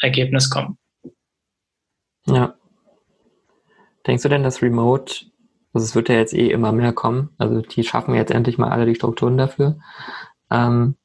[0.00, 0.78] Ergebnis kommen.
[2.26, 2.54] Ja.
[4.06, 5.26] Denkst du denn, dass Remote,
[5.72, 8.70] also es wird ja jetzt eh immer mehr kommen, also die schaffen jetzt endlich mal
[8.70, 9.78] alle die Strukturen dafür,
[10.50, 10.96] ähm,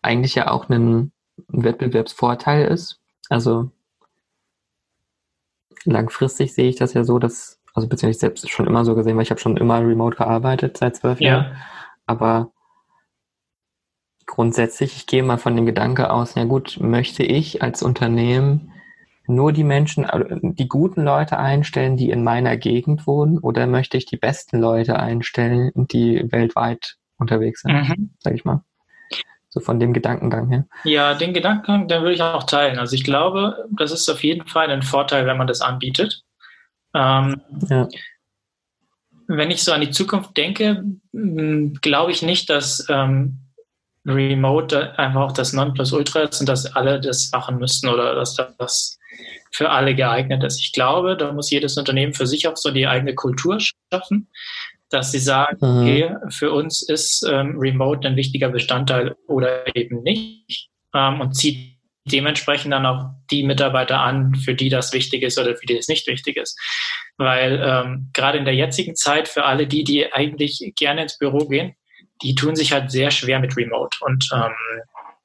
[0.00, 1.12] eigentlich ja auch ein
[1.48, 3.00] Wettbewerbsvorteil ist?
[3.28, 3.70] Also
[5.84, 9.22] langfristig sehe ich das ja so, dass, also beziehungsweise selbst schon immer so gesehen, weil
[9.22, 11.28] ich habe schon immer remote gearbeitet seit zwölf ja.
[11.28, 11.56] Jahren.
[12.06, 12.52] Aber
[14.26, 18.72] grundsätzlich, ich gehe mal von dem Gedanke aus, ja gut, möchte ich als Unternehmen
[19.26, 23.96] nur die Menschen, äh, die guten Leute einstellen, die in meiner Gegend wohnen, oder möchte
[23.96, 28.10] ich die besten Leute einstellen, die weltweit unterwegs sind, mhm.
[28.20, 28.62] sag ich mal?
[29.58, 30.66] So von dem Gedankengang her.
[30.84, 32.78] Ja, den Gedankengang, den würde ich auch teilen.
[32.78, 36.22] Also ich glaube, das ist auf jeden Fall ein Vorteil, wenn man das anbietet.
[36.94, 37.88] Ähm, ja.
[39.26, 43.40] Wenn ich so an die Zukunft denke, glaube ich nicht, dass ähm,
[44.06, 48.98] Remote einfach auch das Nonplusultra ist und dass alle das machen müssten oder dass das
[49.50, 50.60] für alle geeignet ist.
[50.60, 54.28] Ich glaube, da muss jedes Unternehmen für sich auch so die eigene Kultur schaffen
[54.90, 55.82] dass sie sagen, mhm.
[55.82, 61.78] okay, für uns ist ähm, Remote ein wichtiger Bestandteil oder eben nicht ähm, und zieht
[62.04, 65.88] dementsprechend dann auch die Mitarbeiter an, für die das wichtig ist oder für die es
[65.88, 66.58] nicht wichtig ist.
[67.18, 71.46] Weil ähm, gerade in der jetzigen Zeit für alle die, die eigentlich gerne ins Büro
[71.46, 71.74] gehen,
[72.22, 73.96] die tun sich halt sehr schwer mit Remote.
[74.00, 74.52] Und ähm,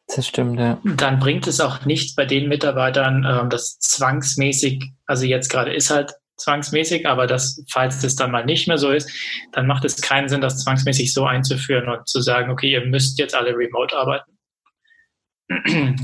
[0.07, 0.79] das stimmt, ja.
[0.83, 5.89] Dann bringt es auch nichts bei den Mitarbeitern, ähm, das zwangsmäßig, also jetzt gerade ist
[5.89, 9.09] halt zwangsmäßig, aber das, falls das dann mal nicht mehr so ist,
[9.51, 13.19] dann macht es keinen Sinn, das zwangsmäßig so einzuführen und zu sagen, okay, ihr müsst
[13.19, 14.31] jetzt alle remote arbeiten.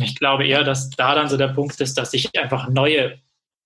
[0.02, 3.20] Ich glaube eher, dass da dann so der Punkt ist, dass sich einfach neue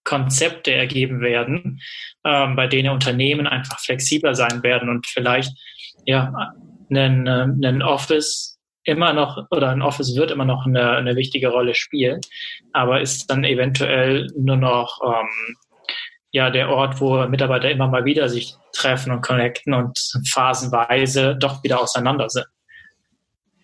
[0.03, 1.81] Konzepte ergeben werden,
[2.25, 5.51] ähm, bei denen Unternehmen einfach flexibler sein werden und vielleicht
[6.05, 6.33] ja
[6.91, 8.53] ein, ein Office
[8.83, 12.19] immer noch oder ein Office wird immer noch eine, eine wichtige Rolle spielen,
[12.73, 15.55] aber ist dann eventuell nur noch ähm,
[16.33, 21.63] ja der Ort, wo Mitarbeiter immer mal wieder sich treffen und connecten und phasenweise doch
[21.63, 22.47] wieder auseinander sind.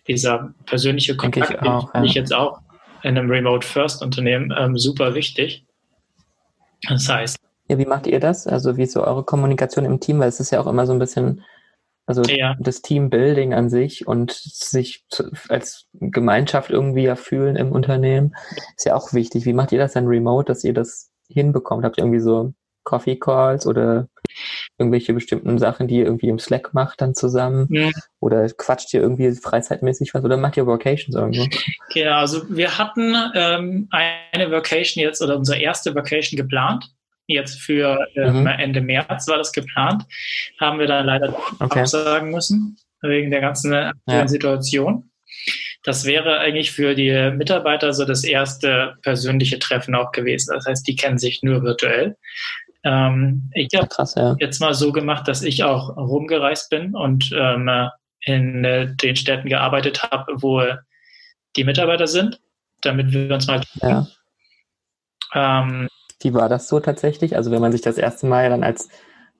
[0.06, 2.02] Dieser persönliche Kontakt finde ich, ja.
[2.04, 2.60] ich jetzt auch
[3.02, 5.66] in einem Remote First Unternehmen ähm, super wichtig.
[6.88, 7.36] Das heißt.
[7.68, 8.46] Ja, wie macht ihr das?
[8.46, 10.20] Also wie ist so eure Kommunikation im Team?
[10.20, 11.42] Weil es ist ja auch immer so ein bisschen,
[12.06, 12.56] also ja.
[12.60, 15.04] das Teambuilding an sich und sich
[15.48, 18.34] als Gemeinschaft irgendwie ja fühlen im Unternehmen
[18.76, 19.44] ist ja auch wichtig.
[19.44, 21.84] Wie macht ihr das dann remote, dass ihr das hinbekommt?
[21.84, 22.52] Habt ihr irgendwie so
[22.84, 24.08] Coffee Calls oder
[24.78, 27.68] irgendwelche bestimmten Sachen, die ihr irgendwie im Slack macht dann zusammen?
[27.70, 27.90] Ja.
[28.20, 31.46] Oder quatscht ihr irgendwie freizeitmäßig was oder macht ihr Vocations irgendwo?
[31.92, 36.86] Genau, also wir hatten ähm, eine Vocation jetzt oder unsere erste Vocation geplant.
[37.26, 38.46] Jetzt für ähm, mhm.
[38.46, 40.04] Ende März war das geplant.
[40.58, 41.80] Haben wir dann leider okay.
[41.80, 44.26] absagen müssen, wegen der ganzen ja.
[44.26, 45.09] Situation.
[45.82, 50.52] Das wäre eigentlich für die Mitarbeiter so das erste persönliche Treffen auch gewesen.
[50.54, 52.16] Das heißt, die kennen sich nur virtuell.
[52.84, 54.36] Ähm, ich habe ja.
[54.38, 57.70] jetzt mal so gemacht, dass ich auch rumgereist bin und ähm,
[58.22, 60.62] in äh, den Städten gearbeitet habe, wo
[61.56, 62.40] die Mitarbeiter sind,
[62.82, 63.60] damit wir uns mal.
[63.82, 64.06] Ja.
[65.34, 65.88] Ähm,
[66.20, 67.36] Wie war das so tatsächlich?
[67.36, 68.88] Also wenn man sich das erste Mal dann als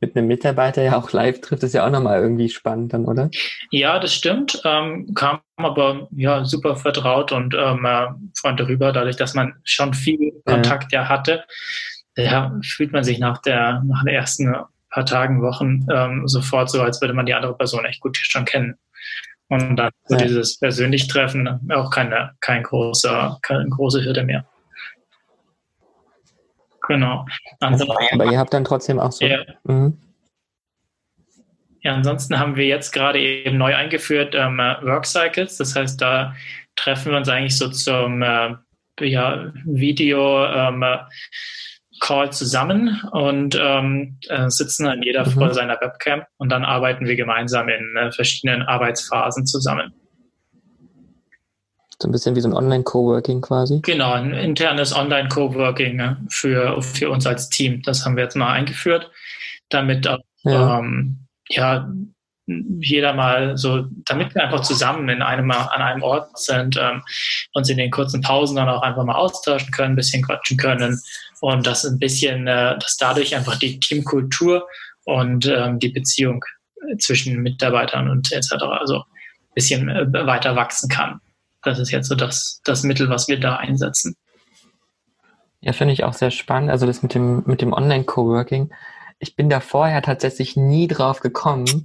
[0.01, 3.31] mit einem Mitarbeiter ja auch live trifft, ist ja auch nochmal irgendwie spannend dann, oder?
[3.71, 4.61] Ja, das stimmt.
[4.65, 9.93] Ähm, kam aber ja super vertraut und ähm, äh, freundlich rüber, dadurch, dass man schon
[9.93, 11.45] viel Kontakt ja, ja hatte
[12.17, 14.55] ja, fühlt man sich nach der, nach den ersten
[14.91, 18.45] paar Tagen, Wochen ähm, sofort so, als würde man die andere Person echt gut schon
[18.45, 18.75] kennen.
[19.49, 20.17] Und dann ja.
[20.17, 24.45] dieses persönlich Treffen auch keine, kein großer, keine große Hürde mehr.
[26.91, 27.25] Genau.
[27.61, 29.25] Ansonsten, Aber ihr habt dann trotzdem auch so.
[29.25, 29.97] Ja, mhm.
[31.83, 35.57] ja ansonsten haben wir jetzt gerade eben neu eingeführt ähm, Work Cycles.
[35.57, 36.35] Das heißt, da
[36.75, 38.57] treffen wir uns eigentlich so zum äh,
[39.03, 40.85] ja, Video ähm,
[42.01, 45.31] Call zusammen und ähm, äh, sitzen dann jeder mhm.
[45.31, 49.93] vor seiner Webcam und dann arbeiten wir gemeinsam in äh, verschiedenen Arbeitsphasen zusammen.
[52.01, 53.81] So ein bisschen wie so ein Online-Coworking quasi?
[53.83, 57.83] Genau, ein internes Online-Coworking ne, für, für uns als Team.
[57.83, 59.11] Das haben wir jetzt mal eingeführt.
[59.69, 60.79] damit auch, ja.
[60.79, 61.91] Ähm, ja,
[62.81, 67.03] jeder mal so, damit wir einfach zusammen in einem, an einem Ort sind, ähm,
[67.53, 71.01] uns in den kurzen Pausen dann auch einfach mal austauschen können, ein bisschen quatschen können
[71.41, 74.67] und das ein bisschen, äh, dass dadurch einfach die Teamkultur
[75.05, 76.45] und ähm, die Beziehung
[76.99, 78.53] zwischen Mitarbeitern und etc.
[78.63, 81.21] also ein bisschen äh, weiter wachsen kann.
[81.63, 84.17] Das ist jetzt so das, das Mittel, was wir da einsetzen.
[85.61, 86.71] Ja, finde ich auch sehr spannend.
[86.71, 88.73] Also das mit dem, mit dem Online-Coworking.
[89.19, 91.85] Ich bin da vorher tatsächlich nie drauf gekommen,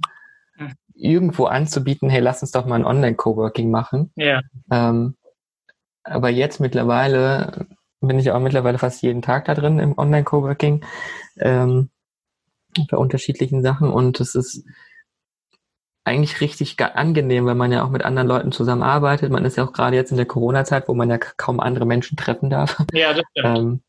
[0.56, 0.72] hm.
[0.94, 4.10] irgendwo anzubieten, hey, lass uns doch mal ein Online-Coworking machen.
[4.16, 4.40] Ja.
[4.70, 5.16] Ähm,
[6.02, 7.66] aber jetzt mittlerweile
[8.00, 10.84] bin ich auch mittlerweile fast jeden Tag da drin im Online-Coworking
[11.38, 11.90] ähm,
[12.90, 14.64] bei unterschiedlichen Sachen und es ist
[16.06, 19.32] eigentlich richtig angenehm, weil man ja auch mit anderen Leuten zusammenarbeitet.
[19.32, 22.16] Man ist ja auch gerade jetzt in der Corona-Zeit, wo man ja kaum andere Menschen
[22.16, 22.80] treffen darf.
[22.92, 23.58] Ja, das stimmt.
[23.58, 23.80] Ähm,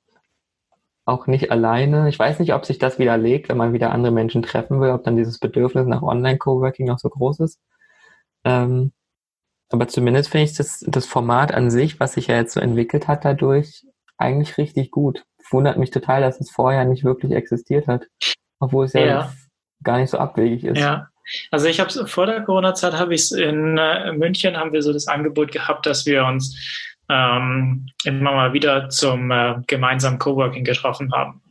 [1.06, 2.10] auch nicht alleine.
[2.10, 5.04] Ich weiß nicht, ob sich das widerlegt, wenn man wieder andere Menschen treffen will, ob
[5.04, 7.60] dann dieses Bedürfnis nach Online-Coworking noch so groß ist.
[8.44, 8.92] Ähm,
[9.70, 13.08] aber zumindest finde ich das, das Format an sich, was sich ja jetzt so entwickelt
[13.08, 13.86] hat dadurch,
[14.18, 15.24] eigentlich richtig gut.
[15.52, 18.08] Wundert mich total, dass es vorher nicht wirklich existiert hat.
[18.60, 19.34] Obwohl es ja, ja.
[19.84, 20.80] gar nicht so abwegig ist.
[20.80, 21.10] Ja.
[21.52, 24.94] Also ich habe vor der Corona-Zeit habe ich es in äh, München haben wir so
[24.94, 26.56] das Angebot gehabt, dass wir uns
[27.10, 31.42] ähm, immer mal wieder zum äh, gemeinsamen Coworking getroffen haben.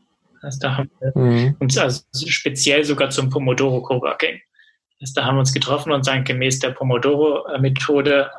[0.43, 1.57] Also da haben wir mhm.
[1.59, 4.40] uns also speziell sogar zum Pomodoro Coworking.
[5.01, 8.31] Also da haben wir uns getroffen und dann gemäß der Pomodoro-Methode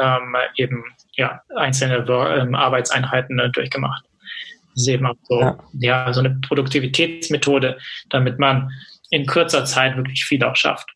[0.00, 4.04] ähm, eben ja, einzelne ähm, Arbeitseinheiten äh, durchgemacht.
[4.74, 5.58] Das ist eben auch so, ja.
[5.72, 7.78] ja, so eine Produktivitätsmethode,
[8.10, 8.70] damit man
[9.10, 10.90] in kurzer Zeit wirklich viel auch schafft.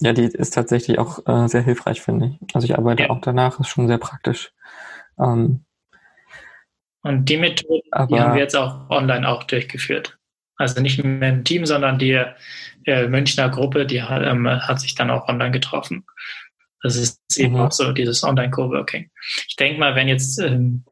[0.00, 2.54] Ja, die ist tatsächlich auch äh, sehr hilfreich, finde ich.
[2.54, 3.10] Also ich arbeite ja.
[3.10, 4.52] auch danach, ist schon sehr praktisch.
[5.18, 5.64] Ähm,
[7.02, 10.18] und die Methode, die haben wir jetzt auch online auch durchgeführt.
[10.56, 12.22] Also nicht mehr im Team, sondern die
[12.84, 16.04] äh, Münchner Gruppe, die ähm, hat sich dann auch online getroffen.
[16.82, 17.60] Das ist eben mhm.
[17.60, 19.10] auch so dieses Online-Coworking.
[19.48, 20.84] Ich denke mal, wenn jetzt ähm,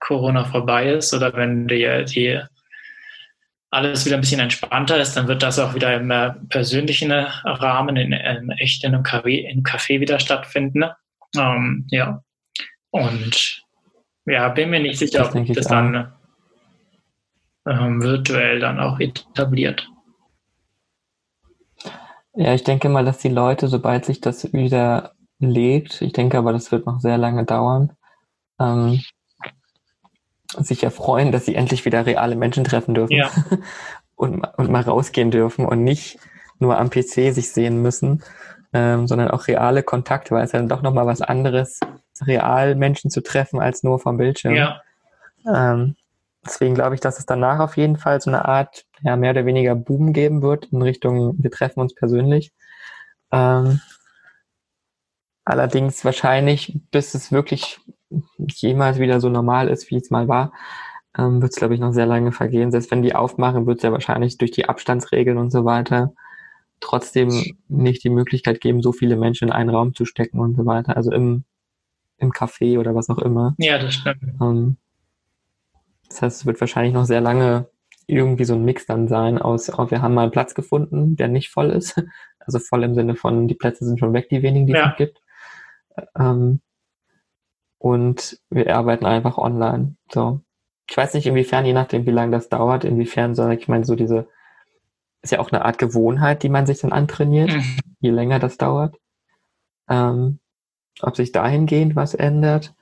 [0.00, 2.40] Corona vorbei ist oder wenn die, die
[3.74, 7.26] alles wieder ein bisschen entspannter ist, dann wird das auch wieder im äh, persönlichen äh,
[7.44, 10.84] Rahmen, in, in echt in einem Café, in Café wieder stattfinden.
[11.36, 12.22] Ähm, ja.
[12.90, 13.64] Und
[14.26, 16.12] ja, bin mir nicht sicher, das ob das dann
[17.66, 19.88] ähm, virtuell dann auch etabliert.
[22.34, 26.52] Ja, ich denke mal, dass die Leute, sobald sich das wieder lebt, ich denke aber,
[26.52, 27.92] das wird noch sehr lange dauern,
[28.60, 29.02] ähm,
[30.58, 33.30] sich ja freuen, dass sie endlich wieder reale Menschen treffen dürfen ja.
[34.16, 36.18] und, und mal rausgehen dürfen und nicht
[36.58, 38.22] nur am PC sich sehen müssen,
[38.72, 41.80] ähm, sondern auch reale Kontakte, weil es ja dann doch nochmal was anderes,
[42.22, 44.54] real Menschen zu treffen, als nur vom Bildschirm.
[44.54, 44.82] Ja.
[45.46, 45.96] Ähm,
[46.44, 49.46] deswegen glaube ich, dass es danach auf jeden Fall so eine Art, ja, mehr oder
[49.46, 52.52] weniger Boom geben wird in Richtung, wir treffen uns persönlich.
[53.32, 53.80] Ähm,
[55.44, 57.80] allerdings wahrscheinlich, bis es wirklich
[58.38, 60.52] jemals wieder so normal ist, wie es mal war,
[61.16, 62.70] ähm, wird es, glaube ich, noch sehr lange vergehen.
[62.70, 66.12] Selbst wenn die aufmachen, wird es ja wahrscheinlich durch die Abstandsregeln und so weiter
[66.80, 67.30] trotzdem
[67.68, 70.96] nicht die Möglichkeit geben, so viele Menschen in einen Raum zu stecken und so weiter.
[70.96, 71.44] Also im,
[72.18, 73.54] im Café oder was auch immer.
[73.58, 74.22] Ja, das stimmt.
[74.40, 74.76] Ähm,
[76.08, 77.68] das heißt, es wird wahrscheinlich noch sehr lange
[78.06, 81.28] irgendwie so ein Mix dann sein aus, oh, wir haben mal einen Platz gefunden, der
[81.28, 82.02] nicht voll ist.
[82.46, 84.90] Also voll im Sinne von, die Plätze sind schon weg, die wenigen, die ja.
[84.90, 85.22] es gibt.
[86.14, 86.60] Ähm,
[87.84, 89.96] und wir arbeiten einfach online.
[90.10, 90.40] So.
[90.88, 93.94] Ich weiß nicht, inwiefern, je nachdem, wie lange das dauert, inwiefern, sage ich meine, so
[93.94, 94.26] diese,
[95.20, 97.76] ist ja auch eine Art Gewohnheit, die man sich dann antrainiert, mhm.
[98.00, 98.96] je länger das dauert.
[99.86, 100.38] Ähm,
[101.02, 102.72] ob sich dahingehend was ändert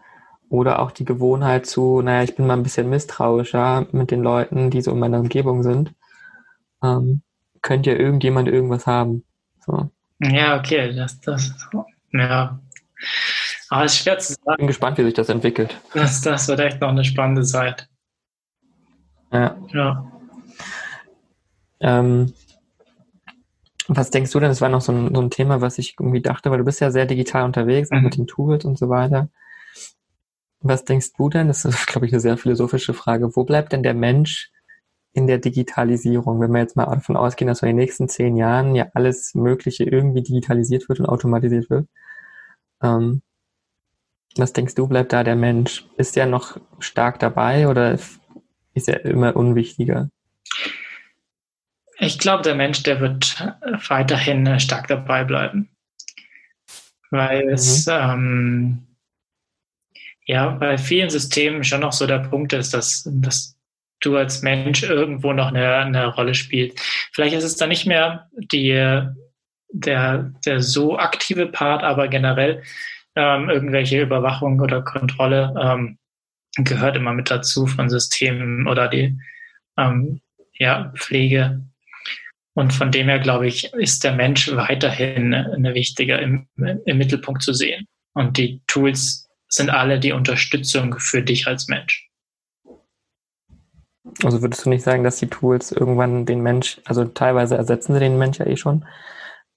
[0.49, 4.71] oder auch die Gewohnheit zu, naja, ich bin mal ein bisschen misstrauischer mit den Leuten,
[4.71, 5.93] die so in meiner Umgebung sind.
[6.81, 7.23] Ähm,
[7.61, 9.25] könnte ja irgendjemand irgendwas haben.
[9.67, 9.91] So.
[10.21, 11.53] Ja, okay, das, das,
[12.13, 12.61] ja.
[13.73, 14.51] Aber es ist schwer zu sagen.
[14.51, 15.81] Ich bin gespannt, wie sich das entwickelt.
[15.95, 17.89] Das, das wird echt noch eine spannende Zeit.
[19.33, 19.57] Ja.
[19.73, 20.13] ja.
[21.81, 22.35] Ähm,
[23.89, 24.51] was denkst du denn?
[24.51, 26.83] Das war noch so ein, so ein, Thema, was ich irgendwie dachte, weil du bist
[26.83, 28.03] ja sehr digital unterwegs, mhm.
[28.03, 29.31] mit den Tools und so weiter.
[30.61, 31.49] Was denkst du denn?
[31.49, 33.35] Das ist, glaube ich, eine sehr philosophische Frage.
[33.35, 34.53] Wo bleibt denn der Mensch
[35.15, 36.43] in der Digitalisierung?
[36.43, 39.85] Wenn wir jetzt mal davon ausgehen, dass in den nächsten zehn Jahren ja alles Mögliche
[39.85, 41.89] irgendwie digitalisiert wird und automatisiert wird.
[42.83, 43.23] Ähm,
[44.39, 45.85] was denkst du, bleibt da der Mensch?
[45.97, 47.99] Ist er noch stark dabei oder
[48.75, 50.09] ist er immer unwichtiger?
[51.99, 53.47] Ich glaube, der Mensch, der wird
[53.89, 55.71] weiterhin stark dabei bleiben.
[57.11, 57.53] Weil mhm.
[57.53, 58.87] es ähm,
[60.25, 63.57] ja bei vielen Systemen schon noch so der Punkt ist, dass, dass
[64.01, 66.81] du als Mensch irgendwo noch eine, eine Rolle spielst.
[67.13, 69.03] Vielleicht ist es dann nicht mehr die,
[69.69, 72.63] der, der so aktive Part, aber generell
[73.15, 75.99] ähm, irgendwelche Überwachung oder Kontrolle ähm,
[76.57, 79.19] gehört immer mit dazu von Systemen oder die
[79.79, 80.21] ähm,
[80.55, 81.63] ja, Pflege.
[82.55, 87.43] Und von dem her, glaube ich, ist der Mensch weiterhin eine wichtige im, im Mittelpunkt
[87.43, 87.87] zu sehen.
[88.15, 92.09] Und die Tools sind alle die Unterstützung für dich als Mensch.
[94.23, 98.01] Also würdest du nicht sagen, dass die Tools irgendwann den Mensch, also teilweise ersetzen sie
[98.01, 98.85] den Mensch ja eh schon.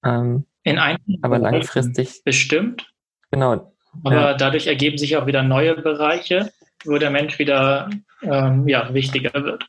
[0.05, 2.23] Ähm, In einem aber langfristig.
[2.23, 2.94] Bestimmt.
[3.35, 3.71] Genau.
[4.03, 4.33] Aber ja.
[4.33, 6.51] dadurch ergeben sich auch wieder neue Bereiche,
[6.85, 7.89] wo der Mensch wieder
[8.21, 9.65] ähm, ja, wichtiger wird.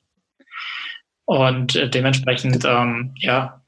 [1.24, 3.60] Und äh, dementsprechend, ähm, ja,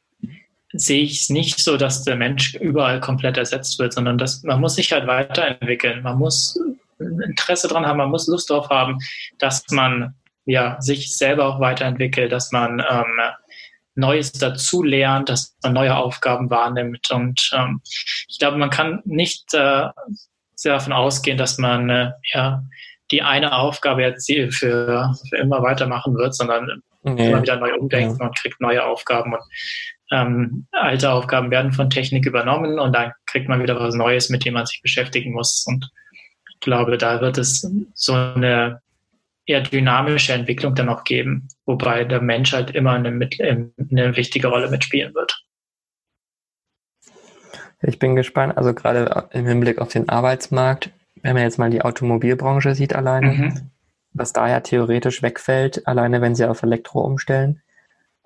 [0.72, 4.60] sehe ich es nicht so, dass der Mensch überall komplett ersetzt wird, sondern dass man
[4.60, 6.02] muss sich halt weiterentwickeln.
[6.02, 6.60] Man muss
[6.98, 8.98] Interesse dran haben, man muss Lust darauf haben,
[9.38, 10.14] dass man
[10.44, 13.20] ja, sich selber auch weiterentwickelt, dass man ähm,
[13.98, 17.10] Neues dazu lernt, dass man neue Aufgaben wahrnimmt.
[17.10, 17.80] Und ähm,
[18.28, 19.88] ich glaube, man kann nicht äh,
[20.54, 22.62] sehr davon ausgehen, dass man äh, ja
[23.10, 27.28] die eine Aufgabe jetzt für, für immer weitermachen wird, sondern nee.
[27.28, 28.26] immer wieder neu umdenken ja.
[28.26, 29.42] und kriegt neue Aufgaben und
[30.10, 34.44] ähm, alte Aufgaben werden von Technik übernommen und dann kriegt man wieder was Neues, mit
[34.44, 35.64] dem man sich beschäftigen muss.
[35.66, 35.90] Und
[36.50, 38.80] ich glaube, da wird es so eine
[39.48, 44.70] eher dynamische Entwicklung dann auch geben, wobei der Mensch halt immer eine, eine wichtige Rolle
[44.70, 45.44] mitspielen wird.
[47.80, 50.90] Ich bin gespannt, also gerade im Hinblick auf den Arbeitsmarkt,
[51.22, 53.70] wenn man jetzt mal die Automobilbranche sieht alleine, mhm.
[54.12, 57.62] was da ja theoretisch wegfällt, alleine wenn sie auf Elektro umstellen,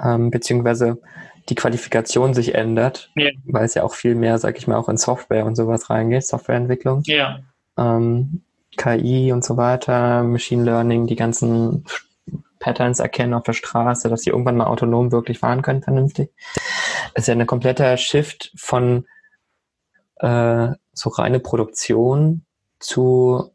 [0.03, 1.01] ähm, beziehungsweise
[1.49, 3.31] die Qualifikation sich ändert, ja.
[3.45, 6.27] weil es ja auch viel mehr, sag ich mal, auch in Software und sowas reingeht,
[6.27, 7.03] Softwareentwicklung.
[7.05, 7.41] Ja.
[7.77, 8.43] Ähm,
[8.77, 11.85] KI und so weiter, Machine Learning, die ganzen
[12.59, 16.31] Patterns erkennen auf der Straße, dass sie irgendwann mal autonom wirklich fahren können, vernünftig.
[17.15, 19.07] Das ist ja ein kompletter Shift von
[20.17, 22.45] äh, so reine Produktion
[22.79, 23.51] zu,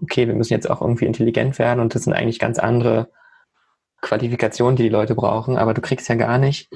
[0.00, 3.10] okay, wir müssen jetzt auch irgendwie intelligent werden und das sind eigentlich ganz andere
[4.00, 6.70] Qualifikationen, die die Leute brauchen, aber du kriegst ja gar nicht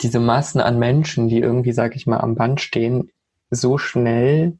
[0.00, 3.10] diese Massen an Menschen, die irgendwie, sag ich mal, am Band stehen,
[3.50, 4.58] so schnell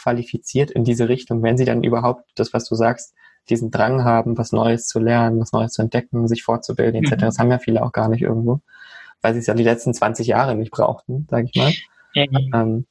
[0.00, 3.14] qualifiziert in diese Richtung, wenn sie dann überhaupt das, was du sagst,
[3.48, 7.12] diesen Drang haben, was Neues zu lernen, was Neues zu entdecken, sich fortzubilden, etc.
[7.12, 7.20] Mhm.
[7.20, 8.60] Das haben ja viele auch gar nicht irgendwo,
[9.20, 11.72] weil sie es ja die letzten 20 Jahre nicht brauchten, sage ich mal.
[12.14, 12.50] Mhm.
[12.54, 12.86] Ähm,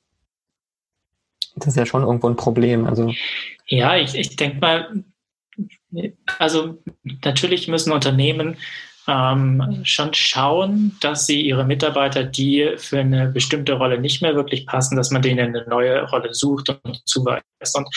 [1.55, 2.85] das ist ja schon irgendwo ein Problem.
[2.85, 3.11] Also
[3.67, 5.03] ja, ich, ich denke mal,
[6.37, 6.81] also
[7.23, 8.57] natürlich müssen Unternehmen
[9.09, 14.67] ähm, schon schauen, dass sie ihre Mitarbeiter, die für eine bestimmte Rolle nicht mehr wirklich
[14.67, 17.43] passen, dass man denen eine neue Rolle sucht und zuweist.
[17.75, 17.87] Und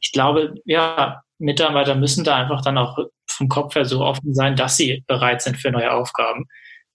[0.00, 4.56] ich glaube, ja, Mitarbeiter müssen da einfach dann auch vom Kopf her so offen sein,
[4.56, 6.46] dass sie bereit sind für neue Aufgaben.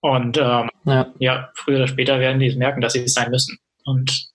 [0.02, 1.08] Und ähm, ja.
[1.20, 1.50] ja.
[1.56, 3.58] früher oder später werden die es merken, dass sie es sein müssen.
[3.86, 4.30] Und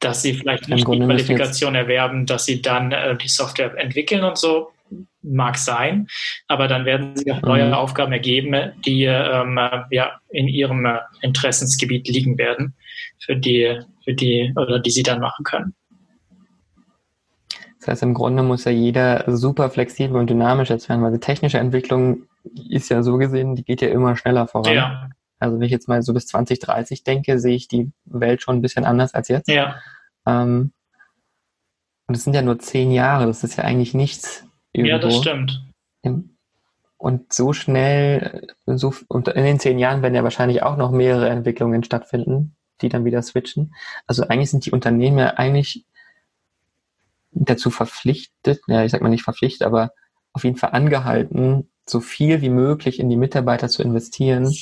[0.00, 4.36] dass sie vielleicht nicht die Qualifikation erwerben, dass sie dann äh, die Software entwickeln und
[4.36, 4.72] so,
[5.22, 6.06] mag sein,
[6.46, 7.74] aber dann werden sich auch neue mhm.
[7.74, 9.58] Aufgaben ergeben, die ähm,
[9.90, 12.74] ja in ihrem äh, Interessensgebiet liegen werden,
[13.18, 15.74] für die, für die oder die sie dann machen können.
[17.80, 21.20] Das heißt, im Grunde muss ja jeder super flexibel und dynamisch jetzt werden, weil die
[21.20, 22.24] technische Entwicklung
[22.68, 24.74] ist ja so gesehen, die geht ja immer schneller voran.
[24.74, 25.08] Ja.
[25.38, 28.62] Also wenn ich jetzt mal so bis 2030 denke, sehe ich die Welt schon ein
[28.62, 29.48] bisschen anders als jetzt.
[29.48, 29.76] Ja.
[30.26, 30.72] Ähm,
[32.08, 34.45] und es sind ja nur zehn Jahre, das ist ja eigentlich nichts.
[34.76, 34.92] Irgendwo.
[34.92, 35.62] Ja, das stimmt.
[36.98, 41.28] Und so schnell, so, und in den zehn Jahren werden ja wahrscheinlich auch noch mehrere
[41.28, 43.74] Entwicklungen stattfinden, die dann wieder switchen.
[44.06, 45.86] Also eigentlich sind die Unternehmen ja eigentlich
[47.32, 49.92] dazu verpflichtet, ja, ich sag mal nicht verpflichtet, aber
[50.32, 54.54] auf jeden Fall angehalten, so viel wie möglich in die Mitarbeiter zu investieren,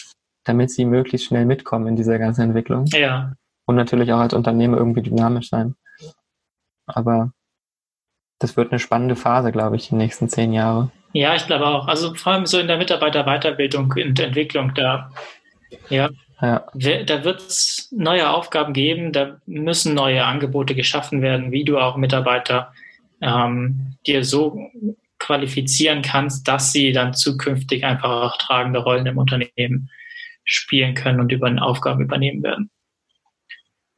[0.44, 2.86] damit sie möglichst schnell mitkommen in dieser ganzen Entwicklung.
[2.86, 3.34] Ja.
[3.66, 5.74] Und natürlich auch als Unternehmen irgendwie dynamisch sein.
[6.86, 7.32] Aber
[8.44, 10.90] das wird eine spannende Phase, glaube ich, die nächsten zehn Jahre.
[11.14, 11.88] Ja, ich glaube auch.
[11.88, 15.10] Also vor allem so in der Mitarbeiterweiterbildung und Entwicklung, da,
[15.88, 16.10] ja,
[16.42, 16.66] ja.
[16.74, 21.96] da wird es neue Aufgaben geben, da müssen neue Angebote geschaffen werden, wie du auch
[21.96, 22.72] Mitarbeiter
[23.22, 24.58] ähm, dir so
[25.18, 29.88] qualifizieren kannst, dass sie dann zukünftig einfach auch tragende Rollen im Unternehmen
[30.44, 32.68] spielen können und über Aufgaben übernehmen werden.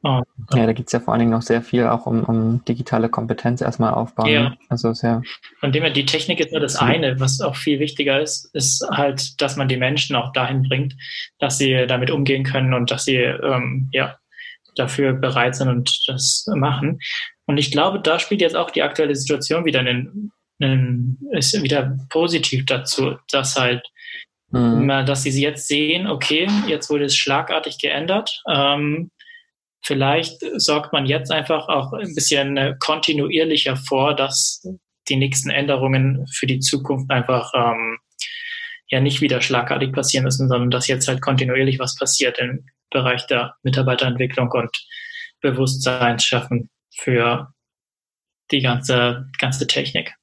[0.07, 0.21] Oh.
[0.55, 3.09] Ja, da geht es ja vor allen Dingen noch sehr viel auch um, um digitale
[3.09, 4.29] Kompetenz erstmal aufbauen.
[4.29, 4.49] Ja.
[4.49, 4.57] Ne?
[4.69, 5.21] Also sehr.
[5.59, 8.87] Von dem her, die Technik ist nur das eine, was auch viel wichtiger ist, ist
[8.89, 10.95] halt, dass man die Menschen auch dahin bringt,
[11.39, 14.15] dass sie damit umgehen können und dass sie ähm, ja
[14.75, 16.99] dafür bereit sind und das machen.
[17.45, 21.97] Und ich glaube, da spielt jetzt auch die aktuelle Situation wieder einen ähm, ist wieder
[22.09, 23.85] positiv dazu, dass halt,
[24.51, 24.87] mhm.
[25.05, 28.41] dass sie jetzt sehen, okay, jetzt wurde es schlagartig geändert.
[28.49, 29.11] Ähm,
[29.83, 34.65] vielleicht sorgt man jetzt einfach auch ein bisschen äh, kontinuierlicher vor, dass
[35.09, 37.97] die nächsten Änderungen für die Zukunft einfach ähm,
[38.89, 43.27] ja nicht wieder schlagartig passieren müssen, sondern dass jetzt halt kontinuierlich was passiert im Bereich
[43.27, 44.71] der Mitarbeiterentwicklung und
[45.41, 47.53] Bewusstseinsschaffen für
[48.51, 50.15] die ganze, ganze Technik.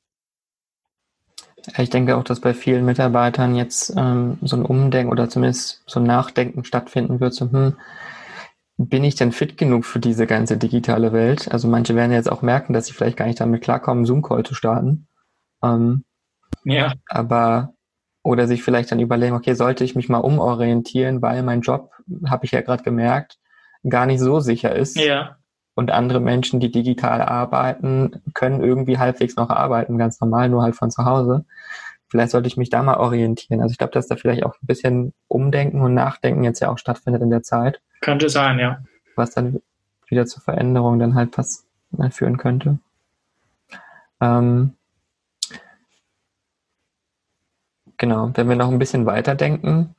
[1.79, 6.01] Ich denke auch, dass bei vielen Mitarbeitern jetzt ähm, so ein Umdenken oder zumindest so
[6.01, 7.77] ein Nachdenken stattfinden wird, so, hm,
[8.77, 11.51] bin ich denn fit genug für diese ganze digitale Welt?
[11.53, 14.55] Also manche werden jetzt auch merken, dass sie vielleicht gar nicht damit klarkommen, Zoom-Call zu
[14.55, 15.07] starten.
[15.63, 16.05] Ähm,
[16.65, 16.93] ja.
[17.09, 17.75] Aber,
[18.23, 21.93] oder sich vielleicht dann überlegen, okay, sollte ich mich mal umorientieren, weil mein Job,
[22.27, 23.39] habe ich ja gerade gemerkt,
[23.89, 24.97] gar nicht so sicher ist.
[24.97, 25.37] Ja.
[25.77, 30.77] Und andere Menschen, die digital arbeiten, können irgendwie halbwegs noch arbeiten, ganz normal, nur halt
[30.77, 31.45] von zu Hause.
[32.15, 33.61] Vielleicht sollte ich mich da mal orientieren.
[33.61, 36.79] Also ich glaube, dass da vielleicht auch ein bisschen Umdenken und Nachdenken jetzt ja auch
[36.79, 37.81] stattfindet in der Zeit.
[38.03, 38.85] Könnte sein, ja.
[39.17, 39.61] Was dann
[40.07, 41.67] wieder zur Veränderung dann halt was
[42.11, 42.79] führen könnte.
[44.21, 44.77] Ähm,
[47.97, 49.97] genau, wenn wir noch ein bisschen weiterdenken,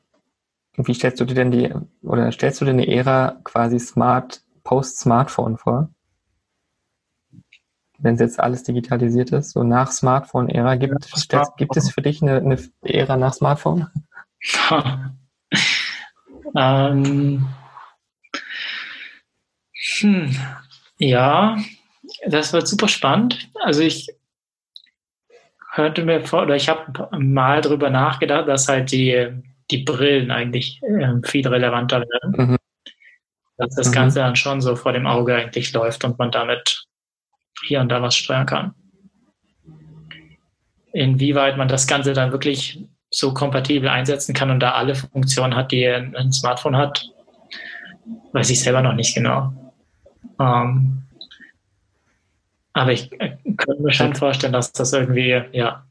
[0.78, 5.58] wie stellst du dir denn die, oder stellst du dir eine Ära quasi Smart, Post-Smartphone
[5.58, 5.90] vor?
[7.98, 11.58] Wenn es jetzt alles digitalisiert ist, so nach Smartphone-Ära, gibt, ja, Smartphone.
[11.58, 13.88] gibt es für dich eine, eine Ära nach Smartphone?
[16.56, 17.48] ähm,
[20.00, 20.36] hm,
[20.98, 21.58] ja,
[22.28, 23.50] das wird super spannend.
[23.64, 24.10] Also ich
[25.72, 29.30] hörte mir vor, oder ich habe mal drüber nachgedacht, dass halt die,
[29.72, 32.52] die Brillen eigentlich äh, viel relevanter werden.
[32.52, 32.58] Mhm.
[33.58, 33.94] Dass das mhm.
[33.94, 36.86] Ganze dann schon so vor dem Auge eigentlich läuft und man damit
[37.64, 38.74] hier und da was steuern kann.
[40.94, 45.72] Inwieweit man das Ganze dann wirklich so kompatibel einsetzen kann und da alle Funktionen hat,
[45.72, 47.10] die ein Smartphone hat,
[48.34, 49.54] weiß ich selber noch nicht genau.
[50.40, 51.04] Ähm,
[52.74, 55.86] aber ich äh, könnte mir schon vorstellen, dass das irgendwie, ja,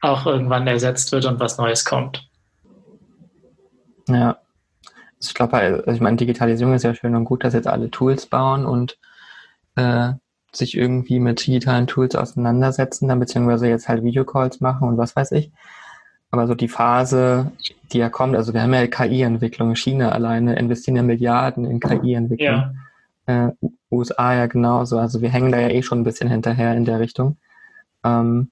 [0.00, 2.28] auch irgendwann ersetzt wird und was Neues kommt.
[4.06, 4.38] Ja.
[5.16, 7.90] Also ich glaube, also ich meine, Digitalisierung ist ja schön und gut, dass jetzt alle
[7.90, 8.98] Tools bauen und
[9.74, 10.12] äh,
[10.52, 15.32] sich irgendwie mit digitalen Tools auseinandersetzen, dann beziehungsweise jetzt halt Videocalls machen und was weiß
[15.32, 15.52] ich.
[16.30, 17.52] Aber so die Phase,
[17.92, 22.48] die ja kommt, also wir haben ja KI-Entwicklung, China alleine investieren ja Milliarden in KI-Entwicklung.
[22.48, 22.72] Ja
[23.28, 23.50] äh,
[23.90, 24.98] USA ja genauso.
[24.98, 27.36] Also wir hängen da ja eh schon ein bisschen hinterher in der Richtung.
[28.02, 28.50] Ähm,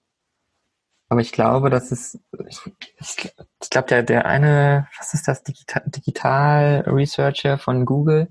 [1.08, 2.18] aber ich glaube, dass es,
[2.48, 2.60] ich,
[2.98, 8.28] ich, ich glaube, der, der eine, was ist das, Digital, Digital Researcher von Google,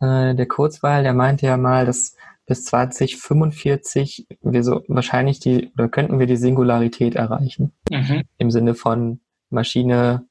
[0.00, 2.16] äh, der Kurzweil, der meinte ja mal, dass
[2.50, 7.70] bis 2045 wir so wahrscheinlich die, oder könnten wir die Singularität erreichen.
[7.88, 8.24] Mhm.
[8.38, 9.20] Im Sinne von
[9.50, 10.26] Maschine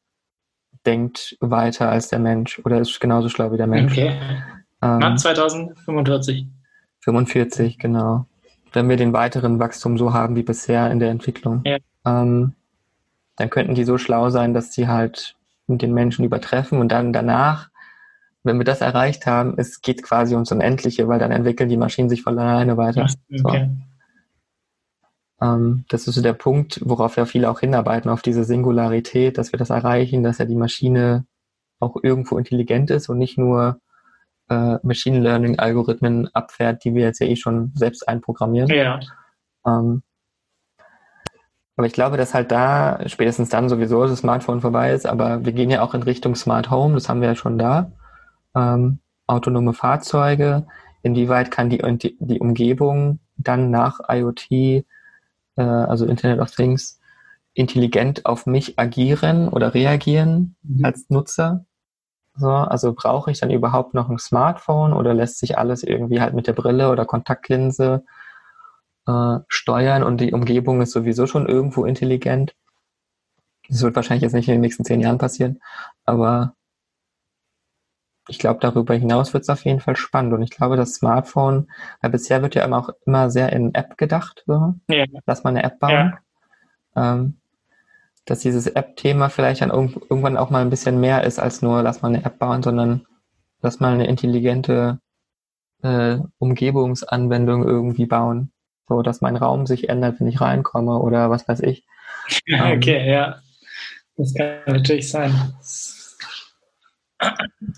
[0.86, 3.94] denkt weiter als der Mensch oder ist genauso schlau wie der Mensch.
[3.94, 4.20] Okay.
[4.82, 6.48] Ähm, Ab 2045.
[7.00, 8.26] 45, genau.
[8.74, 11.78] Wenn wir den weiteren Wachstum so haben wie bisher in der Entwicklung, ja.
[12.06, 12.54] ähm,
[13.38, 15.38] dann könnten die so schlau sein, dass sie halt
[15.68, 17.69] den Menschen übertreffen und dann danach,
[18.44, 22.10] wenn wir das erreicht haben, es geht quasi ums Unendliche, weil dann entwickeln die Maschinen
[22.10, 23.08] sich von alleine weiter.
[23.30, 23.38] Okay.
[23.38, 23.50] So.
[25.42, 29.52] Ähm, das ist so der Punkt, worauf ja viele auch hinarbeiten, auf diese Singularität, dass
[29.52, 31.26] wir das erreichen, dass ja die Maschine
[31.80, 33.80] auch irgendwo intelligent ist und nicht nur
[34.50, 38.70] äh, Machine Learning Algorithmen abfährt, die wir jetzt ja eh schon selbst einprogrammieren.
[38.70, 39.00] Ja.
[39.66, 40.04] Ähm,
[41.78, 45.54] aber ich glaube, dass halt da spätestens dann sowieso das Smartphone vorbei ist, aber wir
[45.54, 47.94] gehen ja auch in Richtung Smart Home, das haben wir ja schon da.
[48.56, 50.66] Ähm, autonome Fahrzeuge,
[51.04, 54.84] inwieweit kann die, die, die Umgebung dann nach IoT, äh,
[55.56, 57.00] also Internet of Things,
[57.54, 60.86] intelligent auf mich agieren oder reagieren mhm.
[60.86, 61.66] als Nutzer?
[62.36, 66.34] So, also brauche ich dann überhaupt noch ein Smartphone oder lässt sich alles irgendwie halt
[66.34, 68.06] mit der Brille oder Kontaktlinse
[69.08, 72.56] äh, steuern und die Umgebung ist sowieso schon irgendwo intelligent?
[73.68, 75.60] Das wird wahrscheinlich jetzt nicht in den nächsten zehn Jahren passieren,
[76.06, 76.56] aber
[78.30, 80.34] ich glaube, darüber hinaus wird es auf jeden Fall spannend.
[80.34, 81.68] Und ich glaube, das Smartphone,
[82.02, 84.76] weil bisher wird ja immer auch immer sehr in App gedacht, so.
[84.88, 85.06] Ja.
[85.26, 86.20] Lass mal eine App bauen.
[86.96, 87.14] Ja.
[87.14, 87.36] Ähm,
[88.26, 92.02] dass dieses App-Thema vielleicht dann irgendwann auch mal ein bisschen mehr ist als nur, lass
[92.02, 93.06] mal eine App bauen, sondern
[93.62, 95.00] lass mal eine intelligente
[95.82, 98.52] äh, Umgebungsanwendung irgendwie bauen.
[98.88, 101.86] So, dass mein Raum sich ändert, wenn ich reinkomme oder was weiß ich.
[102.48, 103.36] okay, ähm, ja.
[104.18, 105.34] Das kann natürlich sein.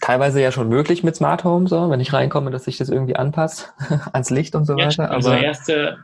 [0.01, 3.15] Teilweise ja schon möglich mit Smart Home, so, wenn ich reinkomme, dass sich das irgendwie
[3.15, 3.73] anpasst
[4.13, 5.11] ans Licht und so ja, weiter.
[5.11, 5.97] Also erste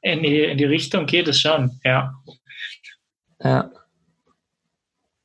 [0.00, 2.14] in die, in die Richtung geht es schon, ja.
[3.42, 3.70] Ja.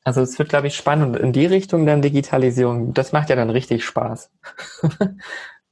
[0.03, 1.17] Also es wird, glaube ich, spannend.
[1.17, 4.31] In die Richtung dann Digitalisierung, das macht ja dann richtig Spaß.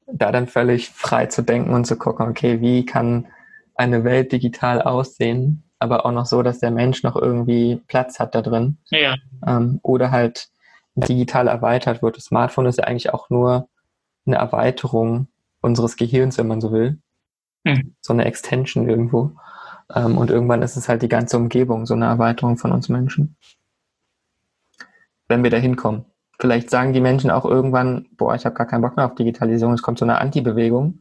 [0.07, 3.27] da dann völlig frei zu denken und zu gucken, okay, wie kann
[3.76, 8.35] eine Welt digital aussehen, aber auch noch so, dass der Mensch noch irgendwie Platz hat
[8.35, 8.77] da drin.
[8.89, 9.15] Ja.
[9.45, 10.49] Ähm, oder halt
[11.06, 12.18] digital erweitert wird.
[12.18, 13.69] Das Smartphone ist ja eigentlich auch nur
[14.26, 15.28] eine Erweiterung
[15.61, 16.99] unseres Gehirns, wenn man so will.
[17.64, 17.95] Mhm.
[18.02, 19.32] So eine Extension irgendwo.
[19.94, 23.38] Ähm, und irgendwann ist es halt die ganze Umgebung, so eine Erweiterung von uns Menschen.
[25.28, 26.06] Wenn wir da hinkommen.
[26.40, 29.74] Vielleicht sagen die Menschen auch irgendwann, boah, ich habe gar keinen Bock mehr auf Digitalisierung,
[29.74, 30.99] es kommt so eine Anti-Bewegung.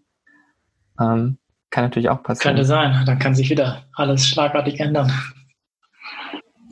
[0.98, 1.38] Ähm,
[1.70, 2.56] kann natürlich auch passieren.
[2.56, 5.12] Könnte sein, dann kann sich wieder alles schlagartig ändern.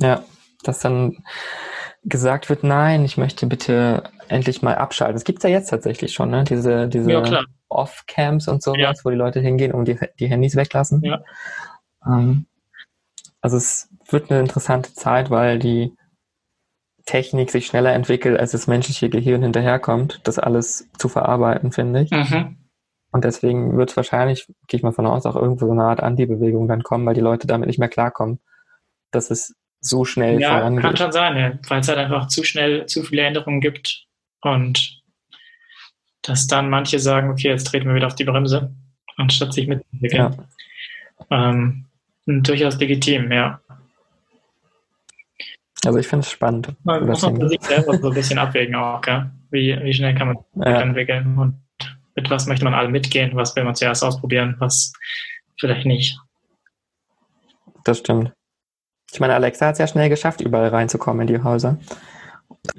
[0.00, 0.24] Ja,
[0.62, 1.22] dass dann
[2.04, 5.14] gesagt wird, nein, ich möchte bitte endlich mal abschalten.
[5.14, 6.44] Das gibt es ja jetzt tatsächlich schon, ne?
[6.44, 9.04] Diese, diese ja, Off-Camps und sowas, ja.
[9.04, 11.02] wo die Leute hingehen und die, die Handys weglassen.
[11.02, 11.22] Ja.
[12.06, 12.46] Ähm,
[13.40, 15.94] also es wird eine interessante Zeit, weil die
[17.06, 22.10] Technik sich schneller entwickelt, als das menschliche Gehirn hinterherkommt, das alles zu verarbeiten, finde ich.
[22.10, 22.56] Mhm.
[23.12, 26.02] Und deswegen wird es wahrscheinlich, gehe ich mal von aus, auch irgendwo so eine Art
[26.02, 28.40] Anti-Bewegung dann kommen, weil die Leute damit nicht mehr klarkommen,
[29.10, 29.54] dass es
[29.86, 30.82] so schnell ja, vorangeht.
[30.82, 31.58] Kann schon sein, ja.
[31.68, 34.06] weil es halt einfach zu schnell zu viele Änderungen gibt
[34.40, 35.02] und
[36.22, 38.74] dass dann manche sagen, okay, jetzt treten wir wieder auf die Bremse,
[39.16, 40.36] anstatt sich mitzuentwickeln.
[41.30, 41.52] Ja.
[41.52, 41.86] Ähm,
[42.26, 43.60] durchaus legitim, ja.
[45.84, 46.74] Also ich finde es spannend.
[46.82, 49.30] Man muss man für sich selber so ein bisschen abwägen auch, gell?
[49.50, 50.80] Wie, wie schnell kann man ja.
[50.80, 51.60] entwickeln und
[52.16, 54.92] mit was möchte man alle mitgehen, was will man zuerst ausprobieren, was
[55.58, 56.18] vielleicht nicht.
[57.84, 58.32] Das stimmt.
[59.14, 61.78] Ich meine, Alexa hat es ja schnell geschafft, überall reinzukommen in die Häuser.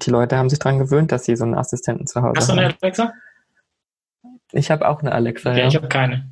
[0.01, 2.37] Die Leute haben sich daran gewöhnt, dass sie so einen Assistenten zu Hause haben.
[2.37, 3.13] Hast du eine Alexa?
[4.51, 5.67] Ich habe auch eine Alexa, okay, ja.
[5.67, 6.29] Ich habe keine.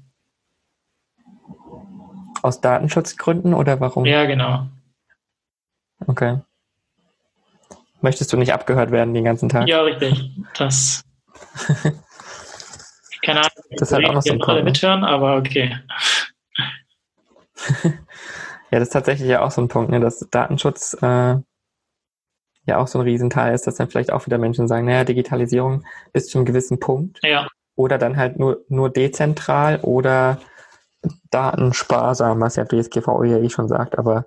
[2.41, 4.03] Aus Datenschutzgründen oder warum?
[4.03, 4.67] Ja, genau.
[6.05, 6.41] Okay.
[8.01, 9.69] Möchtest du nicht abgehört werden den ganzen Tag?
[9.69, 10.31] Ja, richtig.
[10.57, 11.05] Das.
[13.21, 13.51] keine Ahnung.
[13.77, 14.65] Das hat auch noch so ein alle ne?
[14.65, 15.77] mithören, aber okay.
[18.73, 21.35] Ja, das ist tatsächlich ja auch so ein Punkt, ne, dass Datenschutz äh,
[22.65, 25.83] ja auch so ein Riesenteil ist, dass dann vielleicht auch wieder Menschen sagen, naja, Digitalisierung
[26.11, 27.19] bis zu einem gewissen Punkt.
[27.21, 27.47] Ja.
[27.75, 30.41] Oder dann halt nur, nur dezentral oder
[31.29, 34.25] datensparsam, was ja DSGVO ja eh schon sagt, aber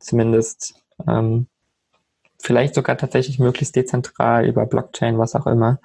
[0.00, 0.74] zumindest
[1.08, 1.46] ähm,
[2.38, 5.80] vielleicht sogar tatsächlich möglichst dezentral über Blockchain, was auch immer,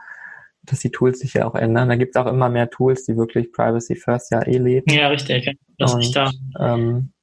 [0.64, 1.88] dass die Tools sich ja auch ändern.
[1.88, 4.92] Da gibt es auch immer mehr Tools, die wirklich Privacy First ja eh leben.
[4.92, 5.58] Ja, richtig.
[5.78, 6.32] Das Und, da.
[6.60, 7.14] Ähm,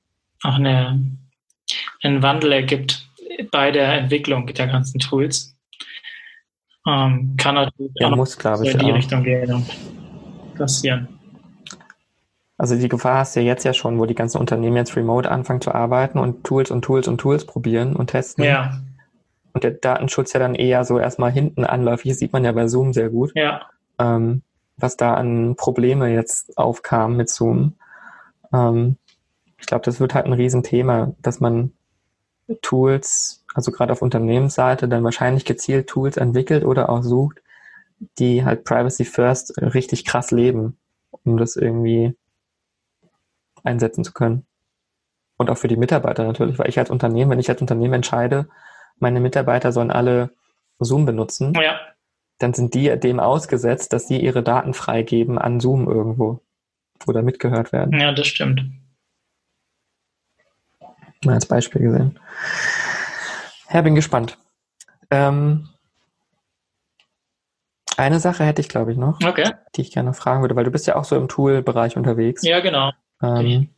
[0.43, 1.03] auch eine,
[2.03, 3.09] einen Wandel ergibt
[3.51, 5.57] bei der Entwicklung der ganzen Tools.
[6.87, 8.95] Ähm, kann natürlich ja, auch muss, ich, in die auch.
[8.95, 9.67] Richtung gehen
[10.57, 11.09] passieren.
[12.57, 15.31] Also die Gefahr hast du ja jetzt ja schon, wo die ganzen Unternehmen jetzt remote
[15.31, 18.45] anfangen zu arbeiten und Tools und Tools und Tools probieren und testen.
[18.45, 18.81] Ja.
[19.53, 22.67] Und der Datenschutz ja dann eher so erstmal hinten anläufig, das sieht man ja bei
[22.67, 23.33] Zoom sehr gut.
[23.35, 23.63] Ja.
[23.99, 24.43] Ähm,
[24.77, 27.75] was da an Probleme jetzt aufkam mit Zoom.
[28.53, 28.97] Ähm,
[29.59, 31.73] ich glaube, das wird halt ein Riesenthema, dass man
[32.63, 37.43] Tools, also gerade auf Unternehmensseite, dann wahrscheinlich gezielt Tools entwickelt oder auch sucht,
[38.19, 40.79] die halt Privacy First richtig krass leben,
[41.11, 42.17] um das irgendwie
[43.65, 44.47] einsetzen zu können.
[45.37, 48.49] Und auch für die Mitarbeiter natürlich, weil ich als Unternehmen, wenn ich als Unternehmen entscheide,
[48.99, 50.31] meine Mitarbeiter sollen alle
[50.79, 51.79] Zoom benutzen, ja.
[52.39, 56.41] dann sind die dem ausgesetzt, dass sie ihre Daten freigeben an Zoom irgendwo
[57.07, 57.99] oder mitgehört werden.
[57.99, 58.63] Ja, das stimmt.
[61.25, 62.19] Mal als Beispiel gesehen.
[63.71, 64.39] Ja, bin gespannt.
[65.11, 65.69] Ähm,
[67.97, 69.51] eine Sache hätte ich, glaube ich, noch, okay.
[69.75, 72.43] die ich gerne fragen würde, weil du bist ja auch so im Tool-Bereich unterwegs.
[72.43, 72.93] Ja, genau.
[73.21, 73.71] Ähm,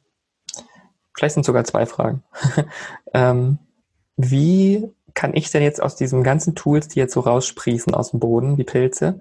[1.16, 2.22] vielleicht sind sogar zwei Fragen.
[3.14, 3.58] ähm,
[4.16, 8.20] wie kann ich denn jetzt aus diesen ganzen Tools, die jetzt so raussprießen aus dem
[8.20, 9.20] Boden, wie Pilze,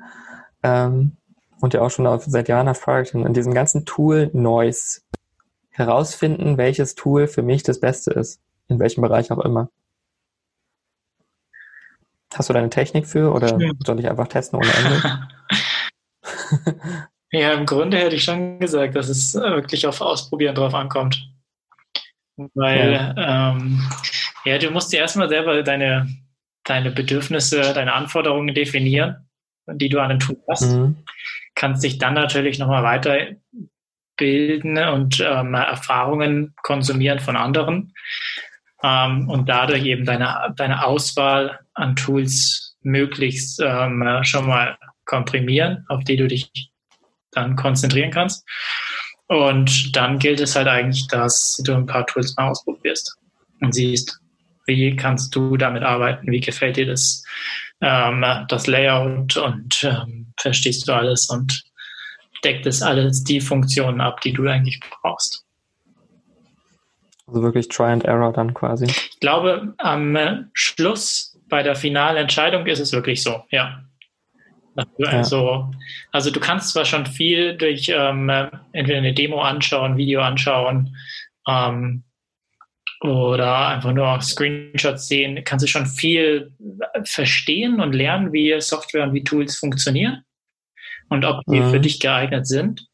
[0.63, 1.15] ähm,
[1.61, 5.01] und ja auch schon seit Jahren Product, in diesem ganzen Tool-Noise
[5.79, 9.69] herausfinden, welches Tool für mich das Beste ist, in welchem Bereich auch immer.
[12.33, 13.85] Hast du deine Technik für oder Stimmt.
[13.85, 15.27] soll ich einfach testen ohne Ende?
[17.31, 21.27] ja, im Grunde hätte ich schon gesagt, dass es wirklich auf Ausprobieren drauf ankommt.
[22.53, 23.81] Weil, ja, ähm,
[24.45, 26.07] ja du musst dir erstmal selber deine,
[26.63, 29.27] deine Bedürfnisse, deine Anforderungen definieren,
[29.67, 30.71] die du an ein Tool hast.
[30.71, 30.97] Mhm.
[31.55, 33.17] Kannst dich dann natürlich nochmal weiter
[34.19, 37.93] bilden und ähm, Erfahrungen konsumieren von anderen
[38.83, 46.03] ähm, und dadurch eben deine, deine Auswahl an Tools möglichst ähm, schon mal komprimieren, auf
[46.03, 46.51] die du dich
[47.31, 48.45] dann konzentrieren kannst.
[49.27, 53.15] Und dann gilt es halt eigentlich, dass du ein paar Tools mal ausprobierst
[53.61, 54.19] und siehst,
[54.65, 57.23] wie kannst du damit arbeiten, wie gefällt dir das,
[57.81, 61.63] ähm, das Layout und ähm, verstehst du alles und
[62.43, 65.45] deckt es alles die Funktionen ab, die du eigentlich brauchst.
[67.27, 68.85] Also wirklich Try and Error dann quasi.
[68.85, 70.17] Ich glaube, am
[70.53, 73.83] Schluss bei der finalen Entscheidung ist es wirklich so, ja.
[75.05, 75.69] Also,
[76.11, 78.29] also du kannst zwar schon viel durch ähm,
[78.71, 80.95] entweder eine Demo anschauen, Video anschauen
[81.47, 82.03] ähm,
[83.01, 86.53] oder einfach nur Screenshots sehen, kannst du schon viel
[87.03, 90.23] verstehen und lernen, wie Software und wie Tools funktionieren
[91.09, 91.69] und ob die mhm.
[91.71, 92.87] für dich geeignet sind.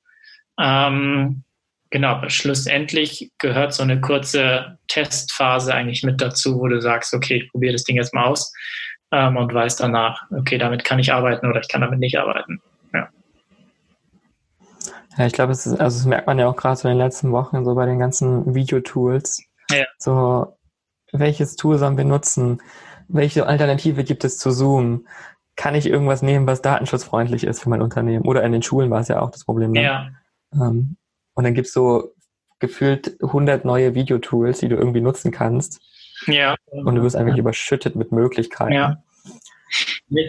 [0.60, 1.44] Ähm,
[1.90, 7.52] genau, schlussendlich gehört so eine kurze Testphase eigentlich mit dazu, wo du sagst, okay, ich
[7.52, 8.54] probiere das Ding jetzt mal aus
[9.12, 12.62] ähm, und weiß danach, okay, damit kann ich arbeiten oder ich kann damit nicht arbeiten.
[12.94, 13.10] Ja.
[15.18, 17.64] Ja, ich glaube, also das merkt man ja auch gerade so in den letzten Wochen,
[17.64, 19.44] so bei den ganzen Videotools.
[19.72, 19.86] Ja.
[19.98, 20.58] So,
[21.12, 22.62] welches Tool sollen wir nutzen?
[23.08, 25.08] Welche Alternative gibt es zu Zoom?
[25.56, 28.26] Kann ich irgendwas nehmen, was datenschutzfreundlich ist für mein Unternehmen?
[28.26, 29.72] Oder in den Schulen war es ja auch das Problem.
[29.72, 29.84] Ne?
[29.84, 30.10] Ja.
[30.54, 30.98] Ähm,
[31.34, 32.14] und dann gibt es so
[32.60, 35.82] gefühlt 100 neue Videotools, die du irgendwie nutzen kannst.
[36.28, 36.56] Ja.
[36.72, 38.74] Und du wirst einfach überschüttet mit Möglichkeiten.
[38.74, 38.98] Ja.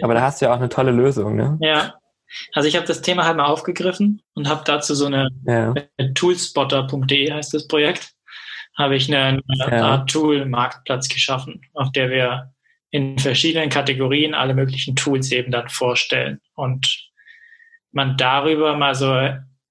[0.01, 1.57] Aber da hast du ja auch eine tolle Lösung, ne?
[1.61, 1.95] Ja.
[2.53, 5.73] Also ich habe das Thema halt mal aufgegriffen und habe dazu so eine ja.
[6.13, 8.11] toolspotter.de heißt das Projekt,
[8.75, 9.85] habe ich eine, eine ja.
[9.85, 12.53] Art Tool-Marktplatz geschaffen, auf der wir
[12.91, 17.09] in verschiedenen Kategorien alle möglichen Tools eben dann vorstellen und
[17.91, 19.29] man darüber mal so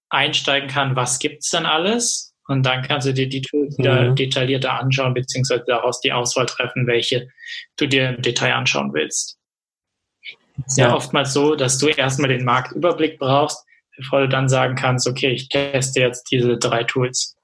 [0.09, 4.17] einsteigen kann, was gibt's denn alles und dann kannst du dir die Tools wieder mhm.
[4.17, 7.29] detaillierter anschauen, beziehungsweise daraus die Auswahl treffen, welche
[7.77, 9.39] du dir im Detail anschauen willst.
[10.59, 10.89] Es ist ja.
[10.89, 13.65] ja oftmals so, dass du erstmal den Marktüberblick brauchst,
[13.97, 17.37] bevor du dann sagen kannst, okay, ich teste jetzt diese drei Tools.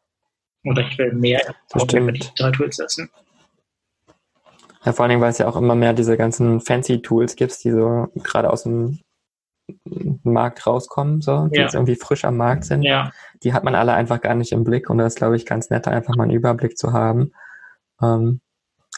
[0.65, 3.11] Oder ich will mehr über die drei Tools essen.
[4.85, 7.63] Ja, vor allen Dingen, weil es ja auch immer mehr diese ganzen fancy Tools gibt,
[7.65, 8.99] die so gerade aus dem
[10.25, 11.63] Markt rauskommen, so, die ja.
[11.63, 12.83] jetzt irgendwie frisch am Markt sind.
[12.83, 13.13] Ja.
[13.43, 15.71] Die hat man alle einfach gar nicht im Blick und das ist, glaube ich, ganz
[15.71, 17.33] nett, einfach mal einen Überblick zu haben
[18.01, 18.41] ähm,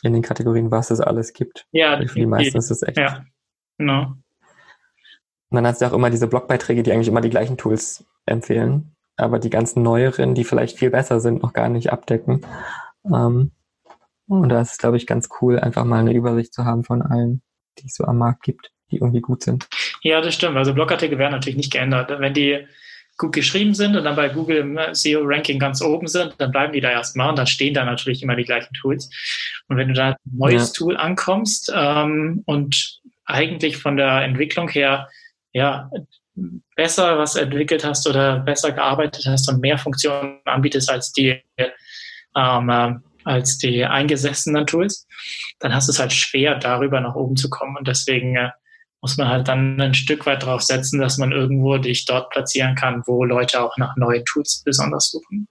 [0.03, 1.67] in den Kategorien, was es alles gibt.
[1.71, 2.97] Ja, für die meisten ist es echt.
[2.97, 3.25] Ja,
[3.79, 4.15] genau.
[5.51, 8.97] Und dann hast du auch immer diese Blogbeiträge, die eigentlich immer die gleichen Tools empfehlen,
[9.17, 12.41] aber die ganzen neueren, die vielleicht viel besser sind, noch gar nicht abdecken.
[13.05, 13.53] Ähm,
[14.27, 17.03] und da ist es, glaube ich, ganz cool, einfach mal eine Übersicht zu haben von
[17.03, 17.43] allen,
[17.79, 19.69] die es so am Markt gibt die irgendwie gut sind.
[20.03, 20.57] Ja, das stimmt.
[20.57, 22.11] Also Blogartikel werden natürlich nicht geändert.
[22.19, 22.67] Wenn die
[23.17, 26.81] gut geschrieben sind und dann bei Google im SEO-Ranking ganz oben sind, dann bleiben die
[26.81, 29.09] da erstmal und dann stehen da natürlich immer die gleichen Tools.
[29.69, 30.73] Und wenn du da ein neues ja.
[30.75, 35.09] Tool ankommst ähm, und eigentlich von der Entwicklung her
[35.53, 35.91] ja
[36.75, 41.41] besser was entwickelt hast oder besser gearbeitet hast und mehr Funktionen anbietest als die
[42.37, 42.95] ähm, äh,
[43.25, 45.07] als die eingesessenen Tools,
[45.59, 47.77] dann hast du es halt schwer, darüber nach oben zu kommen.
[47.77, 48.51] Und deswegen äh,
[49.01, 52.75] muss man halt dann ein Stück weit darauf setzen, dass man irgendwo dich dort platzieren
[52.75, 55.47] kann, wo Leute auch nach neuen Tools besonders suchen.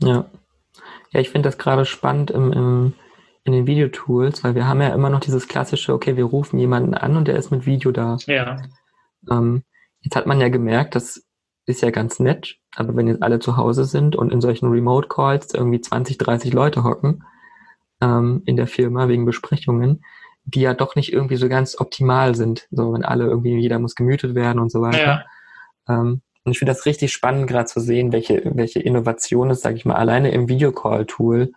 [0.00, 0.26] Ja.
[1.12, 2.92] Ja, ich finde das gerade spannend im, im,
[3.44, 6.94] in den Videotools, weil wir haben ja immer noch dieses klassische, okay, wir rufen jemanden
[6.94, 8.18] an und der ist mit Video da.
[8.26, 8.60] Ja.
[9.30, 9.62] Ähm,
[10.00, 11.24] jetzt hat man ja gemerkt, das
[11.66, 15.08] ist ja ganz nett, aber wenn jetzt alle zu Hause sind und in solchen Remote
[15.08, 17.24] Calls irgendwie 20, 30 Leute hocken
[18.00, 20.04] ähm, in der Firma wegen Besprechungen,
[20.44, 22.66] die ja doch nicht irgendwie so ganz optimal sind.
[22.70, 25.24] So, wenn alle irgendwie, jeder muss gemütet werden und so weiter.
[25.88, 26.00] Ja.
[26.00, 29.76] Ähm, und ich finde das richtig spannend, gerade zu sehen, welche, welche Innovation es, sage
[29.76, 31.52] ich mal, alleine im Videocall-Tool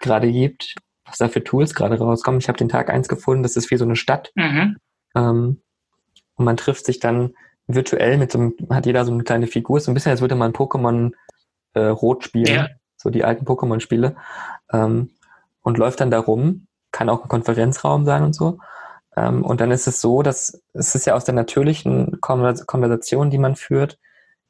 [0.00, 2.40] gerade gibt, was da für Tools gerade rauskommen.
[2.40, 4.30] Ich habe den Tag eins gefunden, das ist wie so eine Stadt.
[4.36, 4.76] Mhm.
[5.16, 5.62] Ähm,
[6.36, 7.34] und man trifft sich dann
[7.66, 10.34] virtuell mit so einem, hat jeder so eine kleine Figur, so ein bisschen, als würde
[10.34, 11.12] man Pokémon
[11.74, 12.68] äh, Rot spielen, ja.
[12.96, 14.16] so die alten Pokémon-Spiele,
[14.72, 15.10] ähm,
[15.62, 18.58] und läuft dann da rum kann auch ein Konferenzraum sein und so.
[19.16, 23.38] Ähm, und dann ist es so, dass es ist ja aus der natürlichen Konversation, die
[23.38, 23.98] man führt,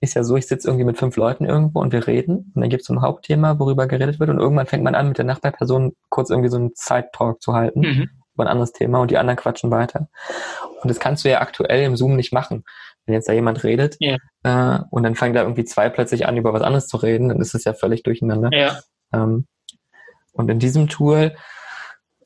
[0.01, 2.69] ist ja so, ich sitze irgendwie mit fünf Leuten irgendwo und wir reden und dann
[2.69, 5.25] gibt es so ein Hauptthema, worüber geredet wird und irgendwann fängt man an, mit der
[5.25, 8.11] Nachbarperson kurz irgendwie so einen Side-Talk zu halten mhm.
[8.35, 10.09] über ein anderes Thema und die anderen quatschen weiter.
[10.83, 12.65] Und das kannst du ja aktuell im Zoom nicht machen.
[13.07, 14.19] Wenn jetzt da jemand redet yeah.
[14.45, 17.41] äh, und dann fangen da irgendwie zwei plötzlich an, über was anderes zu reden, dann
[17.41, 18.51] ist es ja völlig durcheinander.
[18.53, 18.79] Ja.
[19.13, 19.47] Ähm,
[20.33, 21.35] und in diesem Tool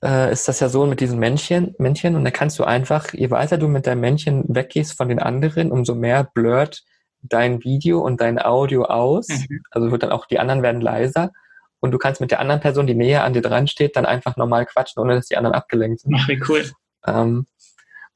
[0.02, 3.30] äh, ist das ja so mit diesen Männchen, Männchen und da kannst du einfach, je
[3.30, 6.84] weiter du mit deinem Männchen weggehst von den anderen, umso mehr blurrt
[7.22, 9.28] dein Video und dein Audio aus.
[9.28, 9.62] Mhm.
[9.70, 11.32] Also wird dann auch, die anderen werden leiser
[11.80, 14.36] und du kannst mit der anderen Person, die näher an dir dran steht, dann einfach
[14.36, 16.14] normal quatschen, ohne dass die anderen abgelenkt sind.
[16.18, 16.70] Ach, wie cool.
[17.06, 17.46] Ähm,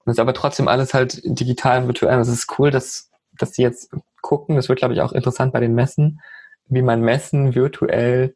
[0.04, 2.16] und ist aber trotzdem alles halt digital und virtuell.
[2.16, 3.90] Das ist cool, dass, dass die jetzt
[4.22, 6.20] gucken, das wird, glaube ich, auch interessant bei den Messen,
[6.66, 8.34] wie man Messen virtuell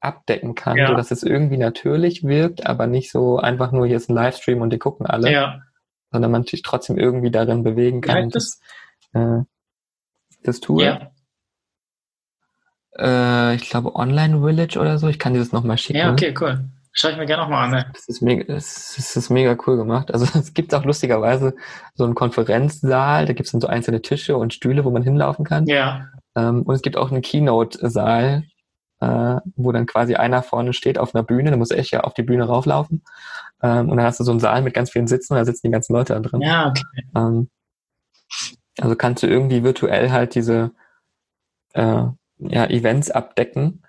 [0.00, 0.88] abdecken kann, ja.
[0.88, 4.70] sodass es irgendwie natürlich wirkt, aber nicht so einfach nur hier ist ein Livestream und
[4.70, 5.60] die gucken alle, ja.
[6.12, 8.24] sondern man sich trotzdem irgendwie darin bewegen kann.
[8.24, 8.60] Ja, das,
[9.12, 9.40] äh,
[10.44, 10.84] das Tool.
[10.84, 11.10] Ja.
[12.96, 15.08] Äh, ich glaube Online Village oder so.
[15.08, 15.98] Ich kann dieses nochmal schicken.
[15.98, 16.68] Ja, okay, cool.
[17.00, 17.70] Schau ich mir gerne nochmal an.
[17.70, 17.86] Ne?
[17.92, 20.12] Das ist, mega, das, ist mega cool gemacht.
[20.12, 21.54] Also es gibt auch lustigerweise
[21.94, 25.44] so einen Konferenzsaal, da gibt es dann so einzelne Tische und Stühle, wo man hinlaufen
[25.44, 25.64] kann.
[25.66, 26.08] Ja.
[26.34, 28.42] Ähm, und es gibt auch einen Keynote-Saal,
[29.00, 32.14] äh, wo dann quasi einer vorne steht auf einer Bühne, da muss echt ja auf
[32.14, 33.04] die Bühne rauflaufen.
[33.62, 35.72] Ähm, und dann hast du so einen Saal mit ganz vielen Sitzen da sitzen die
[35.72, 36.40] ganzen Leute da drin.
[36.40, 36.82] Ja, okay.
[37.14, 37.48] Ähm,
[38.80, 40.72] also kannst du irgendwie virtuell halt diese
[41.74, 42.06] äh,
[42.38, 43.84] ja, Events abdecken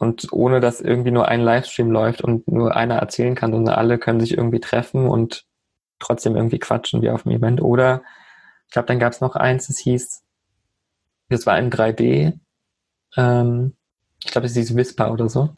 [0.00, 3.98] und ohne dass irgendwie nur ein Livestream läuft und nur einer erzählen kann, sondern alle
[3.98, 5.44] können sich irgendwie treffen und
[5.98, 7.60] trotzdem irgendwie quatschen wie auf dem Event.
[7.60, 8.02] Oder
[8.66, 10.22] ich glaube, dann gab es noch eins, das hieß,
[11.28, 12.32] das war in 3D,
[13.18, 13.76] ähm,
[14.24, 15.50] ich glaube, das hieß Whisper oder so.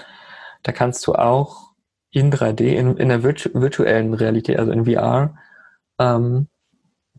[0.64, 1.70] Da kannst du auch
[2.10, 5.36] in 3D, in, in der virtu virtuellen Realität, also in VR,
[6.00, 6.48] ähm,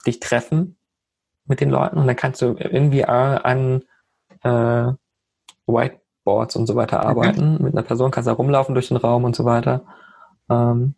[0.05, 0.75] dich treffen
[1.45, 3.83] mit den Leuten und dann kannst du in VR an
[4.43, 4.91] äh,
[5.67, 7.05] White Boards und so weiter mhm.
[7.05, 7.53] arbeiten.
[7.53, 7.63] Mhm.
[7.65, 9.83] Mit einer Person kannst du rumlaufen durch den Raum und so weiter.
[10.49, 10.95] Ähm,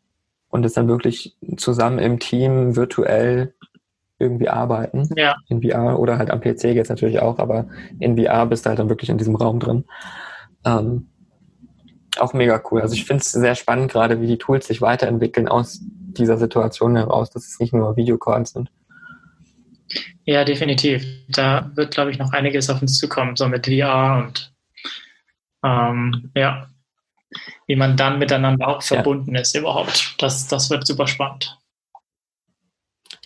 [0.50, 3.54] und es dann wirklich zusammen im Team virtuell
[4.20, 5.10] irgendwie arbeiten.
[5.16, 5.36] Ja.
[5.50, 7.68] In VR oder halt am PC geht es natürlich auch, aber
[8.00, 9.86] in VR bist du halt dann wirklich in diesem Raum drin.
[10.64, 11.10] Ähm,
[12.18, 12.82] auch mega cool.
[12.82, 16.96] Also ich finde es sehr spannend, gerade wie die Tools sich weiterentwickeln aus dieser Situation
[16.96, 18.72] heraus, dass es nicht nur Videocalls sind.
[20.24, 21.06] Ja, definitiv.
[21.30, 24.55] Da wird, glaube ich, noch einiges auf uns zukommen, so mit VR und
[25.66, 26.68] ähm, ja,
[27.68, 29.42] wie man dann miteinander auch verbunden ja.
[29.42, 30.16] ist überhaupt.
[30.20, 31.60] Das, das wird super spannend.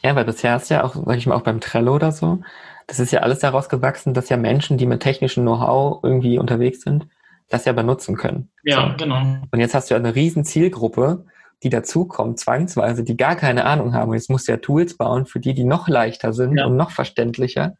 [0.02, 2.42] Ja, weil bisher ist ja auch, sag ich mal, auch beim Trello oder so,
[2.88, 6.82] das ist ja alles daraus gewachsen, dass ja Menschen, die mit technischem Know-how irgendwie unterwegs
[6.82, 7.08] sind,
[7.50, 8.50] das ja benutzen können.
[8.64, 8.98] Ja, so.
[8.98, 9.22] genau.
[9.52, 11.26] Und jetzt hast du ja eine riesen Zielgruppe,
[11.62, 14.10] die dazukommt, zwangsweise, die gar keine Ahnung haben.
[14.10, 16.66] Und jetzt musst du ja Tools bauen für die, die noch leichter sind ja.
[16.66, 17.76] und noch verständlicher.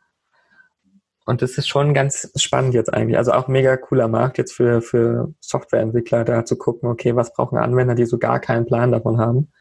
[1.30, 3.16] Und das ist schon ganz spannend jetzt eigentlich.
[3.16, 7.60] Also auch mega cooler Markt jetzt für, für Softwareentwickler, da zu gucken, okay, was brauchen
[7.60, 9.52] Anwender, die so gar keinen Plan davon haben,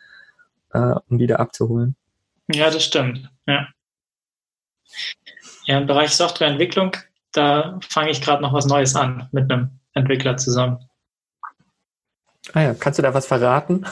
[0.73, 1.95] äh, um die da abzuholen.
[2.51, 3.31] Ja, das stimmt.
[3.47, 3.69] Ja.
[5.67, 6.97] Ja, im Bereich Softwareentwicklung,
[7.33, 10.79] da fange ich gerade noch was Neues an mit einem Entwickler zusammen.
[12.55, 13.85] Ah ja, kannst du da was verraten?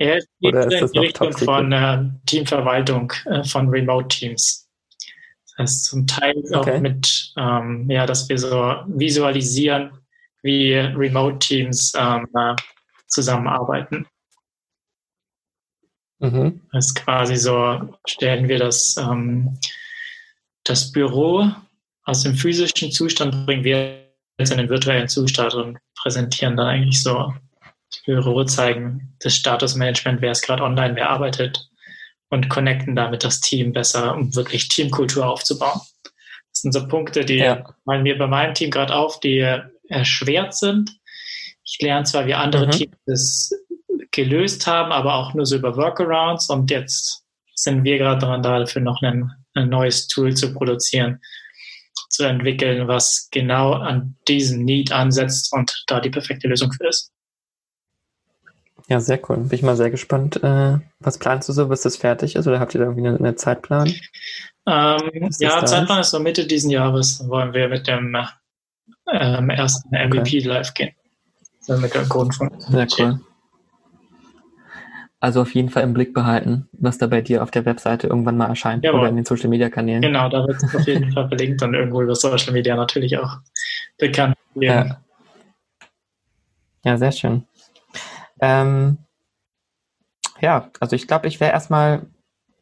[0.00, 4.67] Ja, es geht in die Richtung von äh, Teamverwaltung äh, von Remote Teams.
[5.58, 6.76] Das zum Teil okay.
[6.76, 9.90] auch mit, ähm, ja, dass wir so visualisieren,
[10.42, 12.54] wie Remote-Teams ähm, äh,
[13.08, 14.06] zusammenarbeiten.
[16.20, 16.60] Mhm.
[16.72, 19.58] Das ist quasi so, stellen wir das, ähm,
[20.62, 21.50] das Büro
[22.04, 24.06] aus dem physischen Zustand, bringen wir
[24.38, 27.34] jetzt in den virtuellen Zustand und präsentieren dann eigentlich so
[27.90, 31.67] das Büro, zeigen das Statusmanagement, wer ist gerade online, wer arbeitet,
[32.30, 35.80] und connecten damit das Team besser, um wirklich Teamkultur aufzubauen.
[36.02, 37.64] Das sind so Punkte, die ja.
[37.84, 39.44] fallen mir bei meinem Team gerade auf, die
[39.88, 40.98] erschwert sind.
[41.64, 42.70] Ich lerne zwar, wie andere mhm.
[42.72, 43.50] Teams das
[44.10, 47.24] gelöst haben, aber auch nur so über Workarounds und jetzt
[47.54, 51.20] sind wir gerade dran, dafür noch ein, ein neues Tool zu produzieren,
[52.08, 57.12] zu entwickeln, was genau an diesem Need ansetzt und da die perfekte Lösung für ist.
[58.88, 59.36] Ja, sehr cool.
[59.36, 60.42] Bin ich mal sehr gespannt.
[60.42, 62.46] Äh, was planst du so, bis das fertig ist?
[62.46, 63.92] Oder habt ihr da irgendwie einen eine Zeitplan?
[64.66, 66.10] Ähm, ja, Zeitplan ist?
[66.10, 68.16] so Mitte diesen Jahres, wollen wir mit dem
[69.12, 70.38] ähm, ersten MVP okay.
[70.40, 70.92] live gehen.
[71.68, 72.72] Also mit der Grundfunktion.
[72.72, 73.20] Sehr cool.
[75.20, 78.36] Also auf jeden Fall im Blick behalten, was da bei dir auf der Webseite irgendwann
[78.36, 79.00] mal erscheint Jawohl.
[79.00, 80.00] oder in den Social Media Kanälen.
[80.00, 83.38] Genau, da wird es auf jeden Fall verlinkt und irgendwo über Social Media natürlich auch
[83.98, 84.36] bekannt.
[84.54, 85.00] Ja,
[86.84, 87.47] ja sehr schön.
[88.40, 88.98] Ähm,
[90.40, 92.06] ja, also ich glaube, ich wäre erstmal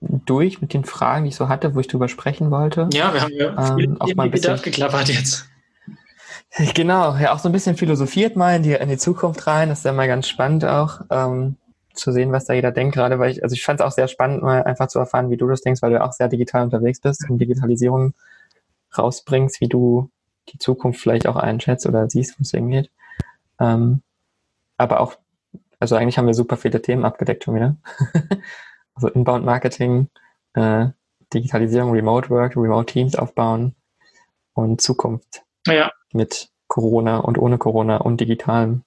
[0.00, 2.88] durch mit den Fragen, die ich so hatte, wo ich drüber sprechen wollte.
[2.92, 5.48] Ja, wir haben ja ähm, auch mal ein bisschen geklappert jetzt.
[6.74, 9.68] Genau, ja, auch so ein bisschen philosophiert mal in die, in die Zukunft rein.
[9.68, 11.56] Das ist ja mal ganz spannend auch, ähm,
[11.92, 14.08] zu sehen, was da jeder denkt, gerade weil ich, also ich fand es auch sehr
[14.08, 17.00] spannend, mal einfach zu erfahren, wie du das denkst, weil du auch sehr digital unterwegs
[17.00, 18.14] bist und Digitalisierung
[18.96, 20.10] rausbringst, wie du
[20.48, 22.90] die Zukunft vielleicht auch einschätzt oder siehst, wo es hingeht.
[23.60, 24.02] Ähm,
[24.76, 25.16] aber auch
[25.78, 27.76] also eigentlich haben wir super viele Themen abgedeckt schon wieder.
[28.94, 30.08] also Inbound Marketing,
[30.54, 30.88] äh,
[31.32, 33.74] Digitalisierung, Remote Work, Remote Teams aufbauen
[34.54, 35.90] und Zukunft ja.
[36.12, 38.82] mit Corona und ohne Corona und digitalem.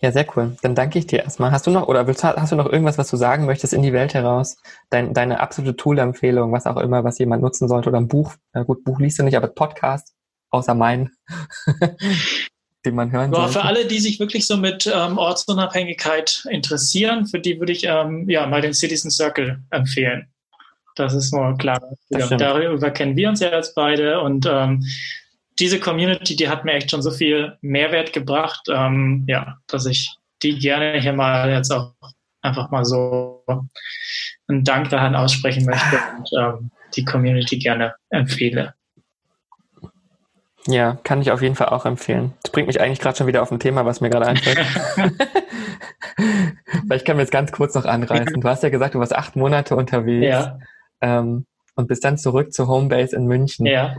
[0.00, 0.56] Ja, sehr cool.
[0.62, 1.50] Dann danke ich dir erstmal.
[1.50, 3.92] Hast du noch oder willst, hast du noch irgendwas, was du sagen möchtest in die
[3.92, 4.58] Welt heraus?
[4.90, 8.34] Dein, deine absolute Tool-Empfehlung, was auch immer, was jemand nutzen sollte oder ein Buch?
[8.52, 10.14] Na gut, Buch liest du nicht, aber Podcast,
[10.50, 11.10] außer mein,
[12.84, 17.40] den man hören ja, Für alle, die sich wirklich so mit ähm, Ortsunabhängigkeit interessieren, für
[17.40, 20.28] die würde ich ähm, ja mal den Citizen Circle empfehlen.
[20.94, 21.80] Das ist nur klar.
[22.10, 24.84] Darüber kennen wir uns ja jetzt beide und ähm,
[25.58, 30.16] diese Community, die hat mir echt schon so viel Mehrwert gebracht, ähm, ja, dass ich
[30.42, 31.94] die gerne hier mal jetzt auch
[32.42, 33.44] einfach mal so
[34.46, 38.74] einen Dank daran aussprechen möchte und ähm, die Community gerne empfehle.
[40.66, 42.34] Ja, kann ich auf jeden Fall auch empfehlen.
[42.42, 44.58] Das bringt mich eigentlich gerade schon wieder auf ein Thema, was mir gerade einfällt.
[46.86, 48.40] Vielleicht können wir jetzt ganz kurz noch anreißen.
[48.40, 50.58] Du hast ja gesagt, du warst acht Monate unterwegs ja.
[51.00, 53.66] ähm, und bist dann zurück zur Homebase in München.
[53.66, 53.96] Ja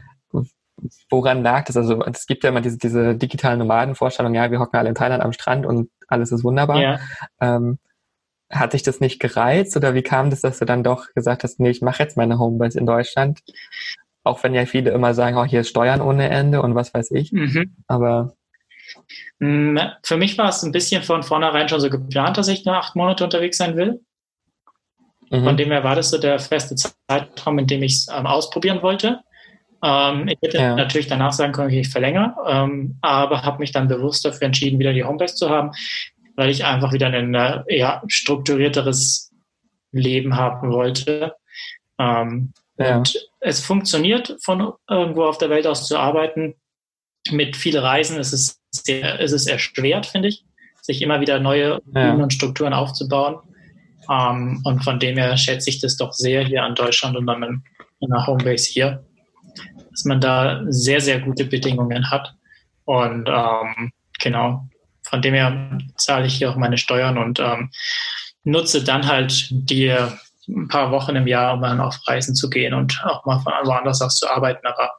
[1.09, 1.77] woran lag das?
[1.77, 5.23] Also es gibt ja immer diese, diese digitalen Nomadenvorstellung, ja, wir hocken alle in Thailand
[5.23, 6.81] am Strand und alles ist wunderbar.
[6.81, 6.99] Ja.
[7.39, 7.79] Ähm,
[8.49, 11.59] hat dich das nicht gereizt oder wie kam das, dass du dann doch gesagt hast,
[11.59, 13.41] nee, ich mache jetzt meine Homebase in Deutschland?
[14.23, 17.11] Auch wenn ja viele immer sagen, oh, hier ist Steuern ohne Ende und was weiß
[17.11, 17.31] ich.
[17.31, 17.75] Mhm.
[17.87, 18.35] Aber
[19.39, 22.75] mm, für mich war es ein bisschen von vornherein schon so geplant, dass ich nur
[22.75, 24.01] acht Monate unterwegs sein will.
[25.29, 25.43] Mhm.
[25.43, 28.81] Von dem her war das so der feste Zeitraum, in dem ich es ähm, ausprobieren
[28.81, 29.21] wollte.
[29.83, 30.75] Ähm, ich hätte ja.
[30.75, 34.79] natürlich danach sagen können, okay, ich verlängere, ähm, aber habe mich dann bewusst dafür entschieden,
[34.79, 35.71] wieder die Homebase zu haben,
[36.35, 39.31] weil ich einfach wieder ein äh, ja, strukturierteres
[39.91, 41.35] Leben haben wollte.
[41.97, 42.97] Ähm, ja.
[42.97, 46.55] Und es funktioniert, von irgendwo auf der Welt aus zu arbeiten.
[47.31, 50.45] Mit vielen Reisen ist es sehr, ist es erschwert, finde ich,
[50.81, 52.13] sich immer wieder neue ja.
[52.13, 53.37] und Strukturen aufzubauen.
[54.09, 57.63] Ähm, und von dem her schätze ich das doch sehr hier an Deutschland und dann
[57.99, 59.03] in der Homebase hier
[59.99, 62.33] dass man da sehr, sehr gute Bedingungen hat.
[62.85, 64.67] Und ähm, genau,
[65.03, 67.69] von dem her zahle ich hier auch meine Steuern und ähm,
[68.43, 69.93] nutze dann halt die
[70.49, 73.53] ein paar Wochen im Jahr, um dann auf Reisen zu gehen und auch mal von
[73.63, 74.91] woanders aus zu arbeiten, aber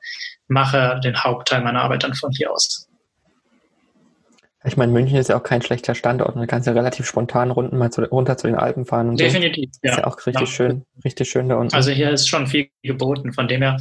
[0.48, 2.86] mache den Hauptteil meiner Arbeit dann von hier aus.
[4.64, 6.36] Ich meine, München ist ja auch kein schlechter Standort.
[6.36, 9.08] Man kann ja relativ spontan runden mal zu, runter zu den Alpen fahren.
[9.08, 9.70] Und Definitiv.
[9.72, 9.80] So.
[9.82, 9.92] Ja.
[9.92, 10.46] Ist ja auch richtig ja.
[10.46, 11.74] schön, richtig schön da unten.
[11.74, 13.32] Also hier ist schon viel geboten.
[13.32, 13.78] Von dem her,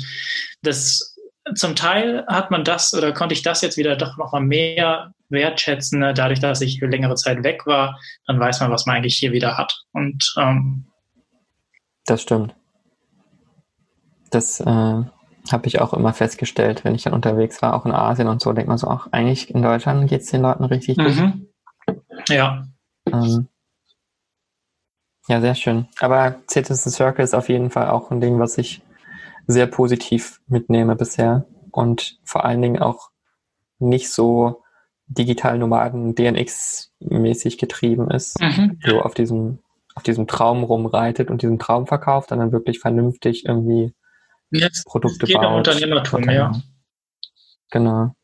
[0.61, 1.17] das
[1.55, 5.99] zum Teil hat man das oder konnte ich das jetzt wieder doch nochmal mehr wertschätzen,
[5.99, 6.13] ne?
[6.13, 7.99] dadurch, dass ich für längere Zeit weg war.
[8.25, 9.83] Dann weiß man, was man eigentlich hier wieder hat.
[9.91, 10.85] Und ähm,
[12.09, 12.55] das stimmt.
[14.31, 14.65] Das äh,
[15.51, 18.53] habe ich auch immer festgestellt, wenn ich dann unterwegs war, auch in Asien und so,
[18.53, 21.49] denkt man so, auch eigentlich in Deutschland geht es den Leuten richtig mhm.
[21.87, 22.29] gut.
[22.29, 22.63] Ja.
[23.05, 23.47] Ähm,
[25.27, 25.87] ja, sehr schön.
[25.99, 28.81] Aber Citizen Circle ist auf jeden Fall auch ein Ding, was ich
[29.47, 33.09] sehr positiv mitnehme bisher und vor allen Dingen auch
[33.79, 34.63] nicht so
[35.07, 38.79] digital Nomaden DNX-mäßig getrieben ist, mhm.
[38.85, 39.59] so auf diesem,
[39.99, 43.93] auf diesem Traum rumreitet und diesen Traum verkauft, sondern wirklich vernünftig irgendwie
[44.49, 45.67] Jetzt Produkte geht baut.
[45.67, 46.53] Unternehmertum, ja.
[47.69, 48.15] Genau.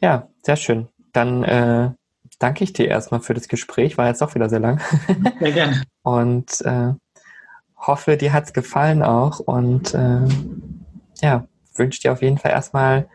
[0.00, 0.88] Ja, sehr schön.
[1.12, 1.90] Dann äh,
[2.38, 3.98] danke ich dir erstmal für das Gespräch.
[3.98, 4.80] War jetzt auch wieder sehr lang.
[5.40, 5.82] Sehr gerne.
[6.02, 6.94] und äh,
[7.76, 9.40] hoffe, dir hat's gefallen auch.
[9.40, 10.26] Und äh,
[11.20, 13.10] ja, wünsche dir auf jeden Fall erstmal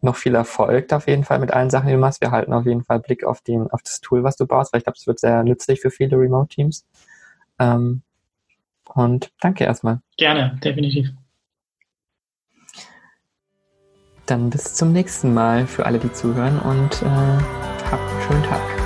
[0.00, 2.20] noch viel Erfolg auf jeden Fall mit allen Sachen, die du machst.
[2.20, 4.78] Wir halten auf jeden Fall Blick auf, den, auf das Tool, was du baust, weil
[4.78, 6.86] ich glaube, es wird sehr nützlich für viele Remote-Teams.
[7.58, 8.02] Ähm,
[8.94, 10.00] und danke erstmal.
[10.16, 11.10] Gerne, definitiv.
[14.26, 18.77] Dann bis zum nächsten Mal für alle, die zuhören und äh, habt einen schönen Tag.